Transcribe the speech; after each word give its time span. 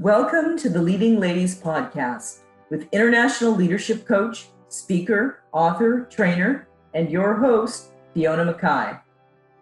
Welcome 0.00 0.56
to 0.60 0.70
the 0.70 0.80
Leading 0.80 1.20
Ladies 1.20 1.60
Podcast 1.60 2.38
with 2.70 2.88
international 2.90 3.52
leadership 3.52 4.06
coach, 4.06 4.46
speaker, 4.70 5.42
author, 5.52 6.06
trainer, 6.10 6.66
and 6.94 7.10
your 7.10 7.34
host, 7.34 7.90
Fiona 8.14 8.46
Mackay. 8.46 8.98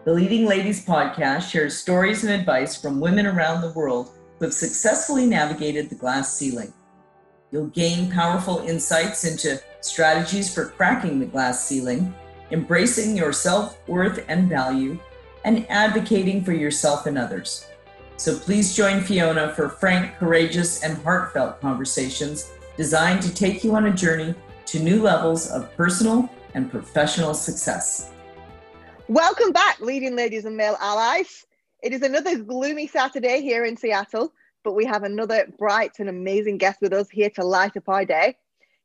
The 0.05 0.13
Leading 0.13 0.47
Ladies 0.47 0.87
Podcast 0.87 1.51
shares 1.51 1.77
stories 1.77 2.23
and 2.23 2.33
advice 2.33 2.81
from 2.81 3.01
women 3.01 3.27
around 3.27 3.63
the 3.63 3.73
world 3.73 4.13
who 4.39 4.45
have 4.45 4.55
successfully 4.55 5.27
navigated 5.27 5.91
the 5.91 5.97
glass 5.97 6.33
ceiling. 6.39 6.73
You'll 7.51 7.67
gain 7.67 8.09
powerful 8.09 8.61
insights 8.61 9.25
into 9.25 9.61
strategies 9.81 10.55
for 10.55 10.67
cracking 10.67 11.19
the 11.19 11.27
glass 11.27 11.67
ceiling, 11.67 12.15
embracing 12.53 13.17
your 13.17 13.33
self 13.33 13.77
worth 13.89 14.25
and 14.29 14.49
value, 14.49 15.01
and 15.45 15.69
advocating 15.69 16.45
for 16.45 16.53
yourself 16.53 17.07
and 17.07 17.19
others. 17.19 17.68
So 18.19 18.37
please 18.37 18.75
join 18.75 19.01
Fiona 19.01 19.55
for 19.55 19.69
frank, 19.69 20.17
courageous, 20.17 20.83
and 20.83 20.99
heartfelt 21.05 21.61
conversations 21.61 22.51
designed 22.77 23.23
to 23.23 23.33
take 23.33 23.63
you 23.63 23.77
on 23.77 23.87
a 23.87 23.95
journey 23.95 24.35
to 24.67 24.81
new 24.81 25.01
levels 25.01 25.49
of 25.53 25.73
personal 25.77 26.29
and 26.55 26.69
professional 26.69 27.33
success. 27.33 28.11
Welcome 29.07 29.53
back, 29.53 29.79
leading 29.79 30.17
ladies 30.17 30.47
and 30.47 30.57
male 30.57 30.77
allies. 30.81 31.47
It 31.81 31.93
is 31.93 32.03
another 32.03 32.37
gloomy 32.41 32.89
Saturday 32.89 33.41
here 33.41 33.65
in 33.65 33.77
Seattle, 33.77 34.33
but 34.65 34.75
we 34.75 34.85
have 34.85 35.05
another 35.05 35.47
bright 35.57 35.93
and 36.01 36.09
amazing 36.09 36.59
guest 36.59 36.81
with 36.83 36.93
us 36.93 37.09
here 37.09 37.31
to 37.37 37.45
light 37.45 37.77
up 37.77 37.89
our 37.89 38.05
day, 38.05 38.37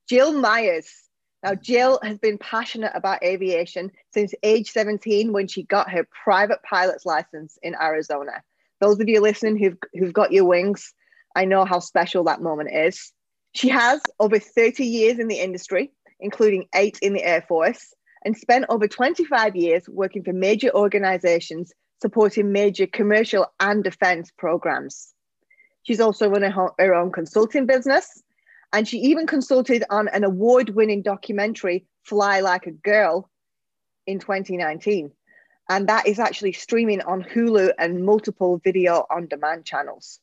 Jill 0.08 0.34
Myers. 0.34 1.10
Now, 1.42 1.56
Jill 1.56 2.00
has 2.04 2.20
been 2.20 2.38
passionate 2.38 2.92
about 2.94 3.24
aviation 3.24 3.92
since 4.12 4.36
age 4.44 4.70
17 4.70 5.34
when 5.34 5.48
she 5.48 5.64
got 5.64 5.90
her 5.90 6.08
private 6.24 6.62
pilot's 6.62 7.08
license 7.08 7.58
in 7.64 7.74
Arizona 7.82 8.44
those 8.84 9.00
of 9.00 9.08
you 9.08 9.22
listening 9.22 9.58
who've, 9.58 9.78
who've 9.94 10.14
got 10.14 10.34
your 10.34 10.44
wings, 10.44 10.94
I 11.36 11.46
know 11.46 11.64
how 11.64 11.80
special 11.80 12.26
that 12.26 12.42
moment 12.42 12.70
is. 12.74 13.14
She 13.54 13.70
has 13.70 14.02
over 14.20 14.40
30 14.40 14.86
years 14.86 15.20
in 15.20 15.30
the 15.30 15.40
industry, 15.40 15.94
including 16.20 16.68
eight 16.76 17.00
in 17.02 17.14
the 17.14 17.24
Air 17.24 17.46
Force, 17.48 17.94
and 18.26 18.36
spent 18.36 18.66
over 18.68 18.88
25 18.88 19.56
years 19.56 19.88
working 19.88 20.24
for 20.24 20.34
major 20.34 20.70
organizations 20.76 21.72
supporting 22.02 22.52
major 22.52 22.86
commercial 22.86 23.46
and 23.62 23.86
defense 23.86 24.32
programs. 24.38 25.14
She's 25.84 26.02
also 26.02 26.30
run 26.30 26.42
her 26.42 26.94
own 26.94 27.12
consulting 27.14 27.66
business, 27.66 28.22
and 28.74 28.86
she 28.86 28.98
even 28.98 29.28
consulted 29.28 29.86
on 29.90 30.10
an 30.10 30.26
award 30.26 30.72
winning 30.72 31.02
documentary, 31.02 31.86
Fly 32.04 32.42
Like 32.42 32.68
a 32.68 32.72
Girl, 32.72 33.30
in 34.06 34.20
2019 34.20 35.14
and 35.70 35.88
that 35.88 36.08
is 36.08 36.20
actually 36.20 36.54
streaming 36.54 37.02
on 37.02 37.24
Hulu 37.24 37.72
and 37.78 38.06
multiple 38.06 38.60
video 38.64 39.06
on 39.10 39.28
demand 39.28 39.66
channels. 39.66 40.20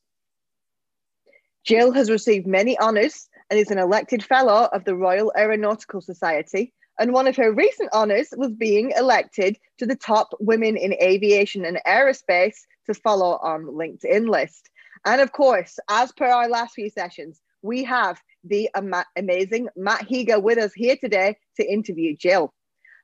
Jill 1.63 1.91
has 1.91 2.09
received 2.09 2.47
many 2.47 2.77
honours 2.79 3.29
and 3.49 3.59
is 3.59 3.71
an 3.71 3.77
elected 3.77 4.23
fellow 4.23 4.69
of 4.71 4.83
the 4.85 4.95
Royal 4.95 5.31
Aeronautical 5.37 6.01
Society. 6.01 6.73
And 6.99 7.13
one 7.13 7.27
of 7.27 7.35
her 7.35 7.51
recent 7.51 7.91
honours 7.93 8.29
was 8.35 8.51
being 8.51 8.91
elected 8.91 9.57
to 9.77 9.85
the 9.85 9.95
top 9.95 10.29
women 10.39 10.77
in 10.77 10.93
aviation 11.01 11.65
and 11.65 11.79
aerospace 11.87 12.57
to 12.85 12.93
follow 12.93 13.37
on 13.41 13.65
LinkedIn 13.65 14.29
list. 14.29 14.69
And 15.05 15.21
of 15.21 15.31
course, 15.31 15.79
as 15.89 16.11
per 16.11 16.25
our 16.25 16.47
last 16.47 16.73
few 16.73 16.89
sessions, 16.89 17.41
we 17.61 17.83
have 17.83 18.21
the 18.43 18.69
ama- 18.75 19.05
amazing 19.15 19.69
Matt 19.75 20.07
Higa 20.07 20.41
with 20.41 20.57
us 20.57 20.73
here 20.73 20.95
today 20.95 21.37
to 21.57 21.65
interview 21.65 22.15
Jill. 22.15 22.53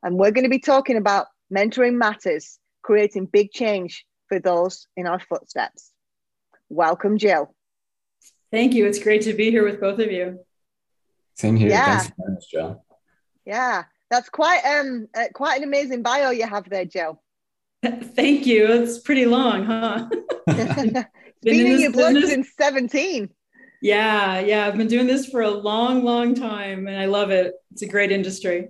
And 0.03 0.17
we're 0.17 0.31
going 0.31 0.43
to 0.43 0.49
be 0.49 0.59
talking 0.59 0.97
about 0.97 1.27
Mentoring 1.53 1.95
matters, 1.95 2.59
creating 2.81 3.25
big 3.25 3.51
change 3.51 4.05
for 4.27 4.39
those 4.39 4.87
in 4.95 5.07
our 5.07 5.19
footsteps. 5.19 5.91
Welcome, 6.69 7.17
Jill. 7.17 7.53
Thank 8.51 8.73
you. 8.73 8.85
It's 8.85 8.99
great 8.99 9.23
to 9.23 9.33
be 9.33 9.51
here 9.51 9.63
with 9.63 9.79
both 9.79 9.99
of 9.99 10.11
you. 10.11 10.39
Same 11.35 11.55
here. 11.55 11.69
Yeah. 11.69 11.99
Thanks 11.99 12.13
for 12.15 12.31
much, 12.31 12.49
Jill. 12.49 12.85
Yeah, 13.45 13.83
that's 14.09 14.29
quite 14.29 14.61
um 14.65 15.07
uh, 15.15 15.25
quite 15.33 15.57
an 15.57 15.63
amazing 15.63 16.02
bio 16.02 16.31
you 16.31 16.45
have 16.45 16.69
there, 16.69 16.86
Jill. 16.86 17.21
Thank 17.86 18.45
you. 18.45 18.65
It's 18.67 18.99
pretty 18.99 19.25
long, 19.25 19.63
huh? 19.65 20.09
been, 20.47 21.05
been 21.41 21.65
in, 21.65 21.71
in 21.73 21.80
your 21.80 21.91
blood 21.91 22.15
since 22.23 22.49
17. 22.57 23.30
Yeah, 23.82 24.39
yeah. 24.39 24.65
I've 24.65 24.77
been 24.77 24.88
doing 24.88 25.08
this 25.08 25.27
for 25.27 25.42
a 25.42 25.49
long, 25.49 26.04
long 26.04 26.33
time 26.33 26.88
and 26.88 26.98
I 26.98 27.05
love 27.05 27.30
it. 27.30 27.54
It's 27.71 27.83
a 27.83 27.88
great 27.88 28.11
industry. 28.11 28.70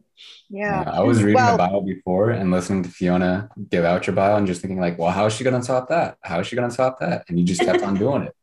Yeah. 0.50 0.84
I 0.86 1.02
was 1.02 1.24
reading 1.24 1.36
well, 1.36 1.54
the 1.54 1.58
bio 1.58 1.82
before 1.82 2.32
and 2.32 2.52
listening 2.52 2.84
to 2.84 2.90
Fiona 2.90 3.50
give 3.70 3.86
out 3.86 4.08
your 4.08 4.16
bio 4.16 4.36
and 4.36 4.48
just 4.48 4.62
thinking 4.62 4.80
like, 4.80 4.98
well, 4.98 5.12
how 5.12 5.26
is 5.26 5.34
she 5.34 5.44
gonna 5.44 5.62
top 5.62 5.90
that? 5.90 6.18
How 6.22 6.40
is 6.40 6.48
she 6.48 6.56
gonna 6.56 6.74
top 6.74 7.00
that? 7.00 7.26
And 7.30 7.40
you 7.40 7.46
just 7.46 7.62
kept 7.62 7.84
on 7.84 7.96
doing 7.96 8.24
it. 8.24 8.36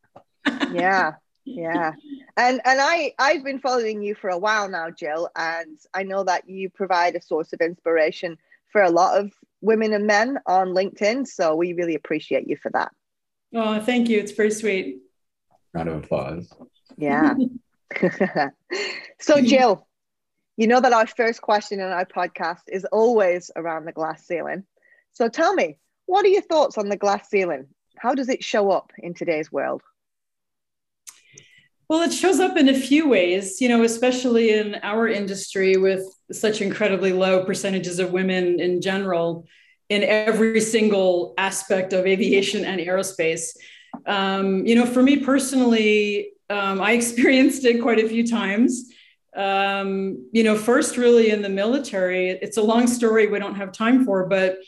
Yeah. 0.73 1.13
Yeah. 1.45 1.93
And 2.37 2.61
and 2.65 2.81
I 2.81 3.13
I've 3.19 3.45
been 3.45 3.61
following 3.61 4.03
you 4.03 4.15
for 4.15 4.31
a 4.31 4.39
while 4.39 4.69
now, 4.69 4.91
Jill, 4.91 5.29
and 5.37 5.79
I 5.93 6.03
know 6.03 6.25
that 6.25 6.49
you 6.49 6.71
provide 6.71 7.15
a 7.15 7.23
source 7.23 7.53
of 7.53 7.61
inspiration 7.61 8.39
for 8.73 8.83
a 8.83 8.91
lot 8.91 9.19
of 9.19 9.33
women 9.61 9.93
and 9.93 10.07
men 10.07 10.39
on 10.47 10.69
LinkedIn. 10.69 11.27
So 11.27 11.55
we 11.55 11.73
really 11.75 11.95
appreciate 11.95 12.49
you 12.49 12.57
for 12.57 12.71
that. 12.73 12.93
Oh, 13.55 13.81
thank 13.81 14.09
you. 14.09 14.19
It's 14.19 14.33
very 14.33 14.51
sweet. 14.51 14.99
Round 15.75 15.89
of 15.89 16.05
applause. 16.05 16.53
Yeah. 16.97 17.35
so, 19.21 19.41
Jill, 19.41 19.87
you 20.57 20.67
know 20.67 20.81
that 20.81 20.93
our 20.93 21.07
first 21.07 21.43
question 21.43 21.81
in 21.81 21.87
our 21.87 22.05
podcast 22.05 22.63
is 22.69 22.85
always 22.85 23.51
around 23.57 23.85
the 23.85 23.93
glass 23.93 24.27
ceiling. 24.27 24.65
So, 25.13 25.29
tell 25.29 25.53
me, 25.53 25.79
what 26.07 26.25
are 26.25 26.29
your 26.29 26.43
thoughts 26.43 26.79
on 26.79 26.89
the 26.89 26.97
glass 26.97 27.29
ceiling? 27.29 27.67
How 27.97 28.15
does 28.15 28.29
it 28.29 28.45
show 28.45 28.71
up 28.71 28.93
in 28.99 29.15
today's 29.15 29.51
world? 29.51 29.83
Well, 31.89 32.03
it 32.03 32.13
shows 32.13 32.41
up 32.41 32.57
in 32.57 32.69
a 32.69 32.75
few 32.75 33.09
ways, 33.09 33.61
you 33.61 33.69
know, 33.69 33.83
especially 33.83 34.51
in 34.51 34.77
our 34.83 35.07
industry 35.07 35.77
with 35.77 36.03
such 36.33 36.63
incredibly 36.63 37.13
low 37.13 37.45
percentages 37.45 37.99
of 37.99 38.11
women 38.11 38.59
in 38.59 38.81
general 38.81 39.47
in 39.91 40.03
every 40.03 40.61
single 40.61 41.35
aspect 41.37 41.93
of 41.93 42.07
aviation 42.07 42.65
and 42.65 42.81
aerospace. 42.81 43.51
Um, 44.07 44.67
you 44.67 44.75
know, 44.75 44.87
for 44.87 45.03
me 45.03 45.19
personally, 45.19 46.31
um, 46.51 46.81
I 46.81 46.93
experienced 47.01 47.65
it 47.65 47.81
quite 47.81 47.99
a 47.99 48.09
few 48.09 48.27
times. 48.27 48.91
Um, 49.37 50.29
you 50.33 50.45
know, 50.45 50.57
first 50.57 50.97
really 50.97 51.31
in 51.31 51.43
the 51.43 51.49
military. 51.49 52.31
It's 52.31 52.57
a 52.57 52.63
long 52.63 52.87
story 52.87 53.27
we 53.27 53.39
don't 53.39 53.57
have 53.57 53.73
time 53.73 54.05
for, 54.05 54.27
but 54.27 54.59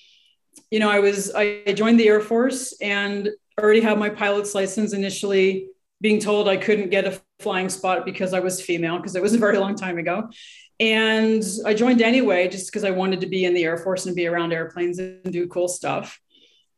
you 0.71 0.81
know, 0.81 0.91
I 0.91 0.99
was 0.99 1.33
I 1.35 1.63
joined 1.75 2.01
the 2.01 2.09
Air 2.09 2.21
Force 2.21 2.75
and 2.81 3.31
already 3.61 3.81
had 3.81 3.99
my 3.99 4.11
pilot's 4.11 4.55
license 4.55 4.93
initially 4.93 5.69
being 6.01 6.19
told 6.21 6.49
I 6.49 6.57
couldn't 6.57 6.91
get 6.91 7.07
a 7.07 7.21
flying 7.39 7.69
spot 7.69 8.05
because 8.05 8.35
I 8.35 8.41
was 8.41 8.61
female 8.61 8.97
because 8.97 9.17
it 9.17 9.23
was 9.23 9.35
a 9.35 9.39
very 9.39 9.59
long 9.59 9.77
time 9.77 9.99
ago. 9.99 10.29
And 10.79 11.43
I 11.65 11.73
joined 11.73 12.03
anyway 12.03 12.49
just 12.49 12.71
because 12.71 12.85
I 12.85 12.91
wanted 12.91 13.21
to 13.23 13.27
be 13.27 13.45
in 13.45 13.55
the 13.55 13.65
Air 13.65 13.79
Force 13.79 14.05
and 14.07 14.15
be 14.15 14.27
around 14.27 14.53
airplanes 14.53 14.99
and 14.99 15.33
do 15.33 15.47
cool 15.47 15.69
stuff. 15.69 16.21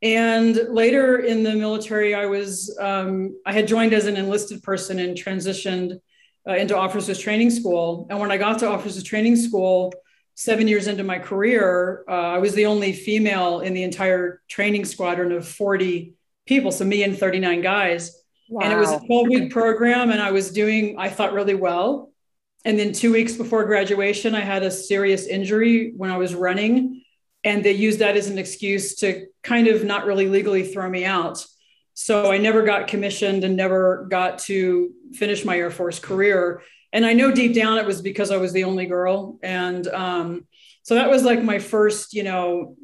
And 0.01 0.55
later 0.69 1.19
in 1.19 1.43
the 1.43 1.55
military, 1.55 2.15
I 2.15 2.27
was 2.27 2.77
um, 2.81 3.37
I 3.45 3.53
had 3.53 3.67
joined 3.67 3.93
as 3.93 4.07
an 4.07 4.17
enlisted 4.17 4.63
person 4.63 4.99
and 5.01 5.17
transitioned 5.17 6.01
uh, 6.49 6.55
into 6.55 6.77
officers 6.77 7.19
training 7.19 7.51
school. 7.51 8.07
And 8.09 8.19
when 8.21 8.31
I 8.31 8.37
got 8.37 8.61
to 8.61 8.69
officers 8.69 9.03
training 9.03 9.37
school, 9.37 9.93
seven 10.35 10.69
years 10.69 10.87
into 10.87 11.03
my 11.03 11.19
career, 11.19 12.05
uh, 12.09 12.13
I 12.13 12.39
was 12.39 12.55
the 12.55 12.67
only 12.67 12.93
female 12.93 13.61
in 13.61 13.75
the 13.75 13.83
entire 13.83 14.41
training 14.49 14.85
squadron 14.85 15.33
of 15.33 15.47
40 15.49 16.15
people. 16.47 16.71
So 16.71 16.85
me 16.85 17.03
and 17.03 17.19
39 17.19 17.61
guys. 17.61 18.23
Wow. 18.49 18.63
And 18.63 18.73
it 18.73 18.77
was 18.77 18.93
a 18.93 19.05
12 19.05 19.29
week 19.29 19.53
program, 19.53 20.11
and 20.11 20.23
I 20.23 20.31
was 20.31 20.51
doing, 20.53 20.97
I 20.99 21.11
thought, 21.11 21.33
really 21.33 21.55
well. 21.55 22.13
And 22.65 22.79
then 22.79 22.93
two 22.93 23.13
weeks 23.13 23.35
before 23.35 23.65
graduation, 23.65 24.35
I 24.35 24.41
had 24.41 24.63
a 24.63 24.71
serious 24.71 25.27
injury 25.27 25.93
when 25.97 26.11
I 26.11 26.17
was 26.17 26.35
running 26.35 26.98
and 27.49 27.65
they 27.65 27.73
used 27.73 28.01
that 28.01 28.17
as 28.17 28.29
an 28.29 28.39
excuse 28.39 28.95
to 28.97 29.27
kind 29.43 29.69
of 29.69 29.83
not 29.83 30.05
really 30.05 30.29
legally 30.29 30.65
throw 30.65 30.89
me 30.89 31.05
out. 31.05 31.45
So 31.95 32.31
I 32.31 32.37
never 32.39 32.63
got 32.63 32.89
commissioned 32.89 33.43
and 33.43 33.57
never 33.57 34.07
got 34.11 34.39
to 34.41 34.93
finish 35.15 35.45
my 35.45 35.57
Air 35.57 35.71
Force 35.71 35.99
career. 35.99 36.63
And 36.93 37.05
I 37.07 37.15
know 37.15 37.33
deep 37.33 37.55
down 37.55 37.79
it 37.79 37.87
was 37.87 38.03
because 38.03 38.31
I 38.31 38.37
was 38.37 38.53
the 38.53 38.65
only 38.65 38.87
girl. 38.87 39.39
And 39.43 39.89
um, 39.89 40.47
so 40.83 40.95
that 40.95 41.11
was 41.11 41.25
like 41.25 41.43
my 41.43 41.59
first, 41.59 42.13
you 42.13 42.23
know, 42.23 42.77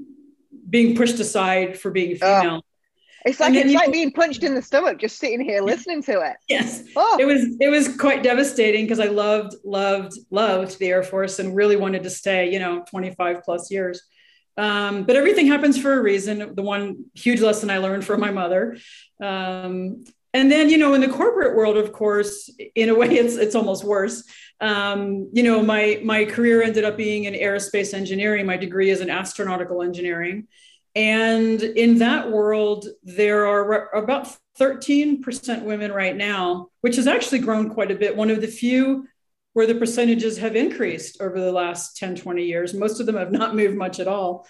being 0.68 0.96
pushed 0.96 1.20
aside 1.20 1.78
for 1.78 1.90
being 1.90 2.16
female. 2.16 2.64
It's 3.26 3.40
like 3.40 3.54
it's 3.54 3.72
like 3.72 3.92
being 3.92 4.12
punched 4.12 4.42
in 4.42 4.54
the 4.54 4.60
stomach 4.60 4.98
just 4.98 5.18
sitting 5.18 5.40
here 5.40 5.62
listening 5.62 6.02
to 6.02 6.20
it. 6.20 6.36
Yes. 6.48 6.84
Oh. 6.94 7.16
It 7.18 7.24
was 7.24 7.56
it 7.60 7.68
was 7.68 7.96
quite 7.96 8.22
devastating 8.22 8.84
because 8.84 9.00
I 9.00 9.06
loved, 9.06 9.54
loved, 9.64 10.12
loved 10.30 10.78
the 10.78 10.88
Air 10.88 11.02
Force 11.02 11.38
and 11.38 11.54
really 11.56 11.76
wanted 11.76 12.02
to 12.02 12.10
stay, 12.10 12.52
you 12.52 12.58
know, 12.58 12.84
25 12.90 13.42
plus 13.42 13.70
years. 13.70 14.02
Um, 14.56 15.04
but 15.04 15.16
everything 15.16 15.46
happens 15.46 15.78
for 15.78 15.92
a 15.92 16.02
reason. 16.02 16.54
The 16.54 16.62
one 16.62 17.06
huge 17.14 17.40
lesson 17.40 17.70
I 17.70 17.78
learned 17.78 18.04
from 18.04 18.20
my 18.20 18.30
mother. 18.30 18.76
Um, 19.22 20.04
and 20.32 20.50
then, 20.50 20.68
you 20.68 20.78
know, 20.78 20.94
in 20.94 21.00
the 21.00 21.08
corporate 21.08 21.56
world, 21.56 21.76
of 21.76 21.92
course, 21.92 22.50
in 22.74 22.88
a 22.88 22.94
way, 22.94 23.08
it's 23.08 23.36
it's 23.36 23.54
almost 23.54 23.84
worse. 23.84 24.24
Um, 24.60 25.30
you 25.32 25.42
know, 25.42 25.62
my 25.62 26.00
my 26.04 26.24
career 26.24 26.62
ended 26.62 26.84
up 26.84 26.96
being 26.96 27.24
in 27.24 27.34
aerospace 27.34 27.94
engineering. 27.94 28.46
My 28.46 28.56
degree 28.56 28.90
is 28.90 29.00
in 29.00 29.08
astronautical 29.08 29.84
engineering, 29.84 30.48
and 30.96 31.62
in 31.62 31.98
that 31.98 32.30
world, 32.30 32.86
there 33.02 33.46
are 33.46 33.94
about 33.94 34.36
13% 34.60 35.62
women 35.62 35.92
right 35.92 36.16
now, 36.16 36.68
which 36.80 36.96
has 36.96 37.08
actually 37.08 37.40
grown 37.40 37.70
quite 37.70 37.90
a 37.90 37.96
bit. 37.96 38.16
One 38.16 38.30
of 38.30 38.40
the 38.40 38.46
few 38.46 39.08
where 39.54 39.66
the 39.66 39.74
percentages 39.74 40.38
have 40.38 40.56
increased 40.56 41.20
over 41.20 41.40
the 41.40 41.52
last 41.52 41.96
10, 41.96 42.16
20 42.16 42.44
years. 42.44 42.74
Most 42.74 43.00
of 43.00 43.06
them 43.06 43.16
have 43.16 43.32
not 43.32 43.56
moved 43.56 43.76
much 43.76 44.00
at 44.00 44.08
all. 44.08 44.46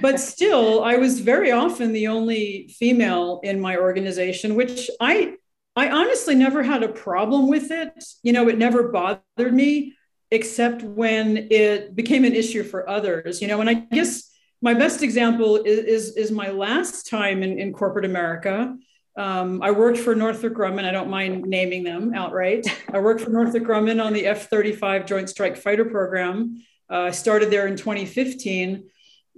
But 0.00 0.18
still, 0.32 0.82
I 0.82 0.96
was 0.96 1.20
very 1.20 1.52
often 1.52 1.92
the 1.92 2.06
only 2.06 2.74
female 2.78 3.40
in 3.42 3.60
my 3.60 3.76
organization, 3.76 4.54
which 4.54 4.88
I 5.00 5.34
I 5.78 5.90
honestly 5.90 6.34
never 6.34 6.62
had 6.62 6.82
a 6.82 6.88
problem 6.88 7.48
with 7.48 7.70
it. 7.70 8.02
You 8.22 8.32
know, 8.32 8.48
it 8.48 8.56
never 8.56 8.88
bothered 8.88 9.52
me, 9.52 9.94
except 10.30 10.82
when 10.82 11.48
it 11.50 11.94
became 11.94 12.24
an 12.24 12.34
issue 12.34 12.62
for 12.62 12.88
others. 12.88 13.42
You 13.42 13.48
know, 13.48 13.60
and 13.60 13.68
I 13.68 13.74
guess 13.74 14.30
my 14.62 14.74
best 14.74 15.02
example 15.02 15.56
is 15.56 15.78
is, 15.80 16.16
is 16.16 16.30
my 16.30 16.50
last 16.50 17.10
time 17.10 17.42
in, 17.42 17.58
in 17.58 17.72
corporate 17.72 18.04
America. 18.04 18.76
Um, 19.16 19.62
I 19.62 19.70
worked 19.70 19.98
for 19.98 20.14
Northrop 20.14 20.52
Grumman. 20.52 20.84
I 20.84 20.90
don't 20.90 21.08
mind 21.08 21.46
naming 21.46 21.84
them 21.84 22.12
outright. 22.14 22.66
I 22.92 22.98
worked 22.98 23.22
for 23.22 23.30
Northrop 23.30 23.64
Grumman 23.64 24.04
on 24.04 24.12
the 24.12 24.26
F 24.26 24.50
35 24.50 25.06
Joint 25.06 25.30
Strike 25.30 25.56
Fighter 25.56 25.86
program. 25.86 26.62
Uh, 26.90 27.00
I 27.00 27.10
started 27.12 27.50
there 27.50 27.66
in 27.66 27.76
2015. 27.76 28.88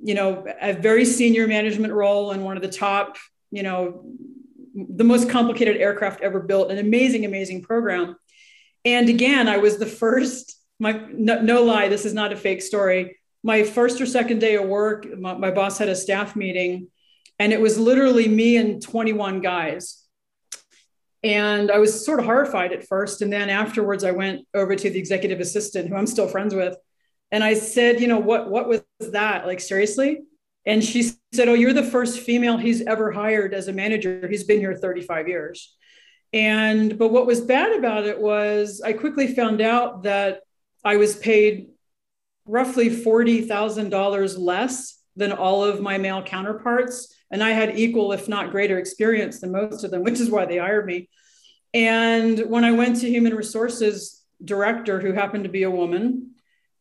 You 0.03 0.15
know, 0.15 0.45
a 0.61 0.73
very 0.73 1.05
senior 1.05 1.47
management 1.47 1.93
role 1.93 2.33
in 2.33 2.43
one 2.43 2.57
of 2.57 2.63
the 2.63 2.69
top, 2.69 3.17
you 3.51 3.63
know, 3.63 4.05
the 4.75 5.05
most 5.05 5.29
complicated 5.29 5.77
aircraft 5.77 6.21
ever 6.23 6.41
built, 6.41 6.71
an 6.71 6.79
amazing, 6.79 7.25
amazing 7.25 7.63
program. 7.63 8.17
And 8.85 9.09
again, 9.09 9.49
I 9.49 9.59
was 9.59 9.79
the 9.79 9.87
first, 9.87 10.57
my 10.79 11.05
no, 11.13 11.41
no 11.41 11.63
lie, 11.63 11.89
this 11.89 12.05
is 12.05 12.15
not 12.15 12.33
a 12.33 12.37
fake 12.37 12.63
story. 12.63 13.19
My 13.43 13.65
first 13.65 14.01
or 14.01 14.07
second 14.07 14.41
day 14.41 14.57
of 14.57 14.69
work, 14.69 15.07
my, 15.19 15.35
my 15.35 15.51
boss 15.51 15.79
had 15.79 15.89
a 15.89 15.97
staff 15.97 16.37
meeting 16.37 16.89
and 17.39 17.53
it 17.53 17.61
was 17.61 17.79
literally 17.79 18.29
me 18.29 18.57
and 18.57 18.83
21 18.83 19.41
guys. 19.41 20.05
And 21.23 21.71
I 21.71 21.79
was 21.79 22.05
sort 22.05 22.21
of 22.21 22.27
horrified 22.27 22.73
at 22.73 22.87
first. 22.87 23.23
And 23.23 23.33
then 23.33 23.51
afterwards, 23.51 24.05
I 24.05 24.13
went 24.13 24.47
over 24.55 24.77
to 24.77 24.91
the 24.91 24.99
executive 24.99 25.41
assistant, 25.41 25.89
who 25.89 25.97
I'm 25.97 26.07
still 26.07 26.29
friends 26.29 26.55
with. 26.55 26.77
And 27.31 27.45
I 27.45 27.55
said, 27.55 28.01
you 28.01 28.09
know, 28.09 28.19
what, 28.19 28.51
what 28.51 28.69
was 28.69 28.83
that? 29.01 29.47
Like, 29.47 29.61
seriously? 29.61 30.21
And 30.65 30.83
she 30.83 31.11
said, 31.33 31.49
oh, 31.49 31.55
you're 31.55 31.73
the 31.73 31.83
first 31.83 32.21
female 32.21 32.57
he's 32.57 32.83
ever 32.83 33.11
hired 33.11 33.55
as 33.55 33.69
a 33.69 33.73
manager. 33.73 34.27
He's 34.29 34.45
been 34.45 34.61
here 34.61 34.75
35 34.75 35.29
years. 35.29 35.75
And, 36.33 36.99
but 36.99 37.09
what 37.09 37.27
was 37.27 37.41
bad 37.41 37.73
about 37.73 38.05
it 38.05 38.21
was 38.21 38.83
I 38.85 38.93
quickly 38.93 39.35
found 39.35 39.61
out 39.61 40.03
that 40.03 40.41
I 40.85 40.97
was 40.97 41.17
paid 41.17 41.69
roughly 42.47 42.91
$40,000 42.91 44.39
less 44.39 44.99
than 45.17 45.33
all 45.33 45.65
of 45.65 45.81
my 45.81 45.99
male 45.99 46.23
counterparts 46.23 47.15
and 47.31 47.43
I 47.43 47.51
had 47.51 47.79
equal, 47.79 48.13
if 48.13 48.29
not 48.29 48.51
greater, 48.51 48.79
experience 48.79 49.41
than 49.41 49.53
most 49.53 49.85
of 49.85 49.91
them, 49.91 50.03
which 50.03 50.21
is 50.21 50.31
why 50.31 50.47
they 50.47 50.59
hired 50.59 50.87
me. 50.87 51.09
And 51.75 52.39
when 52.49 52.65
I 52.65 52.73
went 52.73 53.01
to 53.01 53.11
human 53.11 53.35
resources 53.35 54.25
director, 54.43 55.01
who 55.01 55.13
happened 55.13 55.45
to 55.45 55.51
be 55.51 55.65
a 55.65 55.71
woman, 55.71 56.33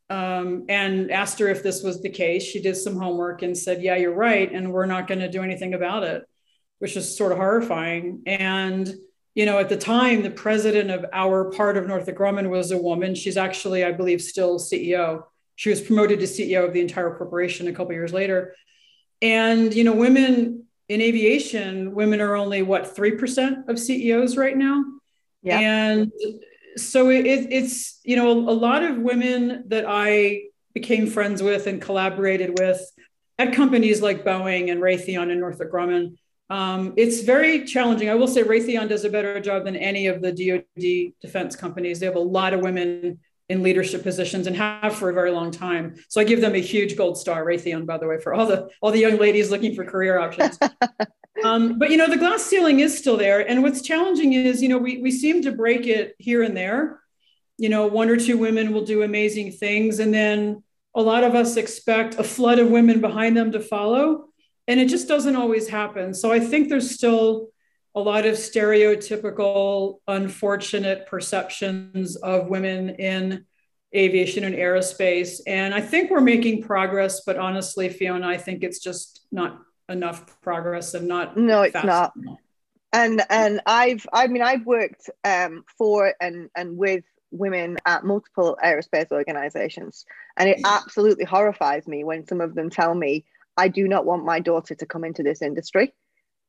um, 0.10 0.66
and 0.70 1.12
asked 1.12 1.40
her 1.40 1.50
if 1.50 1.64
this 1.64 1.84
was 1.84 2.02
the 2.02 2.10
case, 2.10 2.44
she 2.44 2.62
did 2.62 2.78
some 2.78 2.96
homework 2.96 3.42
and 3.42 3.58
said, 3.58 3.82
"Yeah, 3.82 3.98
you're 3.98 4.14
right, 4.14 4.50
and 4.50 4.72
we're 4.72 4.86
not 4.86 5.08
going 5.08 5.20
to 5.20 5.30
do 5.30 5.44
anything 5.44 5.74
about 5.74 6.04
it," 6.04 6.24
which 6.80 6.96
is 6.96 7.18
sort 7.18 7.34
of 7.34 7.38
horrifying. 7.40 8.22
And 8.26 8.94
you 9.36 9.46
know, 9.46 9.60
at 9.60 9.70
the 9.70 9.78
time, 9.78 10.24
the 10.24 10.32
president 10.32 10.90
of 10.90 11.06
our 11.14 11.52
part 11.52 11.78
of 11.78 11.86
Northrop 11.86 12.18
Grumman 12.18 12.50
was 12.50 12.72
a 12.72 12.78
woman. 12.78 13.14
She's 13.14 13.38
actually, 13.38 13.84
I 13.84 13.92
believe, 13.92 14.20
still 14.20 14.58
CEO. 14.58 15.26
She 15.56 15.70
was 15.70 15.80
promoted 15.80 16.20
to 16.22 16.26
CEO 16.26 16.66
of 16.66 16.74
the 16.74 16.82
entire 16.82 17.16
corporation 17.16 17.68
a 17.68 17.72
couple 17.72 17.94
years 17.94 18.14
later. 18.14 18.56
And 19.22 19.74
you 19.74 19.84
know, 19.84 19.94
women 19.94 20.66
in 20.90 21.02
aviation, 21.02 21.94
women 21.94 22.22
are 22.22 22.36
only 22.36 22.62
what 22.62 22.96
three 22.96 23.12
percent 23.12 23.70
of 23.70 23.80
CEOs 23.80 24.38
right 24.38 24.56
now. 24.56 24.84
Yeah. 25.42 25.60
And 25.60 26.12
so 26.76 27.10
it, 27.10 27.26
it's 27.26 28.00
you 28.04 28.16
know 28.16 28.32
a 28.32 28.52
lot 28.52 28.84
of 28.84 28.98
women 28.98 29.64
that 29.68 29.86
I 29.88 30.44
became 30.74 31.08
friends 31.08 31.42
with 31.42 31.68
and 31.68 31.82
collaborated 31.82 32.58
with 32.60 32.82
at 33.40 33.54
companies 33.54 34.02
like 34.02 34.24
Boeing 34.24 34.72
and 34.72 34.82
Raytheon 34.82 35.32
and 35.32 35.40
Northrop 35.40 35.72
Grumman. 35.72 36.18
Um, 36.50 36.94
it's 36.96 37.22
very 37.22 37.66
challenging. 37.66 38.10
I 38.10 38.16
will 38.16 38.28
say 38.28 38.44
Raytheon 38.44 38.88
does 38.88 39.04
a 39.04 39.10
better 39.10 39.40
job 39.40 39.66
than 39.66 39.76
any 39.76 40.08
of 40.08 40.22
the 40.22 40.32
DoD 40.32 41.14
defense 41.22 41.56
companies. 41.56 42.00
They 42.00 42.06
have 42.06 42.16
a 42.16 42.20
lot 42.20 42.54
of 42.54 42.62
women 42.62 43.20
in 43.50 43.64
leadership 43.64 44.04
positions 44.04 44.46
and 44.46 44.56
have 44.56 44.96
for 44.96 45.10
a 45.10 45.14
very 45.14 45.32
long 45.32 45.52
time. 45.52 45.96
So 46.10 46.20
I 46.20 46.26
give 46.26 46.42
them 46.42 46.56
a 46.56 46.60
huge 46.60 46.98
gold 46.98 47.18
star, 47.18 47.46
Raytheon, 47.46 47.86
by 47.86 47.98
the 47.98 48.08
way, 48.08 48.20
for 48.20 48.34
all 48.34 48.46
the 48.46 48.70
all 48.82 48.92
the 48.92 49.00
young 49.00 49.18
ladies 49.18 49.50
looking 49.50 49.74
for 49.74 49.86
career 49.86 50.20
options. 50.20 50.60
um, 51.44 51.80
but 51.80 51.90
you 51.90 51.98
know, 51.98 52.10
the 52.10 52.18
glass 52.18 52.44
ceiling 52.44 52.82
is 52.82 52.98
still 52.98 53.18
there, 53.18 53.48
and 53.48 53.64
what's 53.64 53.82
challenging 53.82 54.34
is 54.34 54.62
you 54.62 54.70
know 54.70 54.78
we 54.78 55.02
we 55.02 55.12
seem 55.12 55.42
to 55.44 55.52
break 55.52 55.88
it 55.88 56.16
here 56.20 56.44
and 56.44 56.56
there. 56.56 57.00
You 57.58 57.70
know, 57.70 57.88
one 57.88 58.10
or 58.10 58.18
two 58.18 58.38
women 58.38 58.74
will 58.74 58.86
do 58.86 59.04
amazing 59.04 59.54
things, 59.54 60.00
and 60.00 60.14
then 60.14 60.64
a 60.94 61.02
lot 61.02 61.24
of 61.24 61.34
us 61.34 61.58
expect 61.58 62.16
a 62.16 62.24
flood 62.24 62.60
of 62.60 62.70
women 62.70 63.00
behind 63.02 63.38
them 63.38 63.54
to 63.54 63.60
follow, 63.62 64.26
and 64.68 64.80
it 64.80 64.90
just 64.90 65.08
doesn't 65.08 65.36
always 65.36 65.70
happen. 65.70 66.14
So 66.14 66.32
I 66.32 66.40
think 66.40 66.68
there's 66.68 66.92
still 66.92 67.50
a 67.98 68.00
lot 68.00 68.28
of 68.28 68.36
stereotypical, 68.36 70.02
unfortunate 70.08 71.08
perceptions 71.08 72.16
of 72.18 72.48
women 72.48 72.92
in 72.92 73.44
aviation 73.96 74.44
and 74.44 74.54
aerospace. 74.54 75.42
And 75.48 75.74
I 75.74 75.82
think 75.82 76.12
we're 76.12 76.22
making 76.22 76.62
progress, 76.62 77.22
but 77.26 77.38
honestly, 77.38 77.90
Fiona, 77.90 78.28
I 78.28 78.38
think 78.38 78.64
it's 78.64 78.78
just 78.78 79.26
not 79.32 79.60
enough 79.90 80.40
progress 80.42 80.94
and 80.94 81.08
not 81.08 81.38
no, 81.38 81.64
it's 81.64 81.74
not. 81.74 82.14
Enough. 82.16 82.38
And 82.94 83.24
and 83.32 83.62
I've 83.66 84.06
I 84.14 84.28
mean 84.28 84.44
I've 84.44 84.68
worked 84.68 85.10
um, 85.24 85.66
for 85.76 86.14
and 86.22 86.52
and 86.56 86.78
with 86.78 87.04
women 87.32 87.78
at 87.88 88.06
multiple 88.06 88.60
aerospace 88.64 89.12
organizations, 89.12 90.06
and 90.38 90.48
it 90.48 90.62
absolutely 90.66 91.26
horrifies 91.26 91.88
me 91.88 92.04
when 92.04 92.28
some 92.28 92.42
of 92.42 92.54
them 92.54 92.70
tell 92.70 92.94
me 92.94 93.26
I 93.58 93.70
do 93.70 93.88
not 93.88 94.06
want 94.06 94.24
my 94.24 94.40
daughter 94.40 94.76
to 94.76 94.86
come 94.86 95.04
into 95.04 95.24
this 95.24 95.42
industry 95.42 95.94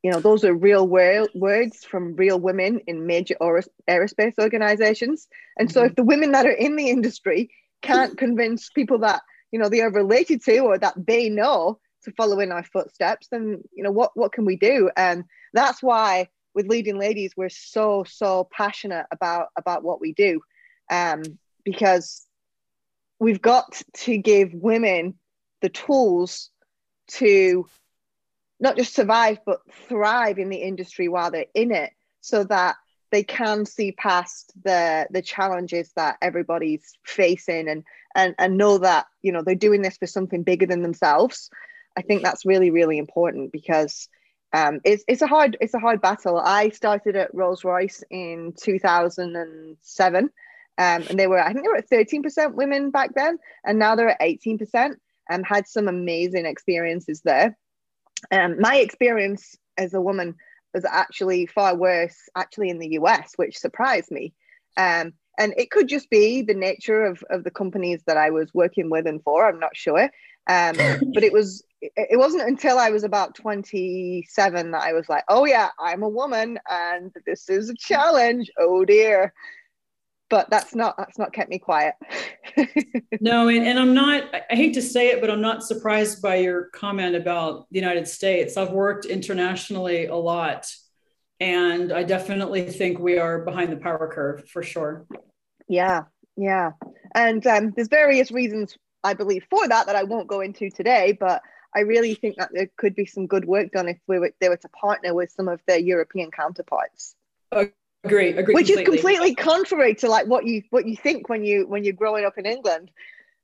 you 0.03 0.11
know 0.11 0.21
those 0.21 0.45
are 0.45 0.55
real 0.55 0.87
wor- 0.87 1.29
words 1.35 1.85
from 1.85 2.15
real 2.17 2.39
women 2.39 2.81
in 2.87 3.06
major 3.06 3.35
aerospace 3.41 4.39
organizations. 4.39 5.29
And 5.59 5.71
so 5.71 5.81
mm-hmm. 5.81 5.91
if 5.91 5.97
the 5.97 6.05
women 6.05 6.33
that 6.33 6.47
are 6.47 6.50
in 6.50 6.77
the 6.77 6.89
industry 6.89 7.50
can't 7.83 8.17
convince 8.17 8.71
people 8.71 8.99
that 8.99 9.23
you 9.50 9.59
know 9.59 9.69
they 9.69 9.81
are 9.81 9.91
related 9.91 10.43
to 10.45 10.59
or 10.61 10.79
that 10.79 10.95
they 10.97 11.29
know 11.29 11.79
to 12.05 12.12
follow 12.12 12.39
in 12.39 12.53
our 12.53 12.62
footsteps 12.62 13.27
then 13.31 13.61
you 13.73 13.83
know 13.83 13.91
what 13.91 14.12
what 14.15 14.33
can 14.33 14.45
we 14.45 14.56
do? 14.56 14.91
And 14.97 15.25
that's 15.53 15.83
why 15.83 16.29
with 16.55 16.69
leading 16.69 16.99
ladies 16.99 17.33
we're 17.37 17.49
so 17.49 18.05
so 18.06 18.49
passionate 18.53 19.06
about 19.11 19.49
about 19.56 19.83
what 19.83 20.01
we 20.01 20.12
do. 20.12 20.41
Um 20.91 21.22
because 21.65 22.25
we've 23.19 23.43
got 23.43 23.82
to 23.94 24.17
give 24.17 24.55
women 24.55 25.15
the 25.61 25.69
tools 25.69 26.51
to 27.08 27.67
not 28.60 28.77
just 28.77 28.94
survive 28.94 29.38
but 29.46 29.60
thrive 29.88 30.38
in 30.38 30.48
the 30.48 30.56
industry 30.56 31.08
while 31.08 31.31
they're 31.31 31.46
in 31.55 31.70
it 31.70 31.93
so 32.20 32.44
that 32.44 32.77
they 33.10 33.22
can 33.22 33.65
see 33.65 33.93
past 33.93 34.53
the 34.65 35.06
the 35.10 35.22
challenges 35.22 35.91
that 35.96 36.19
everybody's 36.20 36.93
facing 37.05 37.69
and 37.69 37.84
and 38.15 38.34
and 38.38 38.56
know 38.56 38.79
that 38.79 39.06
you 39.22 39.32
know 39.32 39.43
they're 39.43 39.55
doing 39.55 39.82
this 39.82 39.96
for 39.96 40.06
something 40.06 40.43
bigger 40.43 40.67
than 40.67 40.82
themselves 40.82 41.50
i 41.96 42.03
think 42.03 42.22
that's 42.22 42.46
really 42.46 42.70
really 42.70 42.98
important 42.98 43.53
because 43.53 44.08
um, 44.53 44.81
it's 44.84 45.05
it's 45.08 45.22
a 45.22 45.27
hard 45.27 45.56
it's 45.60 45.74
a 45.74 45.79
hard 45.79 46.00
battle. 46.00 46.38
I 46.38 46.70
started 46.70 47.17
at 47.17 47.34
Rolls 47.34 47.65
Royce 47.65 48.03
in 48.10 48.55
2007, 48.56 50.24
um, 50.24 50.31
and 50.79 51.05
they 51.19 51.27
were 51.27 51.38
I 51.38 51.53
think 51.53 51.65
they 51.65 51.69
were 51.69 51.77
at 51.77 51.88
13 51.88 52.22
percent 52.22 52.55
women 52.55 52.91
back 52.91 53.10
then, 53.15 53.38
and 53.65 53.79
now 53.79 53.94
they're 53.94 54.10
at 54.10 54.22
18 54.22 54.58
percent. 54.58 54.98
And 55.31 55.44
had 55.44 55.69
some 55.69 55.88
amazing 55.88 56.46
experiences 56.46 57.20
there. 57.20 57.55
Um, 58.31 58.60
my 58.60 58.77
experience 58.77 59.56
as 59.77 59.94
a 59.94 60.01
woman 60.01 60.34
was 60.75 60.84
actually 60.84 61.46
far 61.46 61.75
worse, 61.75 62.29
actually 62.37 62.70
in 62.70 62.79
the 62.79 62.93
US, 63.01 63.32
which 63.37 63.58
surprised 63.58 64.10
me. 64.10 64.34
Um, 64.77 65.13
and 65.39 65.55
it 65.56 65.70
could 65.70 65.89
just 65.89 66.10
be 66.10 66.43
the 66.43 66.55
nature 66.55 67.05
of, 67.05 67.22
of 67.31 67.44
the 67.44 67.51
companies 67.51 68.03
that 68.06 68.17
I 68.17 68.31
was 68.31 68.53
working 68.53 68.91
with 68.91 69.06
and 69.06 69.22
for. 69.22 69.48
I'm 69.48 69.60
not 69.60 69.77
sure. 69.77 70.10
Um, 70.48 70.77
but 71.15 71.22
it 71.22 71.32
was 71.32 71.65
it 71.81 72.19
wasn't 72.19 72.48
until 72.48 72.77
I 72.77 72.91
was 72.91 73.05
about 73.05 73.37
27 73.37 74.70
that 74.72 74.82
I 74.82 74.93
was 74.93 75.08
like, 75.08 75.22
oh 75.29 75.44
yeah, 75.44 75.69
I'm 75.79 76.03
a 76.03 76.08
woman 76.08 76.58
and 76.69 77.15
this 77.25 77.48
is 77.48 77.70
a 77.70 77.75
challenge. 77.75 78.51
Oh 78.58 78.84
dear 78.84 79.32
but 80.31 80.49
that's 80.51 80.75
not 80.75 80.97
that's 80.97 81.19
not 81.19 81.32
kept 81.32 81.51
me 81.51 81.58
quiet. 81.58 81.94
No 83.20 83.49
and, 83.49 83.67
and 83.67 83.79
i'm 83.79 83.94
not 83.94 84.25
i 84.51 84.55
hate 84.55 84.75
to 84.75 84.82
say 84.82 85.08
it 85.08 85.20
but 85.20 85.31
i'm 85.31 85.41
not 85.41 85.63
surprised 85.63 86.23
by 86.23 86.37
your 86.37 86.67
comment 86.70 87.17
about 87.17 87.67
the 87.70 87.79
united 87.79 88.06
states. 88.06 88.56
I've 88.56 88.70
worked 88.70 89.05
internationally 89.06 90.06
a 90.06 90.15
lot 90.15 90.70
and 91.41 91.93
i 91.93 92.03
definitely 92.03 92.70
think 92.70 92.99
we 92.99 93.19
are 93.19 93.44
behind 93.44 93.73
the 93.73 93.77
power 93.77 94.11
curve 94.13 94.49
for 94.49 94.63
sure. 94.63 95.06
Yeah 95.69 96.05
yeah. 96.37 96.70
And 97.15 97.44
um, 97.49 97.73
there's 97.75 97.89
various 97.89 98.31
reasons 98.31 98.77
i 99.05 99.15
believe 99.15 99.44
for 99.51 99.67
that 99.69 99.87
that 99.87 99.97
i 99.97 100.05
won't 100.05 100.29
go 100.29 100.41
into 100.41 100.70
today 100.70 101.17
but 101.19 101.43
I 101.75 101.81
really 101.81 102.15
think 102.15 102.37
that 102.37 102.51
there 102.53 102.70
could 102.77 102.94
be 102.94 103.05
some 103.05 103.27
good 103.27 103.44
work 103.44 103.73
done 103.73 103.89
if 103.89 103.99
we 104.06 104.19
were, 104.19 104.32
they 104.41 104.49
were 104.49 104.56
to 104.56 104.69
partner 104.70 105.15
with 105.15 105.31
some 105.31 105.49
of 105.49 105.61
their 105.67 105.79
European 105.79 106.31
counterparts. 106.31 107.15
Agree, 108.05 108.31
agree. 108.31 108.55
Which 108.55 108.69
completely. 108.69 108.82
is 108.82 108.88
completely 108.88 109.34
contrary 109.34 109.94
to 109.96 110.08
like 110.08 110.26
what 110.26 110.46
you 110.46 110.62
what 110.70 110.86
you 110.86 110.96
think 110.96 111.28
when 111.28 111.44
you 111.44 111.67
when 111.67 111.84
you're 111.84 111.94
growing 111.94 112.24
up 112.24 112.38
in 112.38 112.46
England, 112.46 112.90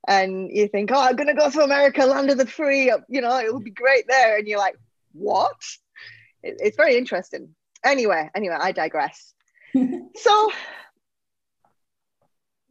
and 0.07 0.51
you 0.51 0.69
think, 0.69 0.91
oh, 0.93 1.01
I'm 1.01 1.17
gonna 1.17 1.35
go 1.35 1.51
to 1.51 1.63
America, 1.63 2.05
land 2.07 2.31
of 2.31 2.39
the 2.39 2.47
free, 2.47 2.93
you 3.09 3.21
know, 3.21 3.39
it 3.39 3.53
would 3.53 3.65
be 3.65 3.71
great 3.71 4.07
there, 4.09 4.39
and 4.39 4.47
you're 4.47 4.59
like, 4.59 4.77
what? 5.13 5.57
It, 6.43 6.57
it's 6.61 6.77
very 6.77 6.97
interesting. 6.97 7.55
Anyway, 7.85 8.31
anyway, 8.35 8.57
I 8.59 8.73
digress. 8.73 9.35
so 9.75 9.83
the 9.83 9.93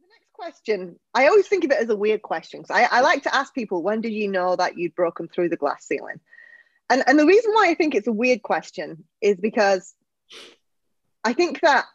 next 0.08 0.32
question. 0.32 0.98
I 1.12 1.26
always 1.26 1.46
think 1.46 1.64
of 1.64 1.70
it 1.70 1.82
as 1.82 1.90
a 1.90 1.96
weird 1.96 2.22
question 2.22 2.62
because 2.62 2.76
I, 2.76 2.98
I, 2.98 3.00
like 3.02 3.24
to 3.24 3.34
ask 3.34 3.54
people, 3.54 3.82
when 3.82 4.00
did 4.00 4.12
you 4.12 4.28
know 4.28 4.56
that 4.56 4.78
you'd 4.78 4.94
broken 4.94 5.28
through 5.28 5.50
the 5.50 5.56
glass 5.56 5.86
ceiling? 5.86 6.20
And, 6.90 7.02
and 7.06 7.18
the 7.18 7.26
reason 7.26 7.52
why 7.52 7.68
I 7.68 7.74
think 7.74 7.94
it's 7.94 8.06
a 8.06 8.12
weird 8.12 8.42
question 8.42 9.04
is 9.20 9.36
because 9.36 9.94
I 11.24 11.32
think 11.32 11.60
that 11.62 11.86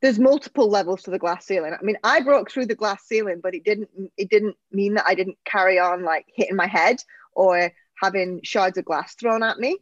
there's 0.00 0.18
multiple 0.18 0.68
levels 0.68 1.02
to 1.02 1.10
the 1.10 1.18
glass 1.18 1.46
ceiling. 1.46 1.74
I 1.74 1.82
mean, 1.84 1.96
I 2.04 2.20
broke 2.20 2.50
through 2.50 2.66
the 2.66 2.74
glass 2.74 3.04
ceiling, 3.06 3.40
but 3.42 3.54
it 3.54 3.64
didn't 3.64 3.88
it 4.16 4.30
didn't 4.30 4.56
mean 4.70 4.94
that 4.94 5.06
I 5.06 5.14
didn't 5.14 5.38
carry 5.44 5.78
on 5.78 6.04
like 6.04 6.26
hitting 6.28 6.56
my 6.56 6.66
head 6.66 7.02
or 7.32 7.72
having 8.00 8.40
shards 8.44 8.78
of 8.78 8.84
glass 8.84 9.14
thrown 9.14 9.42
at 9.42 9.58
me. 9.58 9.78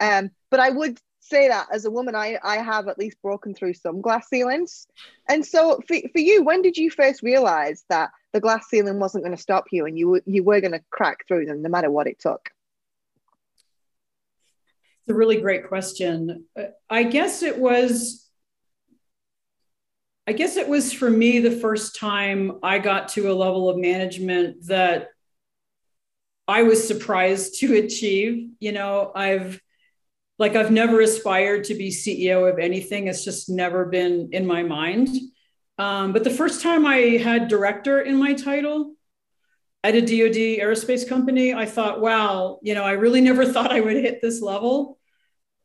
Um, 0.00 0.30
but 0.50 0.60
I 0.60 0.70
would 0.70 0.98
say 1.20 1.48
that 1.48 1.68
as 1.72 1.84
a 1.84 1.90
woman, 1.90 2.14
I, 2.14 2.38
I 2.42 2.56
have 2.56 2.88
at 2.88 2.98
least 2.98 3.20
broken 3.22 3.54
through 3.54 3.74
some 3.74 4.00
glass 4.00 4.28
ceilings. 4.28 4.86
And 5.28 5.44
so 5.44 5.80
for, 5.86 5.96
for 6.12 6.18
you, 6.18 6.42
when 6.42 6.62
did 6.62 6.76
you 6.76 6.90
first 6.90 7.22
realize 7.22 7.84
that 7.88 8.10
the 8.32 8.40
glass 8.40 8.68
ceiling 8.68 8.98
wasn't 8.98 9.24
going 9.24 9.36
to 9.36 9.42
stop 9.42 9.66
you 9.70 9.86
and 9.86 9.98
you, 9.98 10.20
you 10.26 10.42
were 10.42 10.60
going 10.60 10.72
to 10.72 10.82
crack 10.90 11.26
through 11.28 11.46
them 11.46 11.62
no 11.62 11.68
matter 11.68 11.90
what 11.90 12.06
it 12.06 12.18
took? 12.18 12.50
It's 15.00 15.14
a 15.14 15.14
really 15.14 15.40
great 15.40 15.68
question. 15.68 16.44
Uh, 16.58 16.64
I 16.88 17.04
guess 17.04 17.42
it 17.42 17.58
was 17.58 18.30
I 20.26 20.32
guess 20.32 20.56
it 20.56 20.68
was 20.68 20.92
for 20.92 21.10
me 21.10 21.40
the 21.40 21.50
first 21.50 21.96
time 21.96 22.60
I 22.62 22.78
got 22.78 23.08
to 23.10 23.32
a 23.32 23.34
level 23.34 23.68
of 23.68 23.76
management 23.76 24.66
that 24.66 25.08
I 26.46 26.62
was 26.62 26.86
surprised 26.86 27.58
to 27.60 27.74
achieve. 27.84 28.50
You 28.60 28.72
know, 28.72 29.10
I've 29.14 29.60
like 30.38 30.56
I've 30.56 30.70
never 30.70 31.00
aspired 31.00 31.64
to 31.64 31.74
be 31.74 31.90
CEO 31.90 32.50
of 32.50 32.58
anything. 32.58 33.08
It's 33.08 33.24
just 33.24 33.48
never 33.48 33.86
been 33.86 34.30
in 34.32 34.46
my 34.46 34.62
mind. 34.62 35.08
Um, 35.78 36.12
but 36.12 36.24
the 36.24 36.30
first 36.30 36.62
time 36.62 36.86
I 36.86 37.18
had 37.22 37.48
director 37.48 38.00
in 38.00 38.16
my 38.16 38.34
title 38.34 38.94
at 39.82 39.94
a 39.94 40.00
DoD 40.00 40.60
aerospace 40.60 41.08
company, 41.08 41.54
I 41.54 41.64
thought, 41.64 42.00
wow, 42.00 42.58
you 42.62 42.74
know, 42.74 42.84
I 42.84 42.92
really 42.92 43.20
never 43.20 43.46
thought 43.52 43.72
I 43.72 43.80
would 43.80 43.96
hit 43.96 44.20
this 44.20 44.42
level. 44.42 44.98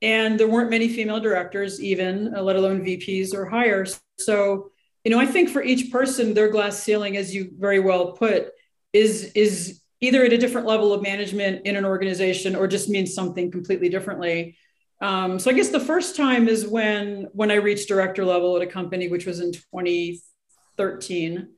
And 0.01 0.39
there 0.39 0.48
weren't 0.48 0.69
many 0.69 0.88
female 0.89 1.19
directors, 1.19 1.81
even, 1.81 2.34
uh, 2.36 2.41
let 2.41 2.55
alone 2.55 2.84
VPs 2.84 3.34
or 3.34 3.45
higher. 3.45 3.86
So, 4.19 4.72
you 5.03 5.12
know, 5.12 5.19
I 5.19 5.25
think 5.25 5.50
for 5.50 5.63
each 5.63 5.91
person, 5.91 6.34
their 6.34 6.50
glass 6.50 6.81
ceiling, 6.81 7.17
as 7.17 7.34
you 7.34 7.51
very 7.57 7.79
well 7.79 8.13
put, 8.13 8.50
is 8.93 9.31
is 9.36 9.81
either 10.01 10.24
at 10.24 10.34
a 10.34 10.38
different 10.38 10.67
level 10.67 10.93
of 10.93 11.01
management 11.01 11.65
in 11.65 11.75
an 11.75 11.86
organization 11.86 12.55
or 12.55 12.67
just 12.67 12.89
means 12.89 13.13
something 13.13 13.50
completely 13.51 13.89
differently. 13.89 14.57
Um, 15.01 15.39
so 15.39 15.50
I 15.50 15.53
guess 15.53 15.69
the 15.69 15.79
first 15.79 16.15
time 16.15 16.48
is 16.48 16.67
when 16.67 17.27
when 17.34 17.51
I 17.51 17.55
reached 17.55 17.88
director 17.88 18.25
level 18.25 18.55
at 18.55 18.62
a 18.62 18.67
company, 18.67 19.07
which 19.07 19.25
was 19.25 19.39
in 19.39 19.51
2013. 19.51 21.50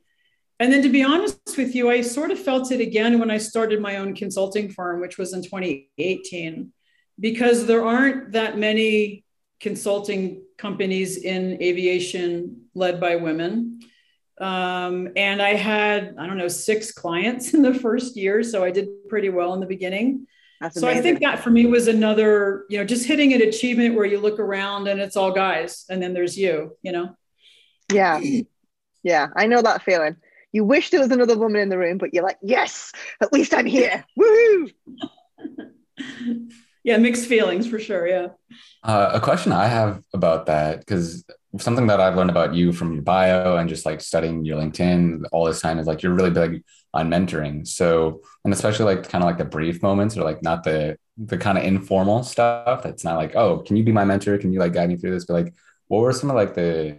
And 0.60 0.74
then 0.74 0.82
to 0.82 0.90
be 0.90 1.04
honest 1.04 1.58
with 1.58 1.76
you, 1.76 1.90
I 1.90 2.02
sort 2.02 2.32
of 2.32 2.40
felt 2.40 2.72
it 2.72 2.82
again 2.82 3.20
when 3.20 3.30
I 3.30 3.38
started 3.38 3.80
my 3.80 3.98
own 3.98 4.16
consulting 4.16 4.70
firm, 4.70 5.02
which 5.02 5.18
was 5.18 5.34
in 5.34 5.44
2018, 5.44 6.72
because 7.20 7.66
there 7.68 7.86
aren't 7.86 8.32
that 8.32 8.58
many 8.58 9.24
consulting 9.60 10.42
companies 10.58 11.18
in 11.18 11.62
aviation 11.62 12.66
led 12.74 13.00
by 13.00 13.16
women. 13.16 13.82
Um, 14.40 15.10
and 15.16 15.42
I 15.42 15.54
had, 15.54 16.16
I 16.20 16.28
don't 16.28 16.38
know, 16.38 16.48
six 16.48 16.92
clients 16.92 17.54
in 17.54 17.62
the 17.62 17.74
first 17.74 18.18
year. 18.18 18.44
So 18.44 18.64
I 18.64 18.72
did 18.72 18.90
pretty 19.10 19.30
well 19.30 19.54
in 19.54 19.60
the 19.60 19.68
beginning. 19.68 20.28
That's 20.60 20.80
so 20.80 20.88
I 20.88 21.02
think 21.02 21.20
that 21.20 21.44
for 21.44 21.52
me 21.52 21.68
was 21.68 21.88
another, 21.88 22.66
you 22.68 22.80
know, 22.80 22.84
just 22.84 23.06
hitting 23.06 23.32
an 23.34 23.44
achievement 23.44 23.94
where 23.94 24.06
you 24.06 24.20
look 24.20 24.40
around 24.40 24.88
and 24.88 25.00
it's 25.00 25.16
all 25.16 25.32
guys 25.32 25.86
and 25.88 26.02
then 26.02 26.16
there's 26.16 26.36
you, 26.36 26.76
you 26.82 26.92
know? 26.92 27.16
Yeah. 27.94 28.20
Yeah. 29.04 29.28
I 29.36 29.46
know 29.46 29.62
that 29.62 29.84
feeling. 29.84 30.16
You 30.58 30.64
wish 30.64 30.90
there 30.90 31.02
was 31.02 31.12
another 31.12 31.38
woman 31.38 31.62
in 31.62 31.70
the 31.70 31.78
room, 31.78 32.00
but 32.00 32.16
you're 32.16 32.24
like, 32.24 32.40
yes, 32.42 32.92
at 33.22 33.32
least 33.32 33.54
I'm 33.54 33.68
here. 33.68 34.04
Woohoo. 34.20 34.74
yeah. 36.84 36.98
Mixed 36.98 37.28
feelings 37.28 37.68
for 37.68 37.78
sure. 37.78 38.08
Yeah. 38.08 38.30
Uh, 38.82 39.12
a 39.14 39.22
question 39.22 39.52
I 39.52 39.68
have 39.68 40.02
about 40.16 40.48
that, 40.48 40.80
because 40.80 41.24
something 41.60 41.86
that 41.86 42.02
I've 42.02 42.16
learned 42.16 42.32
about 42.32 42.56
you 42.56 42.74
from 42.74 42.92
your 42.94 43.04
bio 43.04 43.58
and 43.58 43.70
just 43.70 43.86
like 43.86 44.02
studying 44.02 44.46
your 44.46 44.60
LinkedIn 44.60 45.26
all 45.32 45.46
this 45.46 45.62
time 45.62 45.78
is 45.78 45.86
like 45.86 46.02
you're 46.02 46.16
really 46.16 46.32
big 46.32 46.64
on 46.92 47.12
mentoring. 47.12 47.68
So, 47.68 48.24
and 48.44 48.52
especially 48.52 48.86
like 48.86 49.08
kind 49.08 49.24
of 49.24 49.28
like 49.28 49.38
the 49.38 49.46
brief 49.46 49.84
moments 49.84 50.18
or 50.18 50.24
like 50.24 50.42
not 50.42 50.64
the 50.64 50.98
the 51.20 51.38
kind 51.38 51.60
of 51.60 51.66
informal 51.66 52.24
stuff 52.24 52.82
that's 52.82 53.04
not 53.04 53.18
like, 53.18 53.36
oh, 53.36 53.60
can 53.60 53.76
you 53.76 53.84
be 53.84 53.92
my 53.92 54.06
mentor? 54.06 54.40
Can 54.40 54.52
you 54.52 54.60
like 54.60 54.74
guide 54.74 54.90
me 54.90 54.98
through 54.98 55.12
this? 55.12 55.26
But 55.26 55.34
like, 55.34 55.54
what 55.88 56.00
were 56.00 56.14
some 56.14 56.32
of 56.32 56.36
like 56.36 56.56
the 56.56 56.98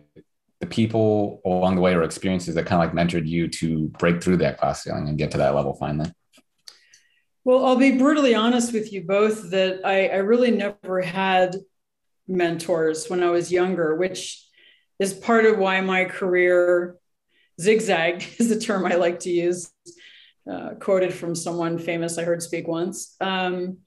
the 0.61 0.67
people 0.67 1.41
along 1.45 1.77
the 1.77 1.81
way 1.81 1.95
or 1.95 2.03
experiences 2.03 2.55
that 2.55 2.67
kind 2.67 2.83
of 2.83 2.89
like 2.89 3.09
mentored 3.09 3.27
you 3.27 3.49
to 3.49 3.89
break 3.99 4.23
through 4.23 4.39
that 4.39 4.59
glass 4.59 4.83
ceiling 4.83 5.09
and 5.09 5.19
get 5.19 5.31
to 5.31 5.39
that 5.39 5.55
level 5.55 5.75
finally? 5.75 6.11
Well, 7.45 7.65
I'll 7.65 7.77
be 7.77 7.97
brutally 7.97 8.35
honest 8.35 8.73
with 8.73 8.93
you 8.93 9.05
both 9.05 9.51
that 9.51 9.81
I, 9.85 10.09
I 10.09 10.17
really 10.17 10.51
never 10.51 11.01
had 11.01 11.57
mentors 12.27 13.09
when 13.09 13.23
I 13.23 13.31
was 13.31 13.51
younger, 13.51 13.95
which 13.95 14.45
is 14.99 15.15
part 15.15 15.47
of 15.47 15.59
why 15.59 15.81
my 15.81 16.05
career 16.05 16.97
zigzagged 17.61 18.27
is 18.39 18.49
the 18.49 18.59
term 18.59 18.85
I 18.85 18.97
like 18.97 19.21
to 19.21 19.31
use, 19.31 19.73
uh, 20.51 20.71
quoted 20.81 21.15
from 21.15 21.35
someone 21.35 21.79
famous 21.79 22.19
I 22.19 22.25
heard 22.25 22.43
speak 22.43 22.69
once. 22.69 23.17
Um, 23.21 23.79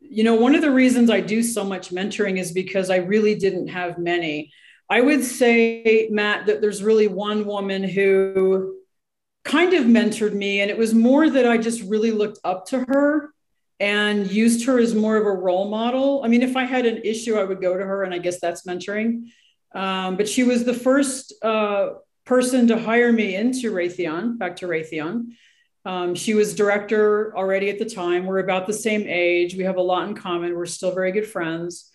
you 0.00 0.22
know, 0.22 0.34
one 0.34 0.54
of 0.54 0.60
the 0.60 0.70
reasons 0.70 1.10
I 1.10 1.20
do 1.20 1.42
so 1.42 1.64
much 1.64 1.90
mentoring 1.90 2.38
is 2.38 2.52
because 2.52 2.90
I 2.90 2.96
really 2.96 3.34
didn't 3.34 3.68
have 3.68 3.98
many. 3.98 4.52
I 4.88 5.00
would 5.00 5.24
say, 5.24 6.08
Matt, 6.10 6.46
that 6.46 6.60
there's 6.60 6.82
really 6.82 7.08
one 7.08 7.44
woman 7.44 7.82
who 7.82 8.76
kind 9.44 9.74
of 9.74 9.84
mentored 9.84 10.32
me, 10.32 10.60
and 10.60 10.70
it 10.70 10.78
was 10.78 10.94
more 10.94 11.28
that 11.28 11.48
I 11.48 11.58
just 11.58 11.82
really 11.82 12.10
looked 12.10 12.38
up 12.44 12.66
to 12.66 12.80
her 12.80 13.30
and 13.78 14.30
used 14.30 14.66
her 14.66 14.78
as 14.78 14.94
more 14.94 15.16
of 15.16 15.26
a 15.26 15.32
role 15.32 15.68
model. 15.68 16.22
I 16.24 16.28
mean, 16.28 16.42
if 16.42 16.56
I 16.56 16.64
had 16.64 16.86
an 16.86 17.02
issue, 17.04 17.36
I 17.36 17.44
would 17.44 17.60
go 17.60 17.76
to 17.76 17.84
her, 17.84 18.04
and 18.04 18.14
I 18.14 18.18
guess 18.18 18.40
that's 18.40 18.62
mentoring. 18.62 19.26
Um, 19.74 20.16
but 20.16 20.28
she 20.28 20.44
was 20.44 20.64
the 20.64 20.74
first 20.74 21.34
uh, 21.42 21.90
person 22.24 22.68
to 22.68 22.78
hire 22.78 23.12
me 23.12 23.34
into 23.34 23.72
Raytheon, 23.72 24.38
back 24.38 24.56
to 24.56 24.66
Raytheon. 24.66 25.32
Um, 25.84 26.14
she 26.14 26.34
was 26.34 26.54
director 26.54 27.36
already 27.36 27.70
at 27.70 27.78
the 27.78 27.84
time. 27.84 28.26
We're 28.26 28.40
about 28.40 28.66
the 28.66 28.72
same 28.72 29.04
age. 29.06 29.54
We 29.54 29.64
have 29.64 29.76
a 29.76 29.82
lot 29.82 30.08
in 30.08 30.14
common. 30.14 30.56
We're 30.56 30.66
still 30.66 30.92
very 30.92 31.12
good 31.12 31.26
friends. 31.26 31.92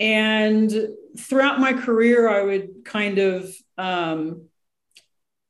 And 0.00 0.72
throughout 1.18 1.60
my 1.60 1.74
career, 1.74 2.28
I 2.28 2.42
would 2.42 2.84
kind 2.84 3.18
of, 3.18 3.54
um, 3.76 4.46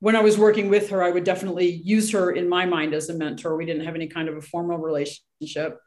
when 0.00 0.16
I 0.16 0.20
was 0.20 0.36
working 0.36 0.68
with 0.68 0.90
her, 0.90 1.02
I 1.02 1.10
would 1.10 1.24
definitely 1.24 1.70
use 1.70 2.10
her 2.10 2.32
in 2.32 2.48
my 2.48 2.66
mind 2.66 2.92
as 2.92 3.08
a 3.08 3.14
mentor. 3.14 3.56
We 3.56 3.66
didn't 3.66 3.84
have 3.84 3.94
any 3.94 4.08
kind 4.08 4.28
of 4.28 4.36
a 4.36 4.42
formal 4.42 4.78
relationship. 4.78 5.78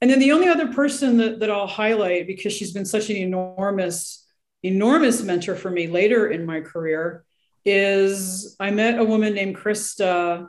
And 0.00 0.10
then 0.10 0.18
the 0.18 0.32
only 0.32 0.48
other 0.48 0.72
person 0.72 1.18
that, 1.18 1.40
that 1.40 1.50
I'll 1.50 1.66
highlight, 1.66 2.26
because 2.26 2.54
she's 2.54 2.72
been 2.72 2.86
such 2.86 3.10
an 3.10 3.16
enormous 3.16 4.26
enormous 4.62 5.22
mentor 5.22 5.54
for 5.54 5.70
me 5.70 5.86
later 5.86 6.28
in 6.28 6.44
my 6.44 6.60
career 6.60 7.24
is 7.64 8.56
I 8.60 8.70
met 8.70 8.98
a 8.98 9.04
woman 9.04 9.34
named 9.34 9.56
Krista 9.56 10.46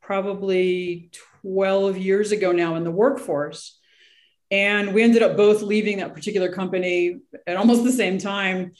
probably 0.00 1.10
12 1.42 1.98
years 1.98 2.32
ago 2.32 2.52
now 2.52 2.76
in 2.76 2.84
the 2.84 2.90
workforce. 2.90 3.78
And 4.54 4.94
we 4.94 5.02
ended 5.02 5.20
up 5.20 5.36
both 5.36 5.62
leaving 5.62 5.98
that 5.98 6.14
particular 6.14 6.48
company 6.48 7.18
at 7.44 7.56
almost 7.56 7.82
the 7.82 7.90
same 7.90 8.18
time. 8.18 8.70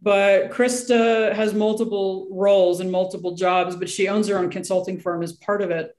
But 0.00 0.50
Krista 0.50 1.34
has 1.34 1.52
multiple 1.52 2.26
roles 2.30 2.80
and 2.80 2.90
multiple 2.90 3.36
jobs, 3.36 3.76
but 3.76 3.90
she 3.90 4.08
owns 4.08 4.28
her 4.28 4.38
own 4.38 4.48
consulting 4.48 4.98
firm 4.98 5.22
as 5.22 5.34
part 5.34 5.60
of 5.60 5.70
it. 5.70 5.94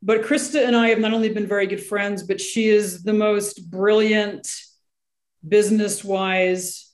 But 0.00 0.22
Krista 0.22 0.64
and 0.64 0.76
I 0.76 0.90
have 0.90 1.00
not 1.00 1.12
only 1.12 1.28
been 1.30 1.48
very 1.48 1.66
good 1.66 1.82
friends, 1.82 2.22
but 2.22 2.40
she 2.40 2.68
is 2.68 3.02
the 3.02 3.12
most 3.12 3.68
brilliant, 3.68 4.48
business 5.46 6.04
wise, 6.04 6.88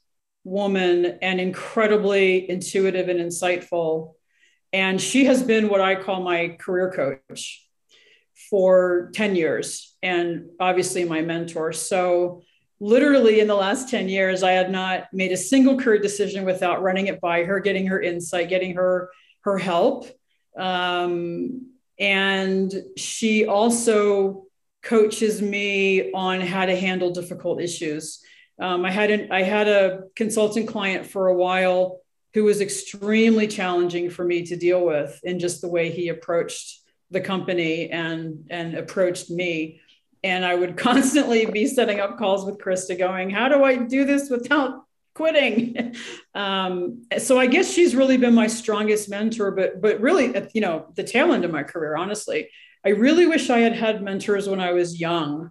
woman 0.45 1.19
and 1.21 1.39
incredibly 1.39 2.49
intuitive 2.49 3.11
and 3.11 3.21
insightful. 3.21 4.15
And 4.73 4.99
she 4.99 5.27
has 5.27 5.43
been 5.43 5.69
what 5.69 5.83
I 5.83 5.97
call 5.97 6.23
my 6.23 6.57
career 6.59 6.91
coach 6.91 7.68
for 8.49 9.11
10 9.15 9.37
years 9.37 9.97
and 10.03 10.47
obviously 10.61 11.05
my 11.05 11.23
mentor. 11.23 11.73
So, 11.73 12.43
literally, 12.81 13.41
in 13.41 13.49
the 13.49 13.57
last 13.57 13.89
10 13.89 14.09
years, 14.09 14.43
I 14.43 14.53
had 14.53 14.71
not 14.71 15.13
made 15.13 15.33
a 15.33 15.37
single 15.37 15.79
career 15.79 15.99
decision 15.99 16.45
without 16.45 16.83
running 16.83 17.09
it 17.09 17.21
by 17.21 17.45
her, 17.45 17.61
getting 17.61 17.87
her 17.89 18.01
insight, 18.01 18.49
getting 18.49 18.75
her 18.75 19.11
her 19.43 19.59
help. 19.59 20.07
Um, 20.57 21.73
and 21.99 22.73
she 22.97 23.47
also 23.47 24.45
coaches 24.83 25.43
me 25.43 26.13
on 26.13 26.41
how 26.41 26.67
to 26.67 26.77
handle 26.77 27.11
difficult 27.11 27.61
issues. 27.61 28.21
Um, 28.61 28.85
I 28.85 28.91
had 28.91 29.11
an, 29.11 29.33
I 29.33 29.43
had 29.43 29.69
a 29.69 30.05
consultant 30.17 30.69
client 30.69 31.07
for 31.07 31.29
a 31.29 31.35
while 31.35 32.01
who 32.35 32.45
was 32.45 32.61
extremely 32.61 33.47
challenging 33.47 34.11
for 34.11 34.25
me 34.25 34.45
to 34.47 34.57
deal 34.57 34.85
with 34.85 35.19
in 35.25 35.39
just 35.39 35.61
the 35.61 35.69
way 35.69 35.91
he 35.91 36.09
approached 36.09 36.81
the 37.11 37.21
company 37.21 37.91
and 37.91 38.47
and 38.51 38.75
approached 38.75 39.31
me. 39.31 39.81
And 40.25 40.45
I 40.45 40.55
would 40.55 40.77
constantly 40.89 41.47
be 41.47 41.67
setting 41.67 42.01
up 42.01 42.19
calls 42.19 42.45
with 42.45 42.59
Krista, 42.59 42.99
going, 42.99 43.31
"How 43.31 43.49
do 43.49 43.65
I 43.65 43.77
do 43.77 44.05
this 44.05 44.31
without 44.31 44.85
quitting?" 45.15 45.95
um, 46.35 47.05
so 47.19 47.39
I 47.39 47.47
guess 47.47 47.73
she's 47.73 47.95
really 47.95 48.17
been 48.17 48.35
my 48.35 48.47
strongest 48.47 49.09
mentor. 49.09 49.51
But 49.51 49.81
but 49.81 50.01
really, 50.01 50.35
you 50.55 50.61
know, 50.61 50.87
the 50.95 51.05
tail 51.05 51.33
end 51.33 51.45
of 51.45 51.51
my 51.51 51.63
career, 51.63 51.97
honestly, 51.97 52.51
I 52.85 52.91
really 52.91 53.27
wish 53.27 53.51
I 53.51 53.61
had 53.61 53.75
had 53.75 54.03
mentors 54.03 54.49
when 54.49 54.61
I 54.61 54.73
was 54.73 55.01
young, 55.01 55.51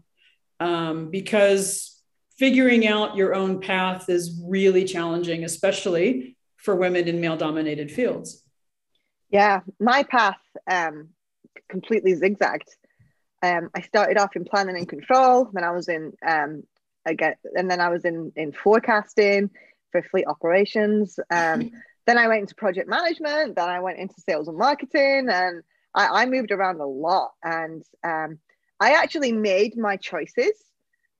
um, 0.59 1.09
because 1.09 2.01
figuring 2.37 2.87
out 2.87 3.15
your 3.15 3.33
own 3.33 3.59
path 3.61 4.09
is 4.09 4.39
really 4.45 4.85
challenging, 4.85 5.43
especially 5.43 6.37
for 6.57 6.75
women 6.75 7.07
in 7.07 7.19
male 7.19 7.37
dominated 7.37 7.91
fields. 7.91 8.43
Yeah, 9.29 9.61
my 9.79 10.03
path 10.03 10.39
um, 10.69 11.09
completely 11.69 12.15
zigzagged. 12.15 12.69
Um, 13.43 13.69
I 13.75 13.81
started 13.81 14.17
off 14.17 14.35
in 14.35 14.45
planning 14.45 14.77
and 14.77 14.89
control, 14.89 15.49
then 15.53 15.63
I 15.63 15.71
was 15.71 15.87
in 15.87 16.13
um, 16.25 16.63
again, 17.05 17.35
and 17.55 17.69
then 17.69 17.79
I 17.79 17.89
was 17.89 18.05
in 18.05 18.31
in 18.35 18.51
forecasting 18.51 19.49
for 19.91 20.01
fleet 20.01 20.25
operations. 20.27 21.19
Um, 21.29 21.71
then 22.05 22.17
I 22.17 22.27
went 22.27 22.41
into 22.41 22.55
project 22.55 22.89
management. 22.89 23.55
Then 23.55 23.69
I 23.69 23.79
went 23.81 23.99
into 23.99 24.15
sales 24.21 24.47
and 24.47 24.57
marketing, 24.57 25.27
and 25.29 25.61
I, 25.93 26.23
I 26.23 26.25
moved 26.25 26.51
around 26.51 26.79
a 26.79 26.85
lot. 26.85 27.31
And 27.43 27.83
um, 28.03 28.39
I 28.79 28.93
actually 28.93 29.33
made 29.33 29.77
my 29.77 29.97
choices 29.97 30.53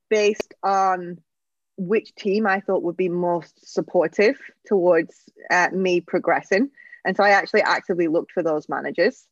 based 0.09 0.53
on 0.63 1.17
which 1.77 2.15
team 2.15 2.47
I 2.47 2.61
thought 2.61 2.83
would 2.83 2.97
be 2.97 3.09
most 3.09 3.71
supportive 3.71 4.39
towards 4.65 5.13
uh, 5.51 5.69
me 5.73 6.01
progressing. 6.01 6.71
And 7.05 7.15
so 7.15 7.23
I 7.23 7.31
actually 7.31 7.61
actively 7.61 8.07
looked 8.07 8.31
for 8.31 8.41
those 8.41 8.69
managers. 8.69 9.25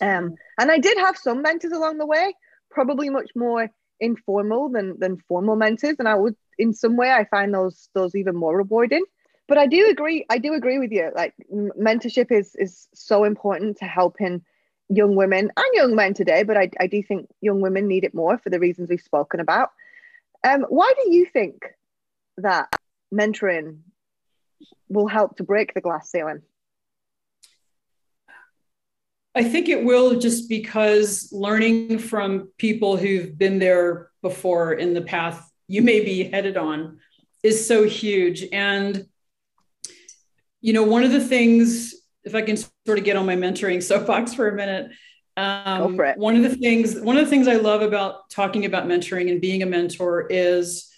Um, 0.00 0.34
and 0.58 0.70
I 0.70 0.78
did 0.78 0.98
have 0.98 1.16
some 1.16 1.42
mentors 1.42 1.72
along 1.72 1.98
the 1.98 2.06
way, 2.06 2.34
probably 2.70 3.10
much 3.10 3.30
more 3.34 3.70
informal 4.00 4.68
than, 4.68 4.98
than 4.98 5.18
formal 5.28 5.56
mentors. 5.56 5.96
And 5.98 6.08
I 6.08 6.14
would, 6.14 6.36
in 6.58 6.72
some 6.72 6.96
way, 6.96 7.10
I 7.10 7.24
find 7.24 7.54
those 7.54 7.88
those 7.94 8.14
even 8.14 8.36
more 8.36 8.56
rewarding. 8.56 9.04
But 9.48 9.58
I 9.58 9.66
do 9.66 9.88
agree. 9.88 10.24
I 10.30 10.38
do 10.38 10.54
agree 10.54 10.78
with 10.78 10.92
you. 10.92 11.10
Like 11.14 11.34
mentorship 11.52 12.30
is 12.30 12.54
is 12.56 12.88
so 12.94 13.24
important 13.24 13.78
to 13.78 13.84
helping 13.84 14.42
young 14.88 15.16
women 15.16 15.50
and 15.56 15.66
young 15.74 15.94
men 15.94 16.14
today. 16.14 16.42
But 16.42 16.56
I, 16.56 16.70
I 16.78 16.86
do 16.86 17.02
think 17.02 17.28
young 17.40 17.60
women 17.60 17.86
need 17.86 18.04
it 18.04 18.14
more 18.14 18.38
for 18.38 18.50
the 18.50 18.60
reasons 18.60 18.88
we've 18.88 19.00
spoken 19.00 19.40
about. 19.40 19.70
Um, 20.46 20.66
why 20.68 20.92
do 20.96 21.12
you 21.12 21.26
think 21.26 21.62
that 22.38 22.74
mentoring 23.12 23.80
will 24.88 25.06
help 25.06 25.36
to 25.36 25.44
break 25.44 25.74
the 25.74 25.80
glass 25.80 26.10
ceiling? 26.10 26.42
I 29.34 29.44
think 29.44 29.68
it 29.68 29.84
will 29.84 30.18
just 30.18 30.48
because 30.48 31.28
learning 31.32 31.98
from 31.98 32.50
people 32.58 32.96
who've 32.96 33.36
been 33.36 33.58
there 33.58 34.10
before 34.22 34.72
in 34.72 34.92
the 34.92 35.02
path 35.02 35.48
you 35.68 35.82
may 35.82 36.04
be 36.04 36.24
headed 36.24 36.56
on 36.56 36.98
is 37.44 37.66
so 37.66 37.84
huge. 37.84 38.44
And, 38.52 39.06
you 40.60 40.72
know, 40.72 40.82
one 40.82 41.04
of 41.04 41.12
the 41.12 41.20
things, 41.20 41.94
if 42.24 42.34
I 42.34 42.42
can 42.42 42.56
sort 42.56 42.98
of 42.98 43.04
get 43.04 43.16
on 43.16 43.24
my 43.24 43.36
mentoring 43.36 43.80
soapbox 43.80 44.34
for 44.34 44.48
a 44.48 44.54
minute, 44.54 44.90
um, 45.36 45.96
one 46.16 46.36
of 46.36 46.42
the 46.42 46.56
things, 46.56 46.98
one 47.00 47.16
of 47.16 47.24
the 47.24 47.30
things 47.30 47.46
I 47.46 47.54
love 47.54 47.82
about 47.82 48.28
talking 48.30 48.64
about 48.64 48.86
mentoring 48.86 49.30
and 49.30 49.40
being 49.40 49.62
a 49.62 49.66
mentor 49.66 50.26
is 50.28 50.92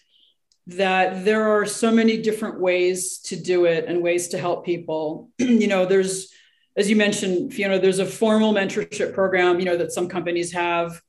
that 0.68 1.24
there 1.24 1.56
are 1.56 1.66
so 1.66 1.90
many 1.90 2.22
different 2.22 2.58
ways 2.58 3.18
to 3.18 3.36
do 3.36 3.66
it 3.66 3.84
and 3.86 4.02
ways 4.02 4.28
to 4.28 4.38
help 4.38 4.64
people. 4.64 5.30
you 5.38 5.66
know, 5.66 5.84
there's, 5.84 6.32
as 6.76 6.88
you 6.88 6.96
mentioned, 6.96 7.52
Fiona, 7.52 7.78
there's 7.78 7.98
a 7.98 8.06
formal 8.06 8.52
mentorship 8.52 9.12
program, 9.14 9.58
you 9.58 9.66
know, 9.66 9.76
that 9.76 9.92
some 9.92 10.08
companies 10.08 10.52
have. 10.52 11.00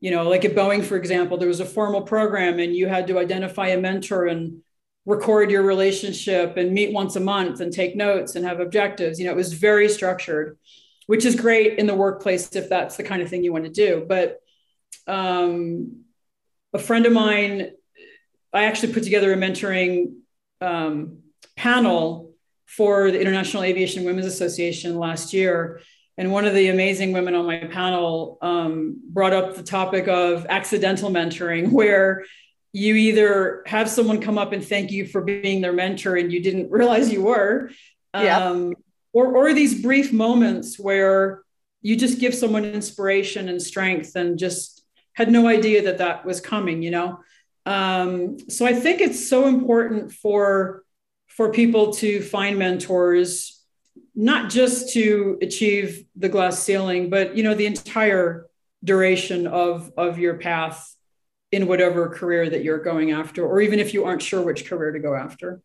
You 0.00 0.10
know, 0.10 0.28
like 0.28 0.44
at 0.44 0.56
Boeing, 0.56 0.82
for 0.82 0.96
example, 0.96 1.38
there 1.38 1.46
was 1.46 1.60
a 1.60 1.64
formal 1.64 2.02
program 2.02 2.58
and 2.58 2.74
you 2.74 2.88
had 2.88 3.06
to 3.06 3.20
identify 3.20 3.68
a 3.68 3.80
mentor 3.80 4.26
and 4.26 4.60
record 5.06 5.48
your 5.48 5.62
relationship 5.62 6.56
and 6.56 6.72
meet 6.72 6.92
once 6.92 7.14
a 7.14 7.20
month 7.20 7.60
and 7.60 7.72
take 7.72 7.94
notes 7.94 8.34
and 8.34 8.44
have 8.44 8.58
objectives. 8.58 9.20
You 9.20 9.26
know, 9.26 9.30
it 9.30 9.36
was 9.36 9.52
very 9.52 9.88
structured 9.88 10.58
which 11.06 11.24
is 11.24 11.34
great 11.34 11.78
in 11.78 11.86
the 11.86 11.94
workplace 11.94 12.54
if 12.54 12.68
that's 12.68 12.96
the 12.96 13.02
kind 13.02 13.22
of 13.22 13.28
thing 13.28 13.44
you 13.44 13.52
want 13.52 13.64
to 13.64 13.70
do. 13.70 14.04
But 14.08 14.40
um, 15.06 16.04
a 16.72 16.78
friend 16.78 17.06
of 17.06 17.12
mine, 17.12 17.72
I 18.52 18.64
actually 18.64 18.92
put 18.92 19.02
together 19.02 19.32
a 19.32 19.36
mentoring 19.36 20.14
um, 20.60 21.18
panel 21.56 22.31
for 22.76 23.10
the 23.10 23.20
International 23.20 23.62
Aviation 23.62 24.04
Women's 24.04 24.26
Association 24.26 24.98
last 24.98 25.32
year. 25.32 25.80
And 26.18 26.30
one 26.30 26.44
of 26.44 26.54
the 26.54 26.68
amazing 26.68 27.12
women 27.12 27.34
on 27.34 27.46
my 27.46 27.58
panel 27.58 28.38
um, 28.42 29.00
brought 29.04 29.32
up 29.32 29.56
the 29.56 29.62
topic 29.62 30.08
of 30.08 30.46
accidental 30.48 31.10
mentoring, 31.10 31.70
where 31.78 32.24
you 32.72 32.94
either 32.94 33.62
have 33.66 33.88
someone 33.88 34.20
come 34.20 34.38
up 34.38 34.52
and 34.52 34.66
thank 34.66 34.90
you 34.90 35.06
for 35.06 35.20
being 35.20 35.60
their 35.60 35.72
mentor 35.72 36.16
and 36.16 36.32
you 36.32 36.42
didn't 36.42 36.70
realize 36.70 37.12
you 37.12 37.22
were, 37.22 37.70
yeah. 38.14 38.46
um, 38.46 38.74
or, 39.12 39.36
or 39.36 39.52
these 39.52 39.80
brief 39.82 40.12
moments 40.12 40.78
where 40.78 41.42
you 41.82 41.96
just 41.96 42.20
give 42.20 42.34
someone 42.34 42.64
inspiration 42.64 43.48
and 43.48 43.60
strength 43.60 44.14
and 44.14 44.38
just 44.38 44.84
had 45.14 45.30
no 45.30 45.46
idea 45.46 45.82
that 45.82 45.98
that 45.98 46.24
was 46.24 46.40
coming 46.40 46.82
you 46.82 46.90
know 46.90 47.18
um, 47.66 48.38
so 48.48 48.64
i 48.64 48.72
think 48.72 49.00
it's 49.00 49.28
so 49.28 49.46
important 49.46 50.12
for 50.12 50.81
for 51.36 51.50
people 51.52 51.92
to 51.94 52.20
find 52.20 52.58
mentors 52.58 53.60
not 54.14 54.50
just 54.50 54.92
to 54.92 55.38
achieve 55.40 56.04
the 56.16 56.28
glass 56.28 56.58
ceiling 56.58 57.08
but 57.08 57.36
you 57.36 57.42
know 57.42 57.54
the 57.54 57.66
entire 57.66 58.46
duration 58.84 59.46
of 59.46 59.92
of 59.96 60.18
your 60.18 60.34
path 60.34 60.94
in 61.50 61.66
whatever 61.66 62.08
career 62.08 62.48
that 62.48 62.62
you're 62.64 62.82
going 62.82 63.12
after 63.12 63.46
or 63.46 63.60
even 63.60 63.78
if 63.78 63.94
you 63.94 64.04
aren't 64.04 64.22
sure 64.22 64.42
which 64.42 64.66
career 64.66 64.92
to 64.92 64.98
go 64.98 65.14
after. 65.14 65.60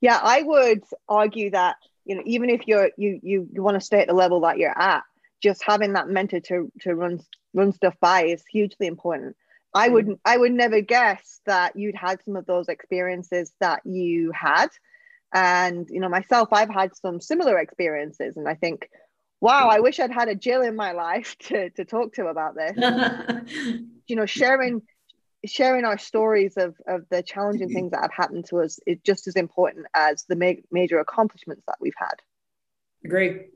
Yeah 0.00 0.20
i 0.22 0.42
would 0.42 0.82
argue 1.08 1.50
that 1.50 1.76
you 2.04 2.14
know 2.14 2.22
even 2.24 2.48
if 2.50 2.66
you're 2.68 2.90
you 2.96 3.20
you, 3.22 3.48
you 3.52 3.62
want 3.62 3.74
to 3.74 3.84
stay 3.84 4.00
at 4.00 4.08
the 4.08 4.14
level 4.14 4.40
that 4.40 4.58
you're 4.58 4.78
at 4.78 5.02
just 5.42 5.62
having 5.64 5.94
that 5.94 6.08
mentor 6.08 6.40
to 6.40 6.70
to 6.80 6.94
run 6.94 7.20
run 7.54 7.72
stuff 7.72 7.96
by 8.00 8.24
is 8.24 8.44
hugely 8.50 8.86
important 8.86 9.36
i 9.78 9.88
mm. 9.88 9.92
would 9.92 10.18
i 10.24 10.36
would 10.36 10.52
never 10.52 10.80
guess 10.80 11.40
that 11.46 11.76
you'd 11.76 11.94
had 11.94 12.18
some 12.24 12.36
of 12.36 12.46
those 12.46 12.68
experiences 12.68 13.52
that 13.60 13.80
you 13.84 14.32
had 14.32 14.68
and 15.32 15.88
you 15.90 16.00
know 16.00 16.08
myself 16.08 16.48
i've 16.52 16.70
had 16.70 16.94
some 16.96 17.20
similar 17.20 17.58
experiences 17.58 18.36
and 18.36 18.48
i 18.48 18.54
think 18.54 18.88
wow 19.40 19.68
i 19.68 19.80
wish 19.80 20.00
i'd 20.00 20.12
had 20.12 20.28
a 20.28 20.34
jill 20.34 20.62
in 20.62 20.76
my 20.76 20.92
life 21.06 21.36
to, 21.38 21.70
to 21.70 21.84
talk 21.84 22.14
to 22.14 22.26
about 22.26 22.54
this 22.54 22.76
you 24.06 24.16
know 24.16 24.26
sharing 24.26 24.82
sharing 25.46 25.84
our 25.84 25.98
stories 25.98 26.56
of, 26.56 26.74
of 26.86 27.04
the 27.10 27.22
challenging 27.22 27.68
mm-hmm. 27.68 27.74
things 27.74 27.90
that 27.92 28.02
have 28.02 28.12
happened 28.12 28.46
to 28.46 28.60
us 28.60 28.80
is 28.86 28.98
just 29.04 29.28
as 29.28 29.36
important 29.36 29.86
as 29.94 30.24
the 30.28 30.36
ma- 30.36 30.60
major 30.70 30.98
accomplishments 30.98 31.62
that 31.66 31.76
we've 31.80 31.94
had. 31.96 32.14
Agree. 33.04 33.46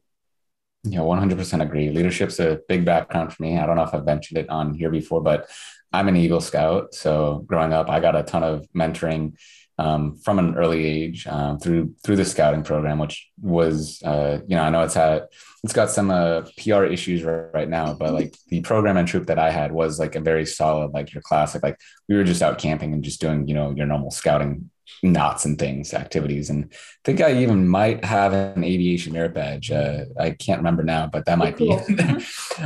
Yeah, 0.84 1.00
100% 1.00 1.62
agree. 1.62 1.90
Leadership's 1.90 2.40
a 2.40 2.60
big 2.68 2.84
background 2.84 3.32
for 3.32 3.42
me. 3.42 3.58
I 3.58 3.66
don't 3.66 3.76
know 3.76 3.84
if 3.84 3.94
I've 3.94 4.04
mentioned 4.04 4.38
it 4.38 4.48
on 4.48 4.74
here 4.74 4.90
before, 4.90 5.22
but 5.22 5.48
I'm 5.92 6.08
an 6.08 6.16
Eagle 6.16 6.40
Scout. 6.40 6.94
So 6.94 7.44
growing 7.46 7.72
up, 7.72 7.90
I 7.90 8.00
got 8.00 8.16
a 8.16 8.22
ton 8.22 8.42
of 8.42 8.66
mentoring 8.74 9.34
um, 9.78 10.16
from 10.18 10.38
an 10.38 10.54
early 10.56 10.84
age 10.84 11.26
um, 11.26 11.58
through 11.58 11.94
through 12.04 12.16
the 12.16 12.24
scouting 12.24 12.62
program, 12.62 12.98
which 12.98 13.30
was 13.40 14.02
uh, 14.04 14.38
you 14.46 14.56
know 14.56 14.62
I 14.62 14.70
know 14.70 14.82
it's 14.82 14.94
had 14.94 15.26
it's 15.64 15.72
got 15.72 15.90
some 15.90 16.10
uh, 16.10 16.42
PR 16.58 16.84
issues 16.84 17.22
right, 17.22 17.52
right, 17.54 17.68
now, 17.68 17.94
but 17.94 18.12
like 18.12 18.34
the 18.48 18.60
program 18.62 18.96
and 18.96 19.06
troop 19.08 19.26
that 19.26 19.38
I 19.38 19.50
had 19.50 19.72
was 19.72 19.98
like 19.98 20.14
a 20.14 20.20
very 20.20 20.44
solid 20.44 20.92
like 20.92 21.12
your 21.12 21.22
classic 21.22 21.62
like 21.62 21.78
we 22.08 22.16
were 22.16 22.24
just 22.24 22.42
out 22.42 22.58
camping 22.58 22.92
and 22.92 23.02
just 23.02 23.20
doing 23.20 23.48
you 23.48 23.54
know 23.54 23.70
your 23.70 23.86
normal 23.86 24.10
scouting 24.10 24.70
knots 25.02 25.44
and 25.44 25.58
things 25.58 25.94
activities 25.94 26.50
and 26.50 26.72
I 27.04 27.04
think 27.04 27.20
I 27.20 27.32
even 27.42 27.66
might 27.66 28.04
have 28.04 28.32
an 28.32 28.62
aviation 28.62 29.12
merit 29.12 29.34
badge. 29.34 29.72
Uh, 29.72 30.04
I 30.20 30.30
can't 30.30 30.60
remember 30.60 30.84
now, 30.84 31.08
but 31.08 31.24
that 31.24 31.36
might 31.36 31.56
cool. 31.56 31.82
be. 31.88 31.94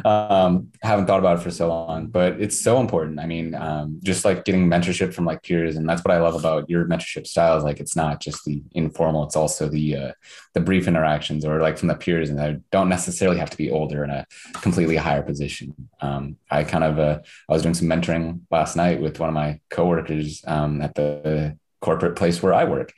um, 0.04 0.70
haven't 0.82 1.06
thought 1.06 1.20
about 1.20 1.38
it 1.38 1.42
for 1.42 1.50
so 1.50 1.68
long, 1.68 2.08
but 2.08 2.38
it's 2.38 2.60
so 2.60 2.78
important. 2.78 3.18
I 3.18 3.24
mean, 3.24 3.54
um, 3.54 3.98
just 4.02 4.26
like 4.26 4.44
getting 4.44 4.68
mentorship 4.68 5.14
from 5.14 5.24
like 5.24 5.42
peers, 5.42 5.76
and 5.76 5.88
that's 5.88 6.04
what 6.04 6.12
I 6.12 6.18
love 6.18 6.34
about 6.34 6.68
your 6.68 6.84
mentorship 6.84 7.26
styles. 7.26 7.64
Like, 7.64 7.80
it's 7.80 7.96
not 7.96 8.20
just 8.20 8.44
the 8.44 8.62
informal; 8.72 9.24
it's 9.24 9.36
also 9.36 9.70
the 9.70 9.96
uh, 9.96 10.12
the 10.52 10.60
brief 10.60 10.86
interactions, 10.86 11.46
or 11.46 11.62
like 11.62 11.78
from 11.78 11.88
the 11.88 11.94
peers, 11.94 12.28
and 12.28 12.38
I 12.38 12.58
don't 12.70 12.90
necessarily 12.90 13.38
have 13.38 13.50
to 13.50 13.56
be 13.56 13.70
older 13.70 14.04
in 14.04 14.10
a 14.10 14.26
completely 14.52 14.96
higher 14.96 15.22
position. 15.22 15.74
Um, 16.02 16.36
I 16.50 16.64
kind 16.64 16.84
of 16.84 16.98
uh, 16.98 17.20
I 17.48 17.52
was 17.54 17.62
doing 17.62 17.74
some 17.74 17.88
mentoring 17.88 18.40
last 18.50 18.76
night 18.76 19.00
with 19.00 19.18
one 19.18 19.30
of 19.30 19.34
my 19.34 19.60
coworkers 19.70 20.44
um, 20.46 20.82
at 20.82 20.94
the 20.94 21.56
corporate 21.86 22.16
place 22.20 22.42
where 22.42 22.54
I 22.62 22.64
work. 22.76 22.90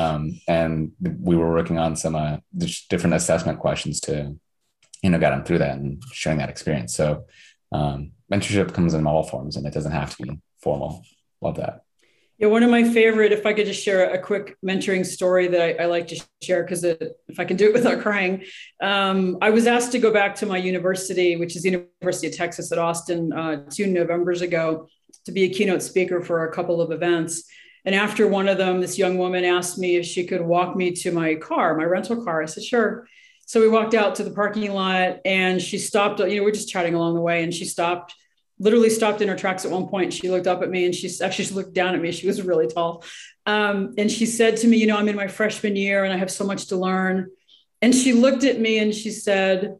Um, 0.00 0.20
and 0.48 0.92
we 1.28 1.34
were 1.40 1.52
working 1.58 1.78
on 1.78 1.96
some 1.96 2.16
uh, 2.24 2.36
different 2.92 3.14
assessment 3.20 3.56
questions 3.66 4.00
to, 4.06 4.14
you 5.02 5.10
know, 5.10 5.20
get 5.24 5.30
them 5.30 5.44
through 5.44 5.60
that 5.64 5.76
and 5.78 6.02
sharing 6.12 6.38
that 6.40 6.52
experience. 6.54 6.92
So 7.00 7.06
um, 7.78 7.98
mentorship 8.32 8.68
comes 8.76 8.94
in 8.94 9.06
all 9.06 9.24
forms 9.32 9.56
and 9.56 9.64
it 9.68 9.74
doesn't 9.76 9.98
have 10.00 10.10
to 10.16 10.22
be 10.22 10.30
formal. 10.64 10.90
Love 11.40 11.56
that. 11.62 11.74
Yeah, 12.38 12.48
one 12.48 12.64
of 12.64 12.70
my 12.78 12.84
favorite, 12.98 13.32
if 13.38 13.44
I 13.46 13.52
could 13.52 13.68
just 13.72 13.82
share 13.86 14.02
a 14.18 14.18
quick 14.18 14.56
mentoring 14.70 15.04
story 15.06 15.46
that 15.52 15.62
I, 15.66 15.84
I 15.84 15.86
like 15.86 16.06
to 16.08 16.16
share, 16.42 16.62
because 16.64 16.82
if 16.82 17.38
I 17.38 17.44
can 17.44 17.56
do 17.56 17.66
it 17.68 17.74
without 17.78 18.00
crying, 18.06 18.34
um, 18.90 19.38
I 19.40 19.50
was 19.50 19.64
asked 19.74 19.92
to 19.92 20.00
go 20.06 20.10
back 20.20 20.34
to 20.40 20.46
my 20.46 20.58
university, 20.72 21.36
which 21.36 21.54
is 21.54 21.62
the 21.62 21.70
University 21.70 22.26
of 22.30 22.34
Texas 22.42 22.72
at 22.72 22.78
Austin, 22.78 23.32
uh, 23.32 23.54
two 23.76 23.86
Novembers 23.86 24.40
ago, 24.42 24.88
to 25.26 25.30
be 25.30 25.44
a 25.44 25.50
keynote 25.56 25.82
speaker 25.82 26.18
for 26.28 26.38
a 26.48 26.52
couple 26.56 26.80
of 26.80 26.90
events. 26.90 27.32
And 27.84 27.94
after 27.94 28.28
one 28.28 28.48
of 28.48 28.58
them, 28.58 28.80
this 28.80 28.98
young 28.98 29.18
woman 29.18 29.44
asked 29.44 29.78
me 29.78 29.96
if 29.96 30.06
she 30.06 30.24
could 30.24 30.40
walk 30.40 30.76
me 30.76 30.92
to 30.92 31.10
my 31.10 31.34
car, 31.34 31.76
my 31.76 31.84
rental 31.84 32.24
car. 32.24 32.42
I 32.42 32.46
said, 32.46 32.62
sure. 32.62 33.08
So 33.46 33.60
we 33.60 33.68
walked 33.68 33.94
out 33.94 34.14
to 34.16 34.24
the 34.24 34.30
parking 34.30 34.72
lot 34.72 35.18
and 35.24 35.60
she 35.60 35.78
stopped, 35.78 36.20
you 36.20 36.36
know, 36.36 36.42
we're 36.44 36.52
just 36.52 36.68
chatting 36.68 36.94
along 36.94 37.14
the 37.14 37.20
way 37.20 37.42
and 37.42 37.52
she 37.52 37.64
stopped 37.64 38.14
literally 38.62 38.90
stopped 38.90 39.20
in 39.20 39.28
her 39.28 39.36
tracks 39.36 39.64
at 39.64 39.70
one 39.70 39.88
point. 39.88 40.12
She 40.12 40.30
looked 40.30 40.46
up 40.46 40.62
at 40.62 40.70
me 40.70 40.84
and 40.84 40.94
she 40.94 41.10
actually 41.20 41.46
she 41.46 41.54
looked 41.54 41.74
down 41.74 41.94
at 41.94 42.00
me. 42.00 42.12
She 42.12 42.28
was 42.28 42.40
really 42.42 42.68
tall. 42.68 43.04
Um, 43.44 43.94
and 43.98 44.10
she 44.10 44.24
said 44.24 44.56
to 44.58 44.68
me, 44.68 44.76
You 44.76 44.86
know, 44.86 44.96
I'm 44.96 45.08
in 45.08 45.16
my 45.16 45.26
freshman 45.26 45.74
year 45.74 46.04
and 46.04 46.12
I 46.12 46.16
have 46.16 46.30
so 46.30 46.44
much 46.44 46.66
to 46.66 46.76
learn. 46.76 47.30
And 47.82 47.92
she 47.92 48.12
looked 48.12 48.44
at 48.44 48.60
me 48.60 48.78
and 48.78 48.94
she 48.94 49.10
said, 49.10 49.78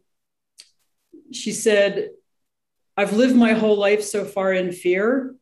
She 1.31 1.53
said, 1.53 2.09
I've 2.97 3.13
lived 3.13 3.35
my 3.35 3.53
whole 3.53 3.77
life 3.77 4.03
so 4.03 4.25
far 4.25 4.51
in 4.53 4.71
fear. 4.73 5.33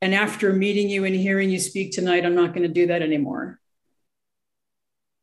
And 0.00 0.14
after 0.14 0.52
meeting 0.52 0.88
you 0.88 1.04
and 1.04 1.14
hearing 1.14 1.50
you 1.50 1.58
speak 1.58 1.92
tonight, 1.92 2.24
I'm 2.24 2.34
not 2.34 2.54
going 2.54 2.62
to 2.62 2.72
do 2.72 2.86
that 2.86 3.02
anymore. 3.02 3.58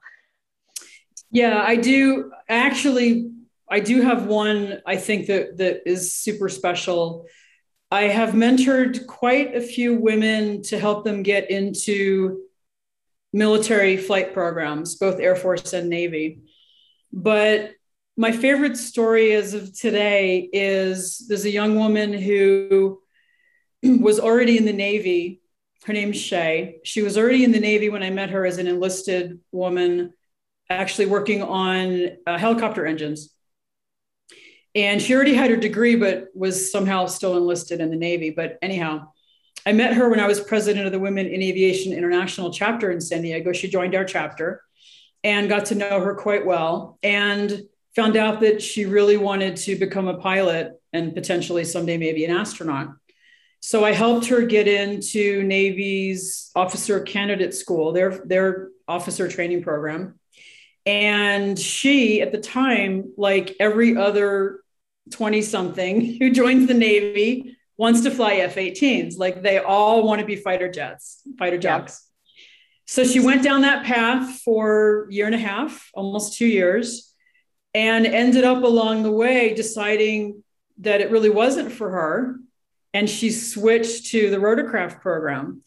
Yeah 1.32 1.64
i 1.66 1.76
do. 1.76 2.32
Actually 2.50 3.32
i 3.70 3.80
do 3.80 4.02
have 4.02 4.26
one 4.28 4.80
i 4.86 4.96
think 4.96 5.28
that 5.28 5.58
that 5.58 5.90
is 5.90 6.14
super 6.14 6.50
special 6.50 7.26
i 7.92 8.04
have 8.04 8.30
mentored 8.30 9.06
quite 9.08 9.56
a 9.56 9.62
few 9.62 9.96
women 9.96 10.62
to 10.62 10.80
help 10.80 11.04
them 11.04 11.24
get 11.24 11.50
into 11.50 12.42
military 13.34 13.98
flight 13.98 14.34
programs 14.34 14.96
both 14.96 15.20
air 15.20 15.36
force 15.36 15.74
and 15.74 15.90
navy 15.90 16.42
but 17.12 17.72
my 18.18 18.32
favorite 18.32 18.78
story 18.78 19.34
as 19.34 19.54
of 19.54 19.78
today 19.78 20.50
is 20.52 21.26
there's 21.28 21.46
a 21.46 21.52
young 21.52 21.76
woman 21.76 22.14
who 22.14 23.00
was 23.84 24.20
already 24.20 24.58
in 24.58 24.66
the 24.66 24.74
Navy. 24.74 25.42
Her 25.86 25.94
name's 25.94 26.18
Shay. 26.18 26.80
She 26.84 27.04
was 27.04 27.18
already 27.18 27.44
in 27.44 27.52
the 27.52 27.60
Navy 27.60 27.90
when 27.90 28.02
I 28.02 28.10
met 28.10 28.32
her 28.32 28.46
as 28.46 28.58
an 28.58 28.68
enlisted 28.68 29.40
woman, 29.52 30.14
actually 30.70 31.06
working 31.06 31.44
on 31.44 32.10
uh, 32.26 32.38
helicopter 32.38 32.88
engines. 32.88 33.34
And 34.76 35.02
she 35.02 35.16
already 35.16 35.34
had 35.34 35.50
her 35.50 35.58
degree, 35.58 35.96
but 35.96 36.28
was 36.36 36.72
somehow 36.72 37.08
still 37.08 37.38
enlisted 37.38 37.82
in 37.82 37.90
the 37.90 37.96
Navy. 37.96 38.30
But 38.30 38.58
anyhow, 38.62 39.08
I 39.66 39.74
met 39.74 39.94
her 39.94 40.10
when 40.10 40.20
I 40.20 40.28
was 40.28 40.40
president 40.40 40.86
of 40.86 40.92
the 40.92 41.00
Women 41.00 41.26
in 41.26 41.42
Aviation 41.42 41.94
International 41.94 42.52
chapter 42.52 42.92
in 42.92 43.02
San 43.02 43.22
Diego. 43.22 43.54
She 43.54 43.68
joined 43.68 43.96
our 43.96 44.06
chapter 44.06 44.62
and 45.24 45.50
got 45.50 45.66
to 45.66 45.76
know 45.76 46.00
her 46.00 46.16
quite 46.16 46.46
well. 46.46 47.00
And 47.02 47.64
found 47.98 48.16
out 48.16 48.42
that 48.42 48.62
she 48.62 48.86
really 48.86 49.18
wanted 49.18 49.56
to 49.56 49.76
become 49.76 50.08
a 50.08 50.20
pilot 50.20 50.80
and 50.94 51.16
potentially 51.16 51.66
someday 51.66 51.98
maybe 51.98 52.24
an 52.26 52.30
astronaut. 52.30 52.90
So 53.60 53.84
I 53.84 53.92
helped 53.92 54.28
her 54.28 54.44
get 54.44 54.68
into 54.68 55.42
Navy's 55.42 56.52
officer 56.56 57.00
candidate 57.00 57.56
school, 57.56 57.92
their, 57.92 58.22
their 58.24 58.70
officer 58.88 59.28
training 59.28 59.64
program. 59.64 60.20
And 60.88 61.60
she, 61.60 62.22
at 62.22 62.32
the 62.32 62.40
time, 62.40 63.14
like 63.18 63.56
every 63.60 63.98
other 63.98 64.62
20 65.12 65.42
something 65.42 66.18
who 66.20 66.32
joins 66.32 66.68
the 66.68 66.74
Navy, 66.74 67.58
wants 67.78 68.02
to 68.02 68.12
fly 68.12 68.36
F 68.36 68.56
18s. 68.56 69.18
Like 69.18 69.44
they 69.44 69.60
all 69.60 70.04
want 70.04 70.20
to 70.22 70.26
be 70.26 70.36
fighter 70.36 70.72
jets, 70.72 71.22
fighter 71.38 71.60
jets. 71.60 72.04
Yeah. 72.04 72.34
So 72.86 73.04
she 73.04 73.20
went 73.20 73.44
down 73.44 73.62
that 73.62 73.86
path 73.86 74.40
for 74.40 75.08
a 75.10 75.14
year 75.14 75.28
and 75.28 75.36
a 75.36 75.40
half, 75.40 75.92
almost 75.94 76.38
two 76.38 76.48
years 76.48 77.14
and 77.78 78.08
ended 78.08 78.44
up 78.44 78.64
along 78.64 79.04
the 79.04 79.12
way 79.12 79.54
deciding 79.54 80.44
that 80.80 81.00
it 81.00 81.12
really 81.12 81.30
wasn't 81.30 81.72
for 81.72 81.92
her 81.92 82.40
and 82.94 83.08
she 83.08 83.30
switched 83.30 84.08
to 84.08 84.32
the 84.32 84.38
rotorcraft 84.38 85.00
program 85.00 85.62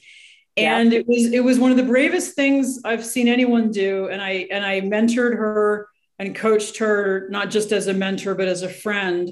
and 0.56 0.92
it 0.92 1.06
was 1.06 1.32
it 1.32 1.44
was 1.44 1.58
one 1.58 1.70
of 1.70 1.76
the 1.76 1.82
bravest 1.82 2.34
things 2.34 2.80
i've 2.84 3.04
seen 3.04 3.28
anyone 3.28 3.70
do 3.70 4.08
and 4.08 4.20
i 4.20 4.46
and 4.50 4.64
i 4.64 4.80
mentored 4.80 5.36
her 5.36 5.88
and 6.18 6.34
coached 6.34 6.78
her 6.78 7.28
not 7.30 7.50
just 7.50 7.72
as 7.72 7.86
a 7.86 7.94
mentor 7.94 8.34
but 8.34 8.48
as 8.48 8.62
a 8.62 8.68
friend 8.68 9.30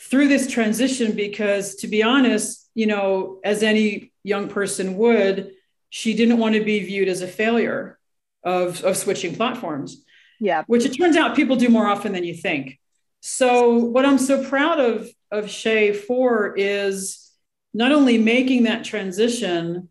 through 0.00 0.28
this 0.28 0.50
transition 0.50 1.12
because 1.12 1.76
to 1.76 1.86
be 1.86 2.02
honest 2.02 2.68
you 2.74 2.86
know 2.86 3.40
as 3.44 3.62
any 3.62 4.12
young 4.22 4.48
person 4.48 4.96
would 4.96 5.52
she 5.90 6.14
didn't 6.14 6.38
want 6.38 6.54
to 6.54 6.64
be 6.64 6.80
viewed 6.80 7.08
as 7.08 7.22
a 7.22 7.28
failure 7.28 7.98
of, 8.42 8.82
of 8.84 8.96
switching 8.96 9.34
platforms 9.34 10.04
yeah. 10.40 10.64
Which 10.66 10.84
it 10.84 10.90
turns 10.90 11.16
out 11.16 11.36
people 11.36 11.56
do 11.56 11.68
more 11.68 11.86
often 11.86 12.12
than 12.12 12.24
you 12.24 12.34
think. 12.34 12.78
So 13.20 13.76
what 13.76 14.04
I'm 14.04 14.18
so 14.18 14.44
proud 14.44 14.80
of 14.80 15.08
of 15.30 15.50
Shay 15.50 15.92
for 15.92 16.54
is 16.56 17.30
not 17.72 17.92
only 17.92 18.18
making 18.18 18.64
that 18.64 18.84
transition, 18.84 19.88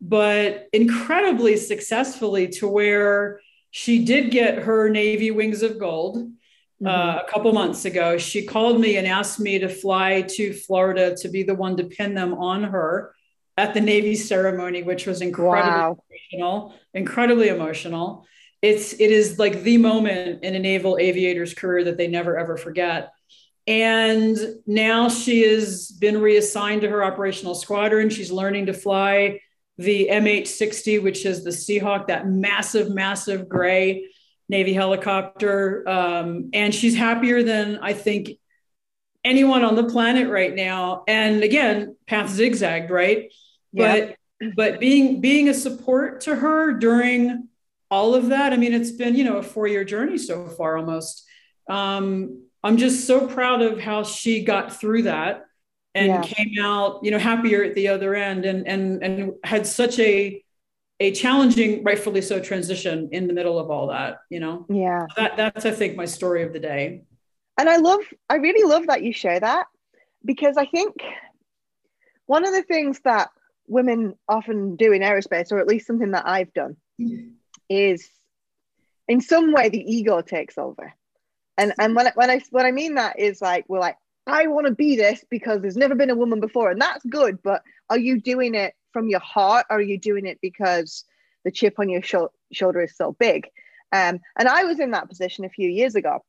but 0.00 0.68
incredibly 0.72 1.56
successfully 1.56 2.48
to 2.48 2.68
where 2.68 3.40
she 3.70 4.04
did 4.04 4.30
get 4.30 4.58
her 4.58 4.88
Navy 4.88 5.30
Wings 5.30 5.62
of 5.62 5.78
Gold 5.78 6.16
uh, 6.16 6.88
mm-hmm. 6.88 7.18
a 7.18 7.30
couple 7.30 7.52
months 7.52 7.84
ago. 7.84 8.18
She 8.18 8.44
called 8.44 8.80
me 8.80 8.96
and 8.96 9.06
asked 9.06 9.40
me 9.40 9.58
to 9.58 9.68
fly 9.68 10.22
to 10.22 10.52
Florida 10.52 11.16
to 11.16 11.28
be 11.28 11.42
the 11.42 11.54
one 11.54 11.76
to 11.78 11.84
pin 11.84 12.14
them 12.14 12.34
on 12.34 12.64
her 12.64 13.14
at 13.56 13.74
the 13.74 13.80
Navy 13.80 14.14
ceremony, 14.14 14.82
which 14.82 15.06
was 15.06 15.20
incredibly 15.20 15.70
wow. 15.70 15.98
emotional, 16.32 16.74
incredibly 16.92 17.48
emotional 17.48 18.26
it's 18.64 18.94
it 18.94 19.10
is 19.10 19.38
like 19.38 19.62
the 19.62 19.76
moment 19.76 20.42
in 20.42 20.54
a 20.54 20.58
naval 20.58 20.96
aviator's 20.98 21.52
career 21.52 21.84
that 21.84 21.98
they 21.98 22.08
never 22.08 22.38
ever 22.38 22.56
forget 22.56 23.12
And 23.66 24.36
now 24.66 25.08
she 25.10 25.42
has 25.42 25.90
been 25.90 26.20
reassigned 26.20 26.82
to 26.82 26.88
her 26.88 27.02
operational 27.04 27.54
squadron. 27.54 28.10
She's 28.10 28.30
learning 28.30 28.66
to 28.66 28.74
fly 28.74 29.40
the 29.78 30.08
MH60, 30.10 31.02
which 31.02 31.26
is 31.26 31.42
the 31.44 31.50
Seahawk, 31.50 32.06
that 32.06 32.28
massive, 32.28 32.90
massive 32.90 33.48
gray 33.48 34.06
Navy 34.48 34.72
helicopter. 34.72 35.88
Um, 35.88 36.50
and 36.52 36.74
she's 36.74 36.94
happier 36.94 37.42
than 37.42 37.78
I 37.78 37.92
think 37.92 38.30
anyone 39.24 39.64
on 39.64 39.74
the 39.74 39.84
planet 39.84 40.28
right 40.28 40.54
now. 40.54 41.02
And 41.08 41.42
again, 41.42 41.96
path 42.06 42.30
zigzagged, 42.30 42.90
right? 42.90 43.32
But 43.72 44.16
but 44.56 44.78
being 44.78 45.20
being 45.20 45.48
a 45.48 45.54
support 45.54 46.22
to 46.22 46.36
her 46.36 46.72
during 46.74 47.48
all 47.90 48.14
of 48.14 48.28
that, 48.28 48.52
I 48.52 48.56
mean, 48.56 48.74
it's 48.74 48.90
been, 48.90 49.14
you 49.14 49.24
know, 49.24 49.38
a 49.38 49.42
four-year 49.42 49.84
journey 49.84 50.18
so 50.18 50.46
far 50.48 50.76
almost. 50.76 51.24
Um, 51.68 52.44
I'm 52.62 52.76
just 52.76 53.06
so 53.06 53.26
proud 53.26 53.62
of 53.62 53.80
how 53.80 54.02
she 54.02 54.44
got 54.44 54.74
through 54.74 55.02
that 55.02 55.44
and 55.94 56.08
yeah. 56.08 56.22
came 56.22 56.54
out, 56.60 57.00
you 57.02 57.10
know, 57.10 57.18
happier 57.18 57.62
at 57.62 57.74
the 57.74 57.88
other 57.88 58.14
end 58.14 58.44
and 58.44 58.66
and 58.66 59.02
and 59.02 59.32
had 59.44 59.66
such 59.66 59.98
a 59.98 60.42
a 61.00 61.12
challenging, 61.12 61.82
rightfully 61.82 62.22
so, 62.22 62.40
transition 62.40 63.08
in 63.12 63.26
the 63.26 63.32
middle 63.32 63.58
of 63.58 63.70
all 63.70 63.88
that, 63.88 64.18
you 64.30 64.38
know? 64.38 64.64
Yeah. 64.68 65.06
That 65.16 65.36
that's 65.36 65.66
I 65.66 65.72
think 65.72 65.96
my 65.96 66.04
story 66.04 66.42
of 66.42 66.52
the 66.52 66.60
day. 66.60 67.02
And 67.58 67.68
I 67.68 67.76
love, 67.76 68.00
I 68.28 68.36
really 68.36 68.68
love 68.68 68.86
that 68.86 69.02
you 69.02 69.12
share 69.12 69.38
that 69.38 69.66
because 70.24 70.56
I 70.56 70.66
think 70.66 70.94
one 72.26 72.46
of 72.46 72.52
the 72.52 72.62
things 72.62 73.00
that 73.04 73.30
women 73.66 74.14
often 74.28 74.76
do 74.76 74.92
in 74.92 75.02
aerospace, 75.02 75.52
or 75.52 75.58
at 75.58 75.66
least 75.66 75.86
something 75.86 76.12
that 76.12 76.26
I've 76.26 76.52
done, 76.52 76.76
mm-hmm. 77.00 77.28
is 77.68 78.08
in 79.08 79.20
some 79.20 79.52
way 79.52 79.68
the 79.68 79.78
ego 79.78 80.20
takes 80.20 80.58
over 80.58 80.94
and 81.56 81.72
and 81.78 81.94
when 81.94 82.06
I, 82.08 82.12
when 82.14 82.30
I 82.30 82.40
when 82.50 82.66
I 82.66 82.70
mean 82.70 82.94
that 82.94 83.18
is 83.18 83.40
like 83.40 83.64
we're 83.68 83.80
like 83.80 83.96
I 84.26 84.46
want 84.46 84.66
to 84.66 84.72
be 84.72 84.96
this 84.96 85.24
because 85.28 85.60
there's 85.60 85.76
never 85.76 85.94
been 85.94 86.10
a 86.10 86.14
woman 86.14 86.40
before, 86.40 86.70
and 86.70 86.80
that's 86.80 87.04
good. 87.04 87.42
But 87.42 87.62
are 87.90 87.98
you 87.98 88.20
doing 88.20 88.54
it 88.54 88.74
from 88.92 89.08
your 89.08 89.20
heart, 89.20 89.66
or 89.70 89.78
are 89.78 89.82
you 89.82 89.98
doing 89.98 90.26
it 90.26 90.38
because 90.40 91.04
the 91.44 91.50
chip 91.50 91.78
on 91.78 91.88
your 91.88 92.02
sh- 92.02 92.14
shoulder 92.52 92.82
is 92.82 92.96
so 92.96 93.12
big? 93.18 93.48
Um, 93.92 94.20
and 94.38 94.48
I 94.48 94.64
was 94.64 94.80
in 94.80 94.92
that 94.92 95.08
position 95.08 95.44
a 95.44 95.50
few 95.50 95.68
years 95.68 95.94
ago. 95.94 96.24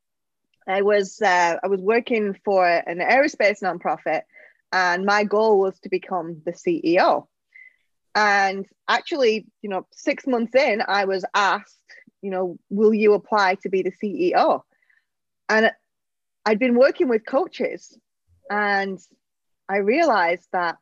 I 0.67 0.81
was 0.81 1.21
uh, 1.21 1.58
I 1.63 1.67
was 1.67 1.81
working 1.81 2.38
for 2.43 2.67
an 2.67 2.99
aerospace 2.99 3.62
nonprofit, 3.63 4.21
and 4.71 5.05
my 5.05 5.23
goal 5.23 5.60
was 5.60 5.79
to 5.81 5.89
become 5.89 6.41
the 6.45 6.51
CEO. 6.51 7.27
And 8.13 8.65
actually, 8.88 9.45
you 9.62 9.69
know, 9.69 9.88
six 9.91 10.25
months 10.25 10.55
in, 10.55 10.81
I 10.88 11.05
was 11.05 11.25
asked, 11.34 11.79
you 12.21 12.31
know, 12.31 12.58
will 12.69 12.93
you 12.93 13.13
apply 13.13 13.55
to 13.55 13.69
be 13.69 13.84
the 13.84 13.91
CEO? 13.91 14.62
And 15.49 15.71
I'd 16.45 16.60
been 16.60 16.75
working 16.75 17.10
with 17.10 17.25
coaches 17.25 17.97
and 18.49 18.99
I 19.67 19.77
realized 19.77 20.47
that 20.51 20.77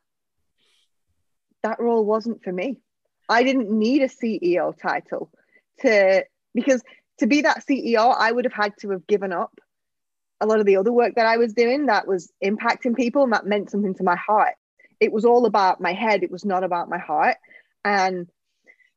that 1.63 1.80
role 1.80 2.04
wasn't 2.04 2.43
for 2.43 2.52
me. 2.52 2.80
I 3.30 3.43
didn't 3.43 3.71
need 3.71 4.02
a 4.02 4.10
CEO 4.10 4.78
title 4.78 5.32
to 5.80 6.26
because 6.54 6.84
to 7.19 7.28
be 7.28 7.41
that 7.41 7.63
CEO, 7.65 8.13
I 8.17 8.32
would 8.32 8.45
have 8.45 8.54
had 8.54 8.73
to 8.80 8.91
have 8.91 9.08
given 9.08 9.32
up 9.32 9.58
a 10.41 10.45
lot 10.45 10.60
of 10.60 10.65
the 10.65 10.76
other 10.76 10.91
work 10.91 11.15
that 11.15 11.26
I 11.26 11.38
was 11.38 11.54
doing 11.54 11.86
that 11.86 12.08
was 12.08 12.32
impacting 12.43 12.95
people 12.95 13.23
and 13.23 13.32
that 13.32 13.45
meant 13.45 13.71
something 13.71 13.95
to 13.95 14.04
my 14.04 14.17
heart. 14.17 14.56
It 14.99 15.13
was 15.13 15.23
all 15.23 15.45
about 15.45 15.80
my 15.80 15.93
head, 15.93 16.23
it 16.23 16.32
was 16.32 16.43
not 16.43 16.65
about 16.65 16.89
my 16.89 16.97
heart. 16.97 17.38
And 17.86 18.28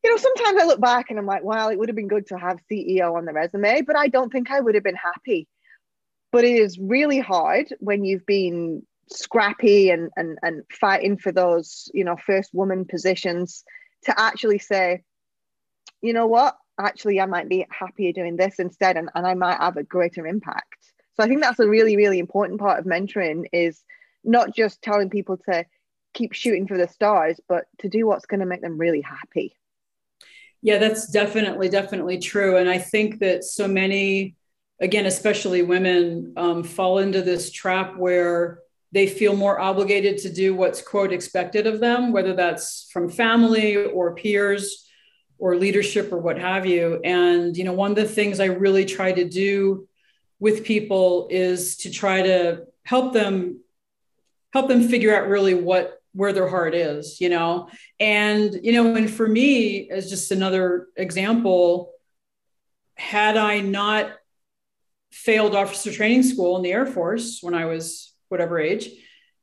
you 0.03 0.11
know, 0.11 0.17
sometimes 0.17 0.61
I 0.61 0.65
look 0.65 0.81
back 0.81 1.09
and 1.09 1.17
I'm 1.17 1.25
like, 1.25 1.43
well, 1.43 1.69
it 1.69 1.79
would 1.79 1.89
have 1.89 1.95
been 1.95 2.07
good 2.07 2.27
to 2.27 2.37
have 2.37 2.59
CEO 2.69 3.15
on 3.15 3.25
the 3.25 3.33
resume, 3.33 3.81
but 3.81 3.97
I 3.97 4.09
don't 4.09 4.31
think 4.31 4.51
I 4.51 4.59
would 4.59 4.75
have 4.75 4.83
been 4.83 4.95
happy 4.95 5.47
but 6.31 6.43
it 6.43 6.55
is 6.55 6.77
really 6.79 7.19
hard 7.19 7.73
when 7.79 8.03
you've 8.03 8.25
been 8.25 8.83
scrappy 9.09 9.89
and 9.89 10.09
and 10.17 10.37
and 10.41 10.63
fighting 10.69 11.17
for 11.17 11.31
those 11.31 11.89
you 11.93 12.03
know 12.03 12.17
first 12.17 12.53
woman 12.53 12.85
positions 12.85 13.63
to 14.03 14.19
actually 14.19 14.59
say 14.59 15.01
you 16.01 16.13
know 16.13 16.27
what? 16.27 16.55
Actually 16.79 17.19
i 17.19 17.25
might 17.25 17.49
be 17.49 17.65
happier 17.71 18.11
doing 18.11 18.35
this 18.37 18.59
instead 18.59 18.97
and, 18.97 19.09
and 19.15 19.25
i 19.25 19.33
might 19.33 19.59
have 19.59 19.77
a 19.77 19.83
greater 19.83 20.27
impact. 20.27 20.77
So 21.15 21.23
i 21.23 21.27
think 21.27 21.41
that's 21.41 21.59
a 21.59 21.67
really 21.67 21.95
really 21.95 22.19
important 22.19 22.59
part 22.59 22.79
of 22.79 22.85
mentoring 22.85 23.45
is 23.51 23.83
not 24.23 24.55
just 24.55 24.81
telling 24.81 25.09
people 25.09 25.37
to 25.49 25.65
keep 26.13 26.33
shooting 26.33 26.67
for 26.67 26.77
the 26.77 26.87
stars 26.87 27.39
but 27.47 27.65
to 27.79 27.89
do 27.89 28.05
what's 28.05 28.25
going 28.25 28.41
to 28.41 28.45
make 28.45 28.61
them 28.61 28.77
really 28.77 29.01
happy. 29.01 29.55
Yeah 30.61 30.77
that's 30.77 31.07
definitely 31.07 31.69
definitely 31.69 32.19
true. 32.19 32.57
And 32.57 32.69
i 32.69 32.77
think 32.77 33.19
that 33.19 33.43
so 33.43 33.67
many 33.67 34.35
again, 34.79 35.05
especially 35.05 35.61
women, 35.63 36.33
um, 36.37 36.63
fall 36.63 36.99
into 36.99 37.21
this 37.21 37.51
trap 37.51 37.97
where 37.97 38.59
they 38.91 39.07
feel 39.07 39.35
more 39.35 39.59
obligated 39.59 40.17
to 40.19 40.31
do 40.31 40.55
what's 40.55 40.81
quote 40.81 41.11
expected 41.11 41.67
of 41.67 41.79
them, 41.79 42.11
whether 42.11 42.33
that's 42.33 42.89
from 42.91 43.09
family 43.09 43.75
or 43.75 44.15
peers 44.15 44.87
or 45.39 45.55
leadership 45.55 46.11
or 46.11 46.17
what 46.17 46.39
have 46.39 46.65
you. 46.65 46.99
And 47.03 47.55
you 47.55 47.63
know, 47.63 47.73
one 47.73 47.91
of 47.91 47.97
the 47.97 48.05
things 48.05 48.39
I 48.39 48.45
really 48.45 48.85
try 48.85 49.11
to 49.11 49.27
do 49.27 49.87
with 50.39 50.63
people 50.63 51.27
is 51.29 51.77
to 51.77 51.91
try 51.91 52.21
to 52.21 52.65
help 52.83 53.13
them 53.13 53.61
help 54.53 54.67
them 54.67 54.87
figure 54.87 55.15
out 55.15 55.27
really 55.27 55.53
what 55.53 56.01
where 56.13 56.33
their 56.33 56.47
heart 56.47 56.73
is, 56.73 57.21
you 57.21 57.29
know. 57.29 57.69
And 57.99 58.57
you 58.63 58.71
know, 58.71 58.95
and 58.95 59.09
for 59.09 59.27
me, 59.27 59.89
as 59.89 60.09
just 60.09 60.31
another 60.31 60.87
example, 60.95 61.91
had 62.95 63.37
I 63.37 63.59
not 63.59 64.11
failed 65.11 65.55
officer 65.55 65.91
training 65.91 66.23
school 66.23 66.57
in 66.57 66.63
the 66.63 66.71
Air 66.71 66.85
Force 66.85 67.39
when 67.41 67.53
I 67.53 67.65
was 67.65 68.13
whatever 68.29 68.59
age, 68.59 68.89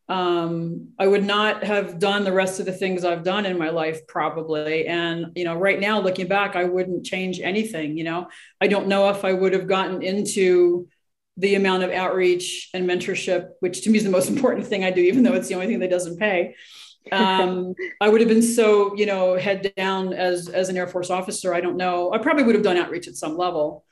um, 0.08 0.88
I 0.98 1.06
would 1.06 1.24
not 1.24 1.64
have 1.64 1.98
done 1.98 2.24
the 2.24 2.32
rest 2.32 2.60
of 2.60 2.66
the 2.66 2.72
things 2.72 3.04
I've 3.04 3.24
done 3.24 3.46
in 3.46 3.58
my 3.58 3.70
life 3.70 4.06
probably. 4.06 4.86
And, 4.86 5.32
you 5.34 5.44
know, 5.44 5.54
right 5.54 5.80
now 5.80 6.00
looking 6.00 6.26
back, 6.26 6.56
I 6.56 6.64
wouldn't 6.64 7.06
change 7.06 7.40
anything. 7.40 7.96
You 7.96 8.04
know, 8.04 8.28
I 8.60 8.66
don't 8.66 8.88
know 8.88 9.08
if 9.08 9.24
I 9.24 9.32
would 9.32 9.54
have 9.54 9.66
gotten 9.66 10.02
into 10.02 10.88
the 11.36 11.54
amount 11.54 11.82
of 11.82 11.90
outreach 11.90 12.70
and 12.74 12.88
mentorship, 12.88 13.48
which 13.60 13.82
to 13.82 13.90
me 13.90 13.98
is 13.98 14.04
the 14.04 14.10
most 14.10 14.28
important 14.34 14.66
thing 14.66 14.84
I 14.84 14.90
do, 14.90 15.00
even 15.00 15.22
though 15.22 15.34
it's 15.34 15.48
the 15.48 15.54
only 15.54 15.66
thing 15.66 15.80
that 15.80 15.90
doesn't 15.90 16.18
pay. 16.18 16.54
um, 17.12 17.74
I 18.00 18.08
would 18.08 18.20
have 18.20 18.28
been 18.28 18.42
so, 18.42 18.94
you 18.96 19.06
know, 19.06 19.36
head 19.36 19.72
down 19.76 20.12
as 20.12 20.48
as 20.48 20.68
an 20.68 20.76
Air 20.76 20.86
Force 20.86 21.10
officer. 21.10 21.52
I 21.52 21.60
don't 21.60 21.76
know. 21.76 22.12
I 22.12 22.18
probably 22.18 22.44
would 22.44 22.54
have 22.54 22.64
done 22.64 22.78
outreach 22.78 23.08
at 23.08 23.14
some 23.14 23.36
level, 23.36 23.84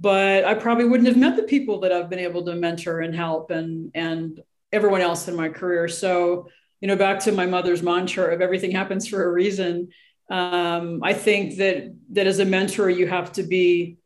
but 0.00 0.44
I 0.44 0.54
probably 0.54 0.84
wouldn't 0.84 1.08
have 1.08 1.16
met 1.16 1.36
the 1.36 1.42
people 1.42 1.80
that 1.80 1.92
I've 1.92 2.08
been 2.08 2.20
able 2.20 2.44
to 2.44 2.54
mentor 2.54 3.00
and 3.00 3.14
help 3.14 3.50
and 3.50 3.90
and 3.94 4.40
everyone 4.72 5.00
else 5.00 5.28
in 5.28 5.34
my 5.34 5.48
career. 5.48 5.88
So, 5.88 6.48
you 6.80 6.88
know, 6.88 6.96
back 6.96 7.20
to 7.20 7.32
my 7.32 7.46
mother's 7.46 7.82
mantra 7.82 8.32
of 8.32 8.40
everything 8.40 8.70
happens 8.70 9.08
for 9.08 9.24
a 9.24 9.32
reason. 9.32 9.88
Um, 10.30 11.00
I 11.02 11.14
think 11.14 11.56
that 11.56 11.94
that 12.10 12.26
as 12.26 12.38
a 12.38 12.44
mentor, 12.44 12.88
you 12.90 13.08
have 13.08 13.32
to 13.32 13.42
be 13.42 13.98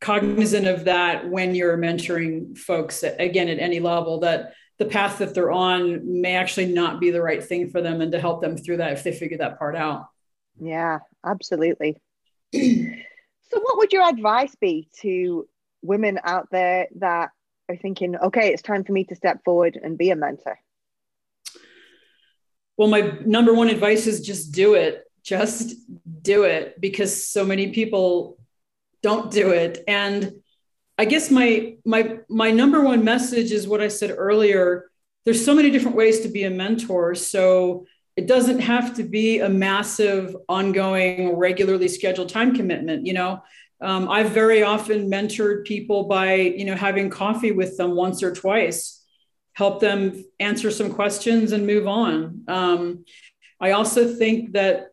cognizant 0.00 0.66
of 0.66 0.84
that 0.84 1.28
when 1.28 1.54
you're 1.54 1.76
mentoring 1.76 2.56
folks 2.56 3.02
again 3.02 3.48
at 3.48 3.58
any 3.58 3.80
level 3.80 4.20
that 4.20 4.54
the 4.78 4.84
path 4.84 5.18
that 5.18 5.34
they're 5.34 5.50
on 5.50 6.20
may 6.20 6.36
actually 6.36 6.72
not 6.72 7.00
be 7.00 7.10
the 7.10 7.20
right 7.20 7.42
thing 7.42 7.68
for 7.68 7.82
them 7.82 8.00
and 8.00 8.12
to 8.12 8.20
help 8.20 8.40
them 8.40 8.56
through 8.56 8.76
that 8.76 8.92
if 8.92 9.02
they 9.02 9.12
figure 9.12 9.38
that 9.38 9.58
part 9.58 9.74
out. 9.74 10.06
Yeah, 10.60 11.00
absolutely. 11.26 11.96
So, 13.50 13.60
what 13.60 13.78
would 13.78 13.92
your 13.92 14.08
advice 14.08 14.54
be 14.54 14.88
to 15.00 15.48
women 15.82 16.18
out 16.22 16.48
there 16.50 16.88
that 16.96 17.30
are 17.68 17.76
thinking, 17.76 18.16
okay, 18.16 18.52
it's 18.52 18.62
time 18.62 18.84
for 18.84 18.92
me 18.92 19.04
to 19.04 19.14
step 19.14 19.42
forward 19.44 19.78
and 19.82 19.96
be 19.96 20.10
a 20.10 20.16
mentor? 20.16 20.58
Well, 22.76 22.88
my 22.88 23.18
number 23.24 23.54
one 23.54 23.68
advice 23.68 24.06
is 24.06 24.20
just 24.20 24.52
do 24.52 24.74
it. 24.74 25.04
Just 25.24 25.74
do 26.22 26.44
it 26.44 26.80
because 26.80 27.26
so 27.26 27.44
many 27.44 27.72
people 27.72 28.38
don't 29.02 29.30
do 29.30 29.50
it. 29.50 29.82
And 29.88 30.32
I 30.96 31.04
guess 31.04 31.30
my 31.30 31.76
my 31.84 32.18
my 32.28 32.50
number 32.50 32.82
one 32.82 33.04
message 33.04 33.52
is 33.52 33.68
what 33.68 33.80
I 33.80 33.88
said 33.88 34.14
earlier. 34.16 34.90
There's 35.24 35.44
so 35.44 35.54
many 35.54 35.70
different 35.70 35.96
ways 35.96 36.20
to 36.20 36.28
be 36.28 36.44
a 36.44 36.50
mentor. 36.50 37.14
So 37.14 37.86
it 38.18 38.26
doesn't 38.26 38.58
have 38.58 38.96
to 38.96 39.04
be 39.04 39.38
a 39.38 39.48
massive 39.48 40.36
ongoing 40.48 41.36
regularly 41.36 41.86
scheduled 41.86 42.28
time 42.28 42.52
commitment 42.52 43.06
you 43.06 43.12
know? 43.12 43.42
Um, 43.80 44.10
i've 44.10 44.32
very 44.32 44.64
often 44.64 45.08
mentored 45.08 45.64
people 45.64 46.04
by 46.04 46.34
you 46.34 46.64
know 46.64 46.74
having 46.74 47.10
coffee 47.10 47.52
with 47.52 47.76
them 47.76 47.94
once 47.94 48.24
or 48.24 48.34
twice 48.34 49.04
help 49.52 49.80
them 49.80 50.24
answer 50.40 50.70
some 50.70 50.92
questions 50.92 51.52
and 51.52 51.64
move 51.64 51.86
on. 51.86 52.42
Um, 52.48 53.04
i 53.60 53.70
also 53.70 54.12
think 54.12 54.52
that 54.52 54.88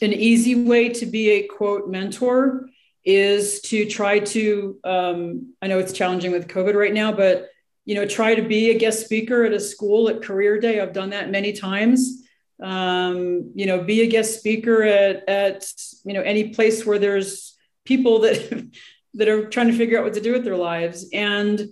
an 0.00 0.14
easy 0.14 0.54
way 0.54 0.88
to 0.88 1.04
be 1.04 1.30
a 1.32 1.46
quote 1.46 1.88
mentor 1.88 2.68
is 3.04 3.60
to 3.62 3.84
try 3.84 4.18
to 4.18 4.78
um, 4.82 5.52
i 5.60 5.66
know 5.66 5.78
it's 5.78 5.92
challenging 5.92 6.32
with 6.32 6.48
covid 6.48 6.74
right 6.74 6.94
now 6.94 7.12
but 7.12 7.50
you 7.84 7.94
know 7.94 8.06
try 8.06 8.34
to 8.34 8.42
be 8.42 8.70
a 8.70 8.78
guest 8.78 9.04
speaker 9.04 9.44
at 9.44 9.52
a 9.52 9.60
school 9.60 10.08
at 10.08 10.22
career 10.22 10.58
day. 10.58 10.80
I've 10.80 10.94
done 10.94 11.10
that 11.10 11.30
many 11.30 11.52
times 11.52 12.22
um, 12.62 13.52
you 13.54 13.66
know, 13.66 13.82
be 13.82 14.02
a 14.02 14.06
guest 14.06 14.38
speaker 14.38 14.82
at, 14.82 15.28
at, 15.28 15.66
you 16.04 16.14
know, 16.14 16.22
any 16.22 16.50
place 16.50 16.86
where 16.86 16.98
there's 16.98 17.56
people 17.84 18.20
that, 18.20 18.70
that 19.14 19.28
are 19.28 19.48
trying 19.48 19.68
to 19.68 19.76
figure 19.76 19.98
out 19.98 20.04
what 20.04 20.14
to 20.14 20.20
do 20.20 20.32
with 20.32 20.44
their 20.44 20.56
lives. 20.56 21.06
And 21.12 21.68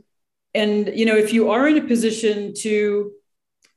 and 0.55 0.93
you 0.95 1.05
know 1.05 1.17
if 1.17 1.33
you 1.33 1.51
are 1.51 1.69
in 1.69 1.77
a 1.77 1.87
position 1.87 2.55
to 2.55 3.13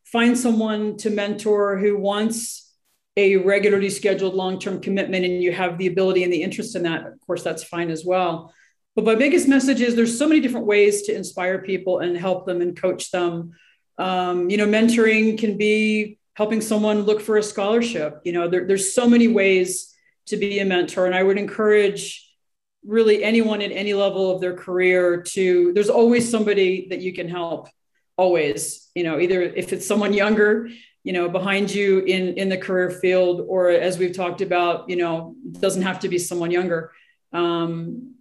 find 0.05 0.37
someone 0.37 0.97
to 0.97 1.09
mentor 1.09 1.77
who 1.77 1.97
wants 1.97 2.75
a 3.17 3.35
regularly 3.37 3.89
scheduled 3.89 4.35
long-term 4.35 4.79
commitment 4.79 5.25
and 5.25 5.41
you 5.41 5.51
have 5.51 5.77
the 5.77 5.87
ability 5.87 6.23
and 6.23 6.31
the 6.31 6.43
interest 6.43 6.75
in 6.75 6.83
that 6.83 7.05
of 7.05 7.19
course 7.25 7.43
that's 7.43 7.63
fine 7.63 7.89
as 7.89 8.05
well 8.05 8.53
but 8.95 9.05
my 9.05 9.15
biggest 9.15 9.47
message 9.47 9.81
is 9.81 9.95
there's 9.95 10.17
so 10.17 10.27
many 10.27 10.39
different 10.39 10.65
ways 10.65 11.03
to 11.03 11.15
inspire 11.15 11.61
people 11.61 11.99
and 11.99 12.15
help 12.15 12.45
them 12.45 12.61
and 12.61 12.79
coach 12.79 13.11
them 13.11 13.51
um, 13.97 14.49
you 14.49 14.57
know 14.57 14.67
mentoring 14.67 15.37
can 15.37 15.57
be 15.57 16.19
helping 16.38 16.62
someone 16.62 17.02
look 17.02 17.19
for 17.19 17.38
a 17.38 17.43
scholarship. 17.43 18.21
You 18.23 18.34
know 18.34 18.47
there, 18.47 18.65
there's 18.65 18.93
so 18.93 19.10
many 19.10 19.28
ways 19.28 19.93
to 20.28 20.38
be 20.38 20.60
a 20.60 20.65
mentor 20.65 21.06
and 21.06 21.15
i 21.15 21.23
would 21.23 21.38
encourage 21.38 22.30
really 22.86 23.23
anyone 23.23 23.62
at 23.62 23.71
any 23.71 23.93
level 23.93 24.30
of 24.30 24.41
their 24.41 24.54
career 24.54 25.21
to 25.21 25.71
there's 25.73 25.89
always 25.89 26.30
somebody 26.30 26.88
that 26.89 27.00
you 27.00 27.13
can 27.13 27.30
help 27.30 27.69
always 28.17 28.89
you 28.93 29.04
know 29.06 29.21
either 29.21 29.41
if 29.41 29.71
it's 29.71 29.88
someone 29.88 30.13
younger 30.13 30.67
you 31.08 31.13
know 31.13 31.30
behind 31.30 31.73
you 31.73 32.00
in 32.00 32.34
in 32.34 32.50
the 32.50 32.58
career 32.58 32.89
field 32.89 33.39
or 33.47 33.69
as 33.69 33.97
we've 33.97 34.13
talked 34.13 34.41
about 34.41 34.89
you 34.89 34.97
know 34.97 35.36
doesn't 35.62 35.84
have 35.84 36.00
to 36.02 36.10
be 36.10 36.19
someone 36.19 36.52
younger. 36.52 36.91
Um, 37.32 38.15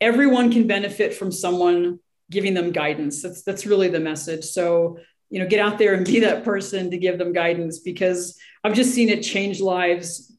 everyone 0.00 0.50
can 0.50 0.66
benefit 0.66 1.12
from 1.12 1.30
someone 1.30 1.98
giving 2.30 2.54
them 2.54 2.72
guidance. 2.72 3.22
That's 3.22 3.42
that's 3.42 3.66
really 3.66 3.88
the 3.88 4.00
message. 4.00 4.46
So 4.46 4.98
you 5.30 5.38
know 5.38 5.46
get 5.46 5.60
out 5.60 5.78
there 5.78 5.94
and 5.94 6.06
be 6.06 6.20
that 6.20 6.44
person 6.44 6.90
to 6.90 6.98
give 6.98 7.18
them 7.18 7.32
guidance 7.32 7.78
because 7.78 8.38
i've 8.62 8.74
just 8.74 8.94
seen 8.94 9.08
it 9.08 9.22
change 9.22 9.60
lives 9.60 10.32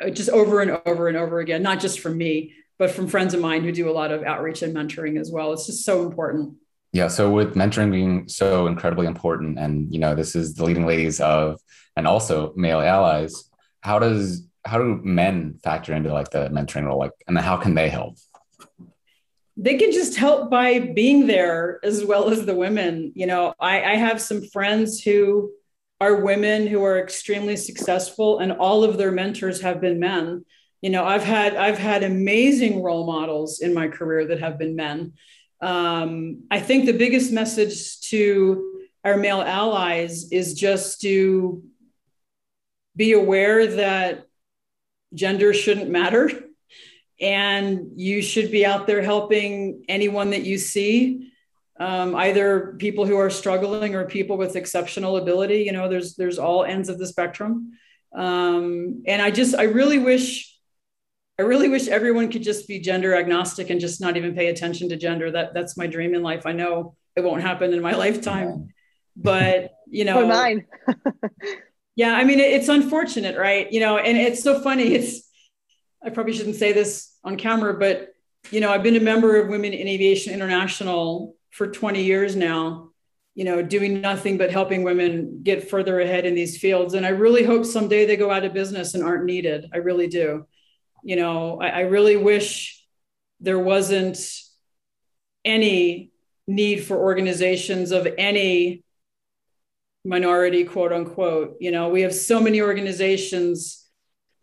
uh, 0.00 0.10
just 0.10 0.28
over 0.30 0.60
and 0.60 0.80
over 0.86 1.08
and 1.08 1.16
over 1.16 1.40
again 1.40 1.62
not 1.62 1.80
just 1.80 2.00
for 2.00 2.10
me 2.10 2.54
but 2.78 2.90
from 2.90 3.08
friends 3.08 3.34
of 3.34 3.40
mine 3.40 3.64
who 3.64 3.72
do 3.72 3.90
a 3.90 3.92
lot 3.92 4.12
of 4.12 4.22
outreach 4.22 4.62
and 4.62 4.74
mentoring 4.74 5.20
as 5.20 5.30
well. 5.30 5.52
It's 5.52 5.66
just 5.66 5.84
so 5.84 6.06
important. 6.06 6.54
Yeah. 6.92 7.08
So 7.08 7.30
with 7.30 7.54
mentoring 7.54 7.90
being 7.90 8.28
so 8.28 8.66
incredibly 8.66 9.06
important, 9.06 9.58
and 9.58 9.92
you 9.92 9.98
know, 9.98 10.14
this 10.14 10.34
is 10.34 10.54
the 10.54 10.64
leading 10.64 10.86
ladies 10.86 11.20
of, 11.20 11.60
and 11.96 12.06
also 12.06 12.52
male 12.56 12.80
allies. 12.80 13.50
How 13.80 13.98
does 13.98 14.46
how 14.64 14.78
do 14.78 15.00
men 15.02 15.58
factor 15.62 15.92
into 15.92 16.12
like 16.12 16.30
the 16.30 16.48
mentoring 16.48 16.84
role? 16.84 16.98
Like, 16.98 17.12
and 17.26 17.36
how 17.36 17.56
can 17.56 17.74
they 17.74 17.88
help? 17.88 18.16
They 19.60 19.76
can 19.76 19.92
just 19.92 20.16
help 20.16 20.50
by 20.50 20.78
being 20.78 21.26
there 21.26 21.80
as 21.82 22.04
well 22.04 22.30
as 22.30 22.46
the 22.46 22.54
women. 22.54 23.12
You 23.14 23.26
know, 23.26 23.54
I, 23.58 23.82
I 23.82 23.96
have 23.96 24.20
some 24.20 24.42
friends 24.42 25.02
who 25.02 25.50
are 26.00 26.22
women 26.22 26.66
who 26.66 26.84
are 26.84 26.98
extremely 26.98 27.56
successful, 27.56 28.38
and 28.38 28.52
all 28.52 28.84
of 28.84 28.96
their 28.96 29.10
mentors 29.10 29.60
have 29.60 29.80
been 29.80 29.98
men. 29.98 30.44
You 30.80 30.90
know 30.90 31.04
i've 31.04 31.24
had 31.24 31.56
i've 31.56 31.78
had 31.78 32.04
amazing 32.04 32.82
role 32.82 33.04
models 33.04 33.60
in 33.60 33.74
my 33.74 33.88
career 33.88 34.26
that 34.28 34.40
have 34.40 34.58
been 34.58 34.76
men. 34.76 35.14
Um, 35.60 36.44
i 36.50 36.60
think 36.60 36.86
the 36.86 36.92
biggest 36.96 37.32
message 37.32 38.00
to 38.10 38.80
our 39.04 39.16
male 39.16 39.42
allies 39.42 40.30
is 40.30 40.54
just 40.54 41.00
to 41.00 41.64
be 42.94 43.12
aware 43.12 43.66
that 43.66 44.26
gender 45.14 45.52
shouldn't 45.52 45.90
matter 45.90 46.30
and 47.20 47.92
you 47.96 48.22
should 48.22 48.50
be 48.50 48.64
out 48.64 48.86
there 48.86 49.02
helping 49.02 49.84
anyone 49.88 50.30
that 50.30 50.44
you 50.44 50.58
see 50.58 51.32
um, 51.80 52.14
either 52.16 52.74
people 52.78 53.06
who 53.06 53.16
are 53.16 53.30
struggling 53.30 53.94
or 53.94 54.04
people 54.04 54.36
with 54.36 54.56
exceptional 54.56 55.16
ability 55.16 55.62
you 55.62 55.72
know 55.72 55.88
there's 55.88 56.14
there's 56.16 56.38
all 56.38 56.64
ends 56.64 56.88
of 56.88 56.98
the 56.98 57.06
spectrum 57.06 57.72
um, 58.14 59.02
and 59.06 59.20
i 59.20 59.30
just 59.30 59.54
i 59.54 59.64
really 59.64 59.98
wish 59.98 60.58
I 61.38 61.44
really 61.44 61.68
wish 61.68 61.86
everyone 61.86 62.32
could 62.32 62.42
just 62.42 62.66
be 62.66 62.80
gender 62.80 63.14
agnostic 63.14 63.70
and 63.70 63.80
just 63.80 64.00
not 64.00 64.16
even 64.16 64.34
pay 64.34 64.48
attention 64.48 64.88
to 64.88 64.96
gender. 64.96 65.30
That 65.30 65.54
that's 65.54 65.76
my 65.76 65.86
dream 65.86 66.14
in 66.14 66.22
life. 66.22 66.46
I 66.46 66.52
know 66.52 66.96
it 67.14 67.22
won't 67.22 67.42
happen 67.42 67.72
in 67.72 67.80
my 67.80 67.92
lifetime, 68.04 68.70
but 69.14 69.70
you 69.86 70.04
know, 70.04 70.26
mine. 70.26 70.66
yeah, 71.94 72.12
I 72.14 72.24
mean, 72.24 72.40
it, 72.40 72.52
it's 72.52 72.68
unfortunate, 72.68 73.38
right? 73.38 73.72
You 73.72 73.78
know, 73.78 73.98
and 73.98 74.18
it's 74.18 74.42
so 74.42 74.60
funny. 74.60 74.94
It's 74.94 75.28
I 76.04 76.10
probably 76.10 76.32
shouldn't 76.32 76.56
say 76.56 76.72
this 76.72 77.07
on 77.28 77.36
camera, 77.36 77.74
but 77.74 78.12
you 78.50 78.60
know, 78.60 78.70
I've 78.70 78.82
been 78.82 78.96
a 78.96 79.00
member 79.00 79.40
of 79.40 79.48
Women 79.48 79.72
in 79.72 79.86
Aviation 79.86 80.32
International 80.32 81.36
for 81.50 81.66
20 81.66 82.02
years 82.02 82.34
now. 82.36 82.90
You 83.34 83.44
know, 83.44 83.62
doing 83.62 84.00
nothing 84.00 84.36
but 84.36 84.50
helping 84.50 84.82
women 84.82 85.42
get 85.44 85.70
further 85.70 86.00
ahead 86.00 86.26
in 86.26 86.34
these 86.34 86.58
fields, 86.58 86.94
and 86.94 87.06
I 87.06 87.10
really 87.10 87.44
hope 87.44 87.64
someday 87.64 88.04
they 88.04 88.16
go 88.16 88.32
out 88.32 88.44
of 88.44 88.52
business 88.52 88.94
and 88.94 89.04
aren't 89.04 89.26
needed. 89.26 89.66
I 89.72 89.76
really 89.76 90.08
do 90.08 90.44
you 91.02 91.16
know, 91.16 91.60
I, 91.60 91.68
I 91.68 91.80
really 91.80 92.16
wish 92.16 92.84
there 93.40 93.58
wasn't 93.58 94.18
any 95.44 96.10
need 96.46 96.84
for 96.84 96.96
organizations 96.96 97.92
of 97.92 98.06
any 98.18 98.84
minority 100.04 100.64
quote 100.64 100.92
unquote 100.92 101.56
you 101.60 101.70
know 101.70 101.90
we 101.90 102.00
have 102.02 102.14
so 102.14 102.40
many 102.40 102.62
organizations 102.62 103.87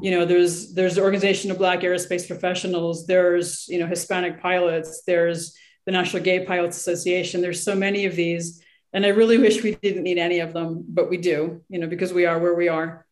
you 0.02 0.12
know 0.12 0.26
there's 0.26 0.74
there's 0.74 0.96
the 0.96 1.02
organization 1.02 1.52
of 1.52 1.58
black 1.58 1.82
aerospace 1.82 2.28
professionals 2.28 3.08
there's 3.08 3.68
you 3.68 3.80
know 3.80 3.88
hispanic 3.88 4.42
pilots 4.42 5.04
there's 5.06 5.56
the 5.86 5.92
national 5.92 6.24
gay 6.24 6.46
pilots 6.46 6.78
association 6.78 7.42
there's 7.42 7.64
so 7.64 7.76
many 7.76 8.06
of 8.06 8.16
these 8.16 8.62
and 8.94 9.06
i 9.06 9.10
really 9.10 9.38
wish 9.38 9.64
we 9.64 9.76
didn't 9.76 10.04
need 10.04 10.18
any 10.18 10.40
of 10.40 10.54
them 10.54 10.84
but 10.88 11.10
we 11.10 11.18
do 11.18 11.62
you 11.70 11.80
know 11.80 11.88
because 11.88 12.12
we 12.12 12.26
are 12.26 12.40
where 12.40 12.56
we 12.56 12.68
are 12.68 13.06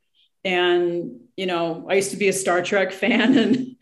and, 0.43 1.21
you 1.37 1.45
know, 1.45 1.87
I 1.89 1.95
used 1.95 2.11
to 2.11 2.17
be 2.17 2.27
a 2.27 2.33
Star 2.33 2.61
Trek 2.61 2.91
fan, 2.91 3.37
and 3.37 3.75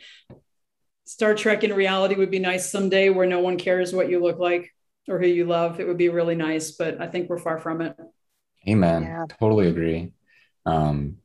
Star 1.05 1.33
Trek 1.33 1.63
in 1.63 1.73
reality 1.73 2.15
would 2.15 2.31
be 2.31 2.39
nice 2.39 2.71
someday 2.71 3.09
where 3.09 3.27
no 3.27 3.39
one 3.39 3.57
cares 3.57 3.93
what 3.93 4.09
you 4.09 4.21
look 4.21 4.39
like 4.39 4.73
or 5.07 5.19
who 5.19 5.27
you 5.27 5.45
love. 5.45 5.79
It 5.79 5.87
would 5.87 5.97
be 5.97 6.09
really 6.09 6.35
nice, 6.35 6.71
but 6.71 7.01
I 7.01 7.07
think 7.07 7.29
we're 7.29 7.39
far 7.39 7.57
from 7.57 7.81
it. 7.81 7.95
Amen. 8.67 9.03
Yeah. 9.03 9.25
Totally 9.39 9.67
agree. 9.67 10.13
Um, 10.65 11.17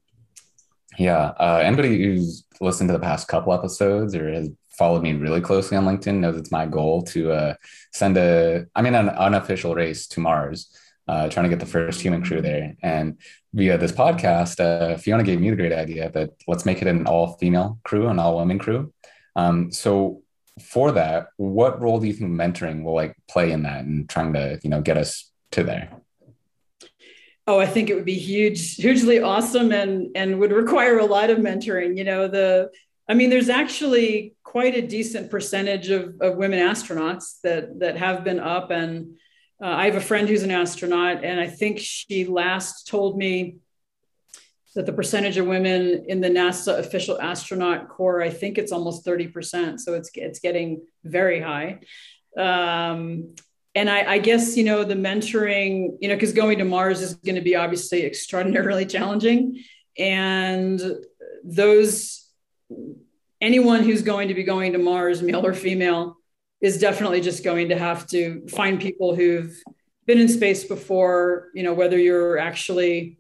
yeah. 0.99 1.33
Uh, 1.39 1.61
anybody 1.63 2.03
who's 2.03 2.45
listened 2.61 2.89
to 2.89 2.93
the 2.93 3.01
past 3.01 3.29
couple 3.29 3.53
episodes 3.53 4.15
or 4.15 4.33
has 4.33 4.51
followed 4.71 5.03
me 5.03 5.13
really 5.15 5.41
closely 5.41 5.77
on 5.77 5.85
LinkedIn 5.85 6.21
knows 6.21 6.37
it's 6.37 6.53
my 6.53 6.67
goal 6.67 7.03
to 7.03 7.33
uh, 7.33 7.55
send 7.93 8.17
a, 8.17 8.67
I 8.75 8.83
mean, 8.83 8.95
an 8.95 9.09
unofficial 9.09 9.75
race 9.75 10.07
to 10.09 10.21
Mars 10.21 10.77
uh, 11.09 11.29
trying 11.29 11.45
to 11.45 11.51
get 11.51 11.61
the 11.61 11.67
first 11.67 12.01
human 12.01 12.23
crew 12.23 12.43
there. 12.43 12.75
And 12.83 13.19
via 13.55 13.79
this 13.79 13.93
podcast, 13.93 14.61
uh, 14.61 14.97
Fiona 14.99 15.23
gave 15.23 15.41
me 15.41 15.51
the 15.51 15.57
great 15.57 15.73
idea 15.73 16.11
that 16.11 16.31
let's 16.47 16.67
make 16.67 16.83
it 16.83 16.89
an 16.89 17.07
all 17.07 17.37
female 17.39 17.79
crew, 17.85 18.09
an 18.09 18.19
all 18.19 18.37
women 18.39 18.59
crew. 18.59 18.93
Um, 19.35 19.71
so 19.73 20.23
for 20.61 20.93
that, 20.93 21.29
what 21.37 21.81
role 21.81 22.01
do 22.01 22.07
you 22.07 22.13
think 22.13 22.31
mentoring 22.31 22.83
will 22.83 22.95
like 22.95 23.15
play 23.29 23.53
in 23.53 23.63
that 23.63 23.85
and 23.85 24.09
trying 24.09 24.33
to, 24.33 24.59
you 24.63 24.71
know, 24.71 24.81
get 24.81 24.97
us 24.97 25.31
to 25.53 25.63
there? 25.63 25.91
Oh, 27.47 27.61
I 27.61 27.67
think 27.67 27.91
it 27.91 27.95
would 27.95 28.05
be 28.05 28.19
huge, 28.19 28.75
hugely 28.77 29.21
awesome 29.21 29.73
and 29.73 30.17
and 30.17 30.41
would 30.41 30.53
require 30.53 30.99
a 30.99 31.05
lot 31.05 31.31
of 31.31 31.39
mentoring. 31.39 31.97
You 31.97 32.05
know, 32.05 32.29
the 32.29 32.71
I 33.09 33.15
mean, 33.15 33.31
there's 33.31 33.49
actually 33.49 34.35
quite 34.43 34.75
a 34.75 34.87
decent 34.87 35.31
percentage 35.31 35.91
of, 35.91 36.17
of 36.21 36.37
women 36.37 36.59
astronauts 36.59 37.41
that 37.43 37.79
that 37.81 37.97
have 37.97 38.25
been 38.25 38.41
up 38.41 38.71
and 38.71 39.17
uh, 39.63 39.69
I 39.69 39.87
have 39.87 39.97
a 39.97 40.01
friend 40.01 40.29
who's 40.29 40.43
an 40.43 40.51
astronaut, 40.51 41.25
and 41.25 41.41
I 41.41 41.47
think 41.47 41.79
she 41.79 42.27
last 42.27 42.87
told 42.87 43.17
me 43.17 43.57
that 44.75 44.85
the 44.85 44.93
percentage 44.93 45.39
of 45.39 45.47
women 45.47 46.05
in 46.09 46.21
the 46.21 46.29
NASA 46.29 46.79
official 46.79 47.19
astronaut 47.19 47.89
corps, 47.89 48.21
I 48.21 48.29
think 48.29 48.59
it's 48.59 48.73
almost 48.73 49.07
30%. 49.07 49.81
So 49.81 49.95
it's, 49.95 50.11
it's 50.15 50.41
getting 50.41 50.83
very 51.03 51.41
high. 51.41 51.81
Um, 52.37 53.35
and 53.77 53.91
I, 53.91 54.15
I, 54.15 54.19
guess, 54.19 54.57
you 54.57 54.65
know, 54.65 54.85
the 54.85 54.95
mentoring, 54.95 55.99
you 56.01 56.09
know, 56.09 56.15
because 56.15 56.33
going 56.33 56.57
to 56.59 56.65
Mars 56.65 57.03
is 57.03 57.15
going 57.15 57.35
to 57.35 57.43
be 57.43 57.57
obviously 57.57 58.07
extraordinarily 58.07 58.87
challenging. 58.95 59.63
And 59.99 60.81
those, 61.45 62.27
anyone 63.43 63.85
who's 63.85 64.01
going 64.01 64.29
to 64.29 64.35
be 64.35 64.45
going 64.45 64.73
to 64.73 64.79
Mars, 64.79 65.21
male 65.21 65.45
or 65.45 65.53
female, 65.53 66.17
is 66.63 66.79
definitely 66.79 67.21
just 67.21 67.45
going 67.45 67.69
to 67.69 67.79
have 67.79 68.07
to 68.09 68.49
find 68.49 68.81
people 68.81 69.15
who've 69.15 69.55
been 70.07 70.19
in 70.19 70.29
space 70.29 70.65
before, 70.65 71.49
you 71.55 71.63
know, 71.63 71.75
whether 71.75 71.99
you're 71.99 72.39
actually 72.39 73.19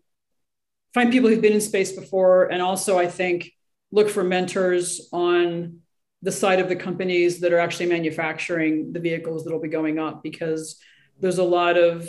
find 0.95 1.13
people 1.13 1.29
who've 1.29 1.43
been 1.43 1.53
in 1.53 1.61
space 1.61 1.93
before. 1.93 2.51
And 2.51 2.63
also, 2.63 2.99
I 2.99 3.09
think, 3.09 3.53
look 3.93 4.09
for 4.09 4.25
mentors 4.25 5.11
on 5.13 5.81
the 6.23 6.33
side 6.33 6.61
of 6.61 6.69
the 6.69 6.77
companies 6.77 7.41
that 7.41 7.53
are 7.53 7.59
actually 7.59 7.87
manufacturing 7.87 8.93
the 8.93 9.01
vehicles 9.01 9.45
that'll 9.45 9.61
be 9.61 9.69
going 9.69 9.99
up 9.99 10.23
because 10.23 10.81
there's 11.21 11.39
a 11.39 11.45
lot 11.45 11.77
of 11.77 12.09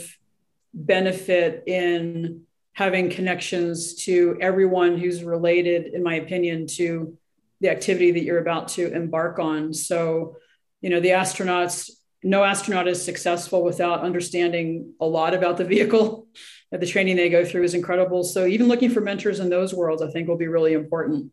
benefit 0.73 1.63
in 1.67 2.43
having 2.73 3.09
connections 3.09 3.95
to 3.95 4.37
everyone 4.39 4.97
who's 4.97 5.23
related, 5.23 5.93
in 5.93 6.03
my 6.03 6.15
opinion, 6.15 6.67
to 6.67 7.17
the 7.59 7.69
activity 7.69 8.11
that 8.11 8.23
you're 8.23 8.39
about 8.39 8.67
to 8.69 8.91
embark 8.93 9.39
on. 9.39 9.73
So, 9.73 10.37
you 10.81 10.89
know 10.89 10.99
the 10.99 11.09
astronauts 11.09 11.89
no 12.23 12.43
astronaut 12.43 12.87
is 12.87 13.03
successful 13.03 13.63
without 13.63 14.01
understanding 14.01 14.93
a 14.99 15.05
lot 15.05 15.33
about 15.33 15.57
the 15.57 15.65
vehicle. 15.65 16.27
The 16.69 16.85
training 16.85 17.15
they 17.15 17.29
go 17.29 17.45
through 17.45 17.63
is 17.63 17.73
incredible. 17.73 18.25
So 18.25 18.45
even 18.45 18.67
looking 18.67 18.89
for 18.89 18.99
mentors 18.99 19.39
in 19.39 19.49
those 19.49 19.73
worlds 19.73 20.01
i 20.01 20.11
think 20.11 20.27
will 20.27 20.35
be 20.35 20.49
really 20.49 20.73
important. 20.73 21.31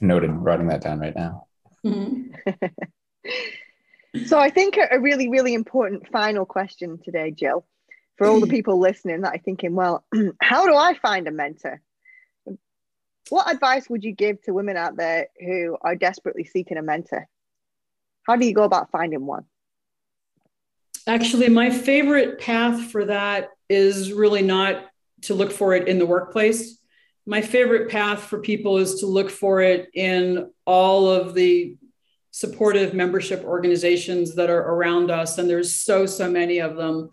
Noted. 0.00 0.30
Writing 0.30 0.68
that 0.68 0.80
down 0.80 1.00
right 1.00 1.16
now 1.16 1.47
mm-hmm. 1.84 2.66
So 4.26 4.38
I 4.38 4.50
think 4.50 4.78
a 4.78 4.98
really, 4.98 5.28
really 5.28 5.54
important 5.54 6.08
final 6.08 6.46
question 6.46 6.98
today, 7.04 7.30
Jill, 7.30 7.66
for 8.16 8.26
all 8.26 8.40
the 8.40 8.46
people 8.56 8.78
listening 8.78 9.20
that 9.22 9.34
are 9.34 9.42
thinking, 9.42 9.74
well, 9.74 10.04
how 10.40 10.66
do 10.66 10.74
I 10.74 10.94
find 10.94 11.28
a 11.28 11.30
mentor? 11.30 11.80
What 13.28 13.52
advice 13.52 13.88
would 13.90 14.04
you 14.04 14.12
give 14.12 14.40
to 14.42 14.54
women 14.54 14.76
out 14.76 14.96
there 14.96 15.28
who 15.38 15.76
are 15.82 15.94
desperately 15.94 16.44
seeking 16.44 16.78
a 16.78 16.82
mentor? 16.82 17.28
How 18.26 18.36
do 18.36 18.46
you 18.46 18.54
go 18.54 18.62
about 18.62 18.90
finding 18.90 19.26
one? 19.26 19.44
Actually, 21.06 21.48
my 21.48 21.70
favorite 21.70 22.40
path 22.40 22.90
for 22.90 23.04
that 23.06 23.50
is 23.68 24.12
really 24.12 24.42
not 24.42 24.86
to 25.22 25.34
look 25.34 25.52
for 25.52 25.74
it 25.74 25.88
in 25.88 25.98
the 25.98 26.06
workplace. 26.06 26.78
My 27.28 27.42
favorite 27.42 27.90
path 27.90 28.22
for 28.22 28.40
people 28.40 28.78
is 28.78 29.00
to 29.00 29.06
look 29.06 29.28
for 29.28 29.60
it 29.60 29.90
in 29.92 30.50
all 30.64 31.10
of 31.10 31.34
the 31.34 31.76
supportive 32.30 32.94
membership 32.94 33.44
organizations 33.44 34.34
that 34.36 34.48
are 34.48 34.62
around 34.62 35.10
us. 35.10 35.36
And 35.36 35.48
there's 35.48 35.74
so, 35.74 36.06
so 36.06 36.30
many 36.30 36.60
of 36.60 36.76
them. 36.76 37.10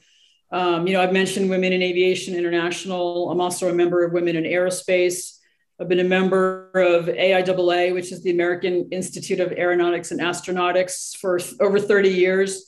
Um, 0.53 0.87
you 0.87 0.93
know, 0.93 1.01
I've 1.01 1.11
mentioned 1.11 1.49
Women 1.49 1.73
in 1.73 1.81
Aviation 1.81 2.33
International. 2.33 3.29
I'm 3.29 3.41
also 3.41 3.67
a 3.67 3.73
member 3.73 4.05
of 4.05 4.13
Women 4.13 4.37
in 4.37 4.45
Aerospace. 4.45 5.37
I've 5.81 5.89
been 5.89 5.99
a 5.99 6.05
member 6.05 6.71
of 6.75 7.07
AIAA, 7.07 7.93
which 7.93 8.13
is 8.13 8.23
the 8.23 8.31
American 8.31 8.87
Institute 8.91 9.41
of 9.41 9.51
Aeronautics 9.51 10.11
and 10.11 10.21
Astronautics, 10.21 11.17
for 11.17 11.41
over 11.59 11.77
30 11.77 12.07
years. 12.07 12.63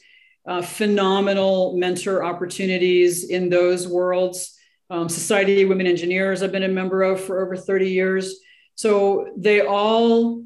Uh, 0.46 0.62
phenomenal 0.62 1.78
mentor 1.78 2.26
opportunities 2.26 3.30
in 3.30 3.48
those 3.48 3.88
worlds. 3.88 4.57
Um, 4.90 5.10
Society 5.10 5.64
of 5.64 5.70
Women 5.70 5.88
Engineers, 5.88 6.42
I've 6.42 6.52
been 6.52 6.64
a 6.64 6.70
member 6.70 7.04
of 7.04 7.20
for 7.20 7.44
over 7.44 7.56
30 7.56 7.90
years. 7.90 8.40
So 8.76 9.34
they 9.36 9.62
all, 9.62 10.46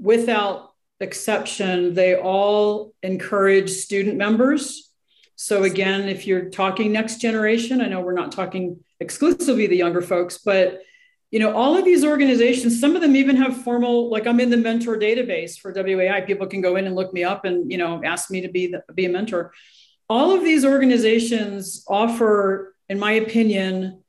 without 0.00 0.70
exception, 1.00 1.94
they 1.94 2.16
all 2.16 2.94
encourage 3.02 3.70
student 3.70 4.16
members. 4.16 4.92
So 5.36 5.64
again, 5.64 6.08
if 6.08 6.26
you're 6.26 6.50
talking 6.50 6.92
next 6.92 7.20
generation, 7.20 7.80
I 7.80 7.86
know 7.86 8.00
we're 8.00 8.12
not 8.12 8.32
talking 8.32 8.80
exclusively 9.00 9.66
the 9.66 9.76
younger 9.76 10.02
folks, 10.02 10.38
but 10.38 10.82
you 11.30 11.38
know, 11.38 11.54
all 11.54 11.76
of 11.76 11.84
these 11.84 12.04
organizations, 12.04 12.80
some 12.80 12.96
of 12.96 13.02
them 13.02 13.14
even 13.14 13.36
have 13.36 13.62
formal, 13.62 14.10
like 14.10 14.26
I'm 14.26 14.40
in 14.40 14.50
the 14.50 14.56
mentor 14.56 14.96
database 14.96 15.58
for 15.58 15.72
WAI. 15.72 16.22
People 16.22 16.48
can 16.48 16.60
go 16.60 16.76
in 16.76 16.86
and 16.86 16.96
look 16.96 17.12
me 17.14 17.22
up 17.22 17.44
and, 17.44 17.70
you 17.70 17.78
know, 17.78 18.02
ask 18.04 18.30
me 18.30 18.40
to 18.40 18.48
be, 18.48 18.66
the, 18.66 18.82
be 18.94 19.06
a 19.06 19.08
mentor. 19.08 19.52
All 20.08 20.32
of 20.32 20.42
these 20.42 20.64
organizations 20.64 21.84
offer, 21.86 22.74
in 22.90 22.98
my 22.98 23.12
opinion, 23.12 24.02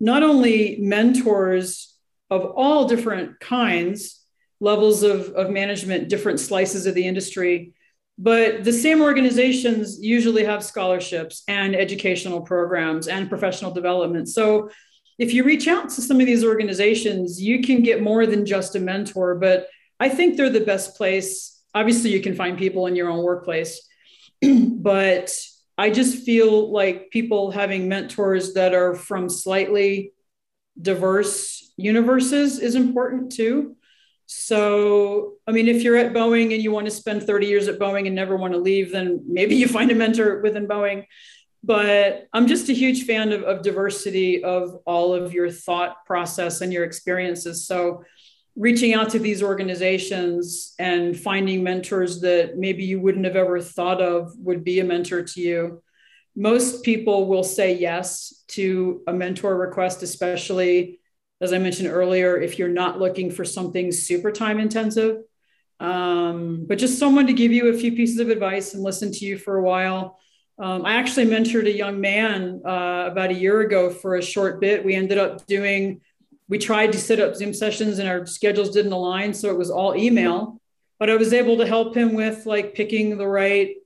not 0.00 0.24
only 0.24 0.76
mentors 0.80 1.96
of 2.30 2.44
all 2.44 2.86
different 2.86 3.38
kinds, 3.38 4.20
levels 4.60 5.04
of, 5.04 5.28
of 5.30 5.50
management, 5.50 6.08
different 6.08 6.40
slices 6.40 6.84
of 6.84 6.96
the 6.96 7.06
industry, 7.06 7.72
but 8.18 8.64
the 8.64 8.72
same 8.72 9.02
organizations 9.02 10.00
usually 10.00 10.44
have 10.44 10.64
scholarships 10.64 11.44
and 11.46 11.76
educational 11.76 12.40
programs 12.40 13.06
and 13.06 13.28
professional 13.28 13.70
development. 13.70 14.28
So 14.28 14.68
if 15.16 15.32
you 15.32 15.44
reach 15.44 15.68
out 15.68 15.88
to 15.90 16.02
some 16.02 16.20
of 16.20 16.26
these 16.26 16.44
organizations, 16.44 17.40
you 17.40 17.62
can 17.62 17.82
get 17.82 18.02
more 18.02 18.26
than 18.26 18.44
just 18.44 18.74
a 18.74 18.80
mentor, 18.80 19.36
but 19.36 19.68
I 20.00 20.08
think 20.08 20.36
they're 20.36 20.50
the 20.50 20.60
best 20.60 20.96
place. 20.96 21.62
Obviously, 21.72 22.10
you 22.10 22.20
can 22.20 22.34
find 22.34 22.58
people 22.58 22.88
in 22.88 22.96
your 22.96 23.10
own 23.10 23.22
workplace, 23.22 23.80
but 24.42 25.32
I 25.76 25.90
just 25.90 26.24
feel 26.24 26.72
like 26.72 27.10
people 27.10 27.50
having 27.50 27.88
mentors 27.88 28.54
that 28.54 28.74
are 28.74 28.94
from 28.94 29.28
slightly 29.28 30.12
diverse 30.80 31.72
universes 31.76 32.58
is 32.58 32.74
important 32.74 33.32
too. 33.32 33.76
So, 34.26 35.34
I 35.46 35.52
mean, 35.52 35.68
if 35.68 35.82
you're 35.82 35.96
at 35.96 36.12
Boeing 36.12 36.54
and 36.54 36.62
you 36.62 36.70
want 36.70 36.86
to 36.86 36.90
spend 36.90 37.24
30 37.24 37.46
years 37.46 37.68
at 37.68 37.78
Boeing 37.78 38.06
and 38.06 38.14
never 38.14 38.36
want 38.36 38.54
to 38.54 38.58
leave, 38.58 38.92
then 38.92 39.22
maybe 39.26 39.54
you 39.54 39.68
find 39.68 39.90
a 39.90 39.94
mentor 39.94 40.40
within 40.40 40.66
Boeing 40.66 41.04
but 41.64 42.28
I'm 42.34 42.46
just 42.46 42.68
a 42.68 42.74
huge 42.74 43.04
fan 43.04 43.32
of, 43.32 43.42
of 43.42 43.62
diversity 43.62 44.44
of 44.44 44.80
all 44.84 45.14
of 45.14 45.32
your 45.32 45.50
thought 45.50 46.04
process 46.04 46.60
and 46.60 46.72
your 46.72 46.84
experiences. 46.84 47.66
So 47.66 48.04
reaching 48.56 48.94
out 48.94 49.10
to 49.10 49.18
these 49.18 49.42
organizations 49.42 50.74
and 50.78 51.18
finding 51.18 51.62
mentors 51.62 52.20
that 52.20 52.56
maybe 52.56 52.84
you 52.84 53.00
wouldn't 53.00 53.24
have 53.24 53.36
ever 53.36 53.60
thought 53.60 54.00
of 54.00 54.32
would 54.38 54.62
be 54.62 54.80
a 54.80 54.84
mentor 54.84 55.22
to 55.22 55.40
you. 55.40 55.82
Most 56.36 56.84
people 56.84 57.26
will 57.26 57.42
say 57.42 57.76
yes 57.76 58.44
to 58.48 59.02
a 59.06 59.12
mentor 59.12 59.56
request, 59.56 60.02
especially 60.02 61.00
as 61.40 61.52
I 61.52 61.58
mentioned 61.58 61.88
earlier, 61.88 62.40
if 62.40 62.58
you're 62.58 62.68
not 62.68 63.00
looking 63.00 63.30
for 63.30 63.44
something 63.44 63.90
super 63.90 64.30
time 64.30 64.60
intensive, 64.60 65.18
um, 65.80 66.64
but 66.66 66.78
just 66.78 66.98
someone 66.98 67.26
to 67.26 67.32
give 67.32 67.52
you 67.52 67.68
a 67.68 67.76
few 67.76 67.92
pieces 67.92 68.20
of 68.20 68.30
advice 68.30 68.72
and 68.72 68.82
listen 68.82 69.12
to 69.12 69.24
you 69.24 69.36
for 69.36 69.56
a 69.56 69.62
while 69.62 70.18
um, 70.58 70.84
I 70.84 70.94
actually 70.94 71.26
mentored 71.26 71.66
a 71.66 71.76
young 71.76 72.00
man 72.00 72.62
uh, 72.64 73.08
about 73.10 73.30
a 73.30 73.34
year 73.34 73.60
ago 73.60 73.90
for 73.90 74.16
a 74.16 74.22
short 74.22 74.60
bit. 74.60 74.84
We 74.84 74.94
ended 74.94 75.18
up 75.18 75.46
doing, 75.46 76.00
we 76.48 76.58
tried 76.58 76.92
to 76.92 76.98
set 76.98 77.20
up 77.20 77.34
Zoom 77.34 77.54
sessions 77.54 77.98
and 77.98 78.08
our 78.08 78.26
schedules 78.26 78.70
didn't 78.70 78.92
align. 78.92 79.32
So 79.32 79.50
it 79.50 79.58
was 79.58 79.70
all 79.70 79.96
email, 79.96 80.60
but 80.98 81.10
I 81.10 81.16
was 81.16 81.32
able 81.32 81.56
to 81.58 81.66
help 81.66 81.96
him 81.96 82.14
with 82.14 82.46
like 82.46 82.74
picking 82.74 83.16
the 83.16 83.26
right 83.26 83.76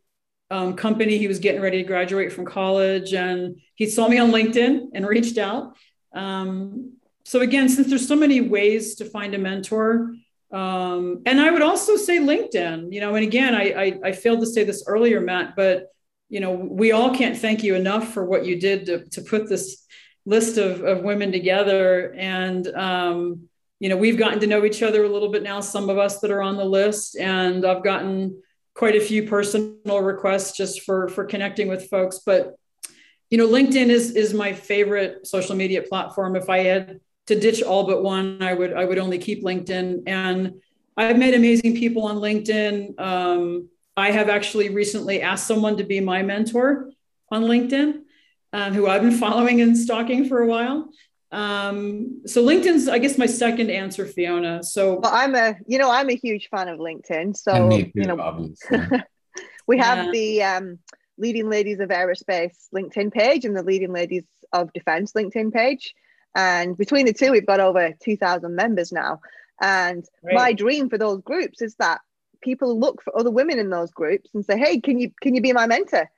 um, 0.51 0.75
company. 0.75 1.19
He 1.19 1.29
was 1.29 1.39
getting 1.39 1.61
ready 1.61 1.83
to 1.83 1.87
graduate 1.87 2.33
from 2.33 2.47
college 2.47 3.13
and 3.15 3.61
he 3.75 3.87
saw 3.87 4.09
me 4.09 4.19
on 4.19 4.31
LinkedIn 4.31 4.89
and 4.95 5.07
reached 5.07 5.39
out. 5.39 5.77
Um, 6.13 6.95
so 7.25 7.41
again, 7.41 7.69
since 7.69 7.89
there's 7.89 8.09
so 8.09 8.17
many 8.17 8.41
ways 8.41 8.97
to 8.97 9.05
find 9.05 9.35
a 9.35 9.39
mentor, 9.39 10.15
um, 10.51 11.23
and 11.27 11.41
I 11.41 11.51
would 11.51 11.63
also 11.63 11.97
say 11.97 12.19
LinkedIn, 12.19 12.93
you 12.93 13.01
know, 13.01 13.15
and 13.15 13.25
again, 13.25 13.55
I, 13.55 13.63
I, 13.63 14.01
I 14.09 14.13
failed 14.13 14.41
to 14.41 14.47
say 14.47 14.65
this 14.65 14.85
earlier, 14.87 15.21
Matt, 15.21 15.55
but 15.55 15.89
you 16.31 16.41
know, 16.41 16.53
we 16.53 16.93
all 16.93 17.15
can't 17.15 17.37
thank 17.37 17.63
you 17.63 17.75
enough 17.75 18.13
for 18.13 18.25
what 18.25 18.45
you 18.45 18.59
did 18.61 18.87
to, 18.87 19.05
to 19.11 19.23
put 19.23 19.49
this 19.49 19.85
list 20.29 20.59
of, 20.59 20.83
of 20.83 21.03
women 21.03 21.33
together. 21.33 22.13
And, 22.13 22.67
um, 22.69 23.49
you 23.81 23.89
know, 23.89 23.97
we've 23.97 24.19
gotten 24.19 24.41
to 24.41 24.47
know 24.47 24.65
each 24.67 24.83
other 24.83 25.05
a 25.05 25.09
little 25.09 25.31
bit 25.31 25.43
now, 25.43 25.61
some 25.61 25.89
of 25.89 25.97
us 25.97 26.21
that 26.21 26.31
are 26.31 26.43
on 26.43 26.59
the 26.59 26.65
list. 26.65 27.17
And 27.17 27.65
I've 27.65 27.83
gotten 27.83 28.43
quite 28.75 28.95
a 28.95 29.01
few 29.01 29.23
personal 29.23 30.03
requests 30.03 30.55
just 30.55 30.83
for, 30.83 31.09
for 31.09 31.25
connecting 31.25 31.67
with 31.69 31.89
folks. 31.89 32.19
But, 32.19 32.57
you 33.31 33.39
know, 33.39 33.49
LinkedIn 33.49 33.89
is, 33.89 34.11
is 34.11 34.35
my 34.35 34.53
favorite 34.53 35.27
social 35.27 35.57
media 35.57 35.81
platform. 35.83 36.37
If 36.37 36.51
I 36.51 36.59
had 36.59 37.01
to 37.29 37.41
ditch 37.41 37.63
all 37.63 37.87
but 37.87 38.03
one, 38.03 38.43
I 38.43 38.53
would, 38.53 38.75
I 38.75 38.85
would 38.85 38.99
only 38.99 39.19
keep 39.19 39.43
LinkedIn. 39.43 40.03
And 40.07 40.61
I've 40.95 41.19
met 41.19 41.33
amazing 41.33 41.75
people 41.77 42.05
on 42.05 42.17
LinkedIn. 42.17 43.01
Um, 43.01 43.69
I 43.97 44.11
have 44.11 44.29
actually 44.29 44.69
recently 44.69 45.23
asked 45.23 45.47
someone 45.47 45.79
to 45.79 45.85
be 45.85 46.01
my 46.01 46.23
mentor 46.23 46.91
on 47.31 47.45
LinkedIn, 47.45 48.03
um, 48.53 48.73
who 48.73 48.87
I've 48.87 49.03
been 49.03 49.13
following 49.19 49.61
and 49.61 49.77
stalking 49.77 50.29
for 50.29 50.43
a 50.43 50.47
while. 50.47 50.91
Um, 51.31 52.23
so 52.27 52.45
LinkedIn's, 52.45 52.89
I 52.89 52.99
guess, 52.99 53.19
my 53.19 53.27
second 53.27 53.71
answer, 53.71 54.07
Fiona. 54.07 54.63
So 54.63 55.01
well, 55.01 55.13
I'm 55.15 55.35
a, 55.35 55.57
you 55.67 55.79
know, 55.79 55.91
I'm 55.91 56.09
a 56.09 56.15
huge 56.15 56.49
fan 56.49 56.69
of 56.69 56.79
LinkedIn. 56.79 57.37
So 57.37 57.71
too, 57.71 57.91
you 57.95 58.05
know, 58.05 58.51
we 59.67 59.79
have 59.79 60.07
yeah. 60.07 60.11
the 60.11 60.43
um, 60.43 60.79
leading 61.19 61.51
ladies 61.51 61.81
of 61.81 61.91
aerospace 61.91 62.69
LinkedIn 62.75 63.13
page 63.13 63.45
and 63.45 63.57
the 63.57 63.63
leading 63.63 63.93
ladies 63.93 64.25
of 64.53 64.73
defense 64.73 65.13
LinkedIn 65.13 65.53
page. 65.53 65.95
And 66.35 66.77
between 66.77 67.07
the 67.07 67.13
two, 67.13 67.33
we've 67.33 67.47
got 67.47 67.61
over 67.61 67.93
2,000 68.03 68.55
members 68.55 68.93
now. 68.93 69.21
And 69.61 70.05
Great. 70.23 70.35
my 70.35 70.53
dream 70.53 70.89
for 70.89 70.99
those 70.99 71.21
groups 71.23 71.61
is 71.61 71.75
that 71.77 72.01
people 72.41 72.79
look 72.79 73.03
for 73.03 73.19
other 73.19 73.31
women 73.31 73.59
in 73.59 73.71
those 73.71 73.91
groups 73.91 74.31
and 74.35 74.45
say, 74.45 74.57
"Hey, 74.57 74.81
can 74.81 74.99
you 75.01 75.11
can 75.21 75.35
you 75.35 75.41
be 75.41 75.53
my 75.53 75.67
mentor?" 75.67 76.09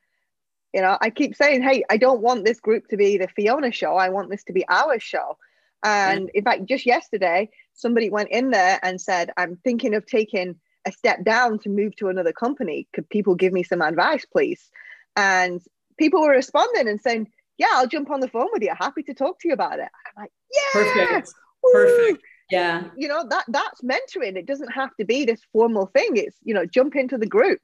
You 0.72 0.82
know, 0.82 0.96
I 1.00 1.10
keep 1.10 1.34
saying, 1.34 1.62
"Hey, 1.62 1.82
I 1.90 1.96
don't 1.96 2.20
want 2.20 2.44
this 2.44 2.60
group 2.60 2.88
to 2.88 2.96
be 2.96 3.18
the 3.18 3.28
Fiona 3.28 3.72
show. 3.72 3.96
I 3.96 4.08
want 4.08 4.30
this 4.30 4.44
to 4.44 4.52
be 4.52 4.66
our 4.68 4.98
show." 4.98 5.36
And 5.82 6.30
yeah. 6.34 6.38
in 6.38 6.44
fact, 6.44 6.66
just 6.66 6.86
yesterday, 6.86 7.48
somebody 7.72 8.10
went 8.10 8.30
in 8.30 8.50
there 8.50 8.78
and 8.82 9.00
said, 9.00 9.30
"I'm 9.36 9.56
thinking 9.56 9.94
of 9.94 10.06
taking 10.06 10.56
a 10.86 10.92
step 10.92 11.24
down 11.24 11.58
to 11.60 11.68
move 11.68 11.94
to 11.96 12.08
another 12.08 12.32
company. 12.32 12.88
Could 12.92 13.08
people 13.08 13.34
give 13.34 13.52
me 13.52 13.62
some 13.62 13.82
advice, 13.82 14.24
please?" 14.24 14.70
And 15.16 15.60
people 15.98 16.20
were 16.20 16.30
responding 16.30 16.88
and 16.88 17.00
saying, 17.00 17.28
"Yeah, 17.58 17.68
I'll 17.72 17.88
jump 17.88 18.10
on 18.10 18.20
the 18.20 18.28
phone 18.28 18.48
with 18.52 18.62
you. 18.62 18.72
Happy 18.78 19.02
to 19.04 19.14
talk 19.14 19.40
to 19.40 19.48
you 19.48 19.54
about 19.54 19.78
it." 19.78 19.88
I'm 20.06 20.22
like, 20.22 20.32
"Yeah, 20.52 20.82
perfect, 20.82 21.32
Woo! 21.62 21.72
perfect." 21.72 22.22
yeah 22.50 22.84
you 22.96 23.08
know 23.08 23.24
that 23.28 23.44
that's 23.48 23.80
mentoring 23.82 24.36
it 24.36 24.46
doesn't 24.46 24.72
have 24.72 24.94
to 24.96 25.04
be 25.04 25.24
this 25.24 25.40
formal 25.52 25.86
thing 25.86 26.16
it's 26.16 26.36
you 26.42 26.52
know 26.52 26.66
jump 26.66 26.96
into 26.96 27.16
the 27.16 27.26
group 27.26 27.60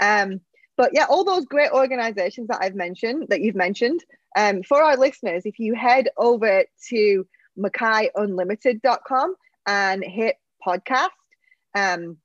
um 0.00 0.40
but 0.78 0.90
yeah 0.94 1.04
all 1.10 1.24
those 1.24 1.44
great 1.44 1.70
organizations 1.72 2.48
that 2.48 2.58
i've 2.62 2.74
mentioned 2.74 3.26
that 3.28 3.42
you've 3.42 3.54
mentioned 3.54 4.02
um 4.36 4.62
for 4.62 4.82
our 4.82 4.96
listeners 4.96 5.42
if 5.44 5.58
you 5.58 5.74
head 5.74 6.08
over 6.16 6.64
to 6.88 7.26
mackayunlimited.com 7.58 9.34
and 9.66 10.02
hit 10.02 10.36
podcast 10.66 11.08
um 11.74 12.16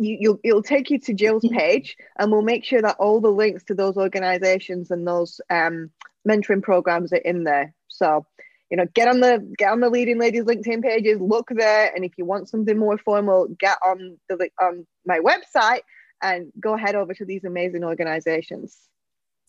you, 0.00 0.16
you'll, 0.18 0.40
it'll 0.42 0.62
take 0.62 0.90
you 0.90 0.98
to 0.98 1.14
Jill's 1.14 1.46
page, 1.52 1.96
and 2.18 2.32
we'll 2.32 2.42
make 2.42 2.64
sure 2.64 2.82
that 2.82 2.96
all 2.98 3.20
the 3.20 3.30
links 3.30 3.64
to 3.64 3.74
those 3.74 3.96
organizations 3.96 4.90
and 4.90 5.06
those 5.06 5.40
um, 5.50 5.90
mentoring 6.26 6.62
programs 6.62 7.12
are 7.12 7.16
in 7.16 7.44
there. 7.44 7.74
So 7.88 8.26
you 8.70 8.76
know, 8.76 8.86
get 8.94 9.08
on 9.08 9.18
the 9.18 9.46
get 9.58 9.72
on 9.72 9.80
the 9.80 9.90
leading 9.90 10.18
ladies 10.18 10.44
LinkedIn 10.44 10.82
pages, 10.82 11.20
look 11.20 11.48
there, 11.50 11.92
and 11.94 12.04
if 12.04 12.12
you 12.16 12.24
want 12.24 12.48
something 12.48 12.78
more 12.78 12.98
formal, 12.98 13.48
get 13.58 13.76
on 13.84 14.16
the 14.28 14.48
on 14.60 14.86
my 15.04 15.18
website 15.18 15.80
and 16.22 16.52
go 16.60 16.76
head 16.76 16.94
over 16.94 17.14
to 17.14 17.24
these 17.24 17.44
amazing 17.44 17.84
organizations. 17.84 18.89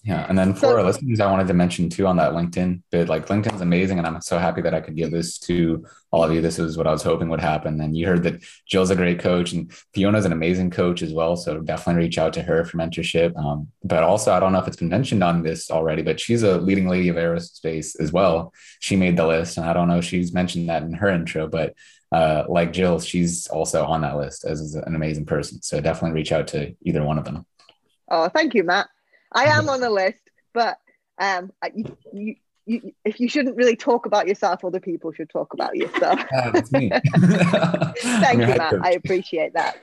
Yeah. 0.04 0.26
And 0.28 0.38
then 0.38 0.54
for 0.54 0.62
so, 0.62 0.78
our 0.78 0.84
listeners, 0.84 1.20
I 1.20 1.30
wanted 1.30 1.48
to 1.48 1.54
mention 1.54 1.88
too 1.88 2.08
on 2.08 2.18
that 2.18 2.34
LinkedIn 2.34 2.82
bid, 2.90 3.08
like 3.08 3.28
LinkedIn's 3.28 3.62
amazing. 3.62 4.00
And 4.00 4.08
I'm 4.08 4.20
so 4.22 4.40
happy 4.40 4.62
that 4.62 4.74
I 4.74 4.82
could 4.82 4.96
give 4.96 5.12
this 5.12 5.38
to 5.40 5.86
all 6.10 6.24
of 6.24 6.34
you. 6.34 6.42
This 6.42 6.58
is 6.58 6.76
what 6.76 6.88
I 6.88 6.92
was 6.92 7.04
hoping 7.04 7.30
would 7.30 7.40
happen. 7.40 7.80
And 7.80 7.96
you 7.96 8.08
heard 8.08 8.24
that 8.24 8.42
Jill's 8.66 8.90
a 8.90 8.96
great 8.96 9.20
coach 9.20 9.52
and 9.52 9.72
Fiona's 9.94 10.26
an 10.26 10.32
amazing 10.32 10.72
coach 10.72 11.04
as 11.04 11.14
well. 11.14 11.36
So 11.36 11.60
definitely 11.60 12.02
reach 12.02 12.18
out 12.18 12.34
to 12.34 12.42
her 12.42 12.66
for 12.66 12.78
mentorship. 12.78 13.38
Um, 13.38 13.68
but 13.84 14.02
also, 14.02 14.34
I 14.34 14.40
don't 14.40 14.54
know 14.54 14.60
if 14.60 14.68
it's 14.68 14.78
been 14.78 14.90
mentioned 14.90 15.24
on 15.24 15.44
this 15.44 15.70
already, 15.70 16.02
but 16.02 16.20
she's 16.20 16.42
a 16.42 16.58
leading 16.58 16.88
lady 16.88 17.10
of 17.10 17.16
aerospace 17.18 18.00
as 18.00 18.12
well. 18.12 18.54
She 18.80 18.96
made 18.96 19.18
the 19.18 19.28
list. 19.28 19.58
And 19.58 19.68
I 19.68 19.74
don't 19.74 19.88
know 19.88 20.00
if 20.00 20.06
she's 20.06 20.34
mentioned 20.34 20.68
that 20.70 20.82
in 20.82 20.94
her 20.94 21.10
intro, 21.10 21.48
but 21.48 21.76
uh, 22.12 22.46
like 22.50 22.74
Jill, 22.74 23.00
she's 23.00 23.46
also 23.48 23.86
on 23.86 24.02
that 24.02 24.18
list 24.18 24.46
as 24.46 24.74
an 24.74 24.96
amazing 24.96 25.28
person. 25.28 25.62
So 25.62 25.80
definitely 25.80 26.16
reach 26.16 26.32
out 26.32 26.48
to 26.48 26.74
either 26.82 27.04
one 27.04 27.20
of 27.20 27.26
them. 27.26 27.46
Oh, 28.10 28.30
thank 28.30 28.56
you, 28.56 28.64
Matt. 28.64 28.90
I 29.32 29.46
am 29.46 29.70
on 29.70 29.82
the 29.82 29.90
list, 29.90 30.22
but 30.54 30.78
um, 31.18 31.52
you, 31.74 31.98
you, 32.14 32.36
you, 32.66 32.94
if 33.06 33.20
you 33.20 33.30
shouldn't 33.30 33.56
really 33.56 33.76
talk 33.76 34.06
about 34.06 34.28
yourself, 34.28 34.64
other 34.64 34.80
people 34.80 35.12
should 35.12 35.30
talk 35.30 35.54
about 35.54 35.76
you. 35.76 35.90
So 36.00 36.12
yeah, 36.32 36.52
that's 36.52 36.72
me. 36.72 36.90
Thank 37.16 38.42
you, 38.42 38.56
Matt. 38.56 38.76
I 38.82 38.92
appreciate 38.92 39.54
that. 39.54 39.78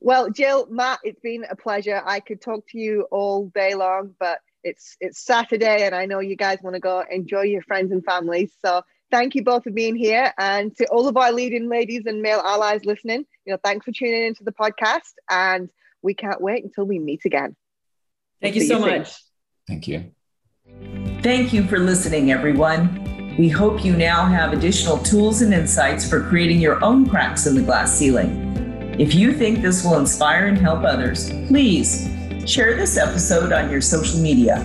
Well, 0.00 0.30
Jill, 0.30 0.66
Matt, 0.70 1.00
it's 1.02 1.20
been 1.20 1.44
a 1.50 1.56
pleasure. 1.56 2.00
I 2.04 2.20
could 2.20 2.40
talk 2.40 2.64
to 2.70 2.78
you 2.78 3.06
all 3.10 3.48
day 3.48 3.74
long, 3.74 4.14
but 4.18 4.38
it's 4.62 4.96
it's 5.00 5.24
Saturday, 5.24 5.84
and 5.84 5.94
I 5.94 6.06
know 6.06 6.20
you 6.20 6.36
guys 6.36 6.58
want 6.62 6.74
to 6.74 6.80
go 6.80 7.02
enjoy 7.10 7.42
your 7.42 7.62
friends 7.62 7.90
and 7.90 8.04
families. 8.04 8.52
So 8.64 8.82
thank 9.10 9.34
you 9.34 9.42
both 9.42 9.64
for 9.64 9.70
being 9.70 9.96
here, 9.96 10.32
and 10.38 10.74
to 10.76 10.86
all 10.86 11.08
of 11.08 11.16
our 11.16 11.32
leading 11.32 11.68
ladies 11.68 12.06
and 12.06 12.22
male 12.22 12.40
allies 12.44 12.84
listening, 12.84 13.24
you 13.44 13.52
know, 13.52 13.58
thanks 13.62 13.84
for 13.84 13.92
tuning 13.92 14.26
into 14.26 14.44
the 14.44 14.52
podcast, 14.52 15.12
and 15.28 15.70
we 16.02 16.14
can't 16.14 16.40
wait 16.40 16.64
until 16.64 16.84
we 16.84 16.98
meet 16.98 17.24
again. 17.24 17.56
Thank 18.40 18.54
you 18.54 18.62
so 18.62 18.78
much. 18.78 19.12
Thank 19.66 19.88
you. 19.88 20.12
Thank 21.22 21.52
you 21.52 21.66
for 21.66 21.78
listening, 21.78 22.30
everyone. 22.30 23.36
We 23.36 23.48
hope 23.48 23.84
you 23.84 23.96
now 23.96 24.26
have 24.26 24.52
additional 24.52 24.98
tools 24.98 25.42
and 25.42 25.52
insights 25.54 26.08
for 26.08 26.22
creating 26.22 26.60
your 26.60 26.82
own 26.84 27.08
cracks 27.08 27.46
in 27.46 27.54
the 27.54 27.62
glass 27.62 27.96
ceiling. 27.96 28.44
If 28.98 29.14
you 29.14 29.32
think 29.32 29.62
this 29.62 29.84
will 29.84 29.98
inspire 29.98 30.46
and 30.46 30.58
help 30.58 30.82
others, 30.84 31.30
please 31.46 32.08
share 32.46 32.76
this 32.76 32.96
episode 32.96 33.52
on 33.52 33.70
your 33.70 33.80
social 33.80 34.18
media 34.20 34.56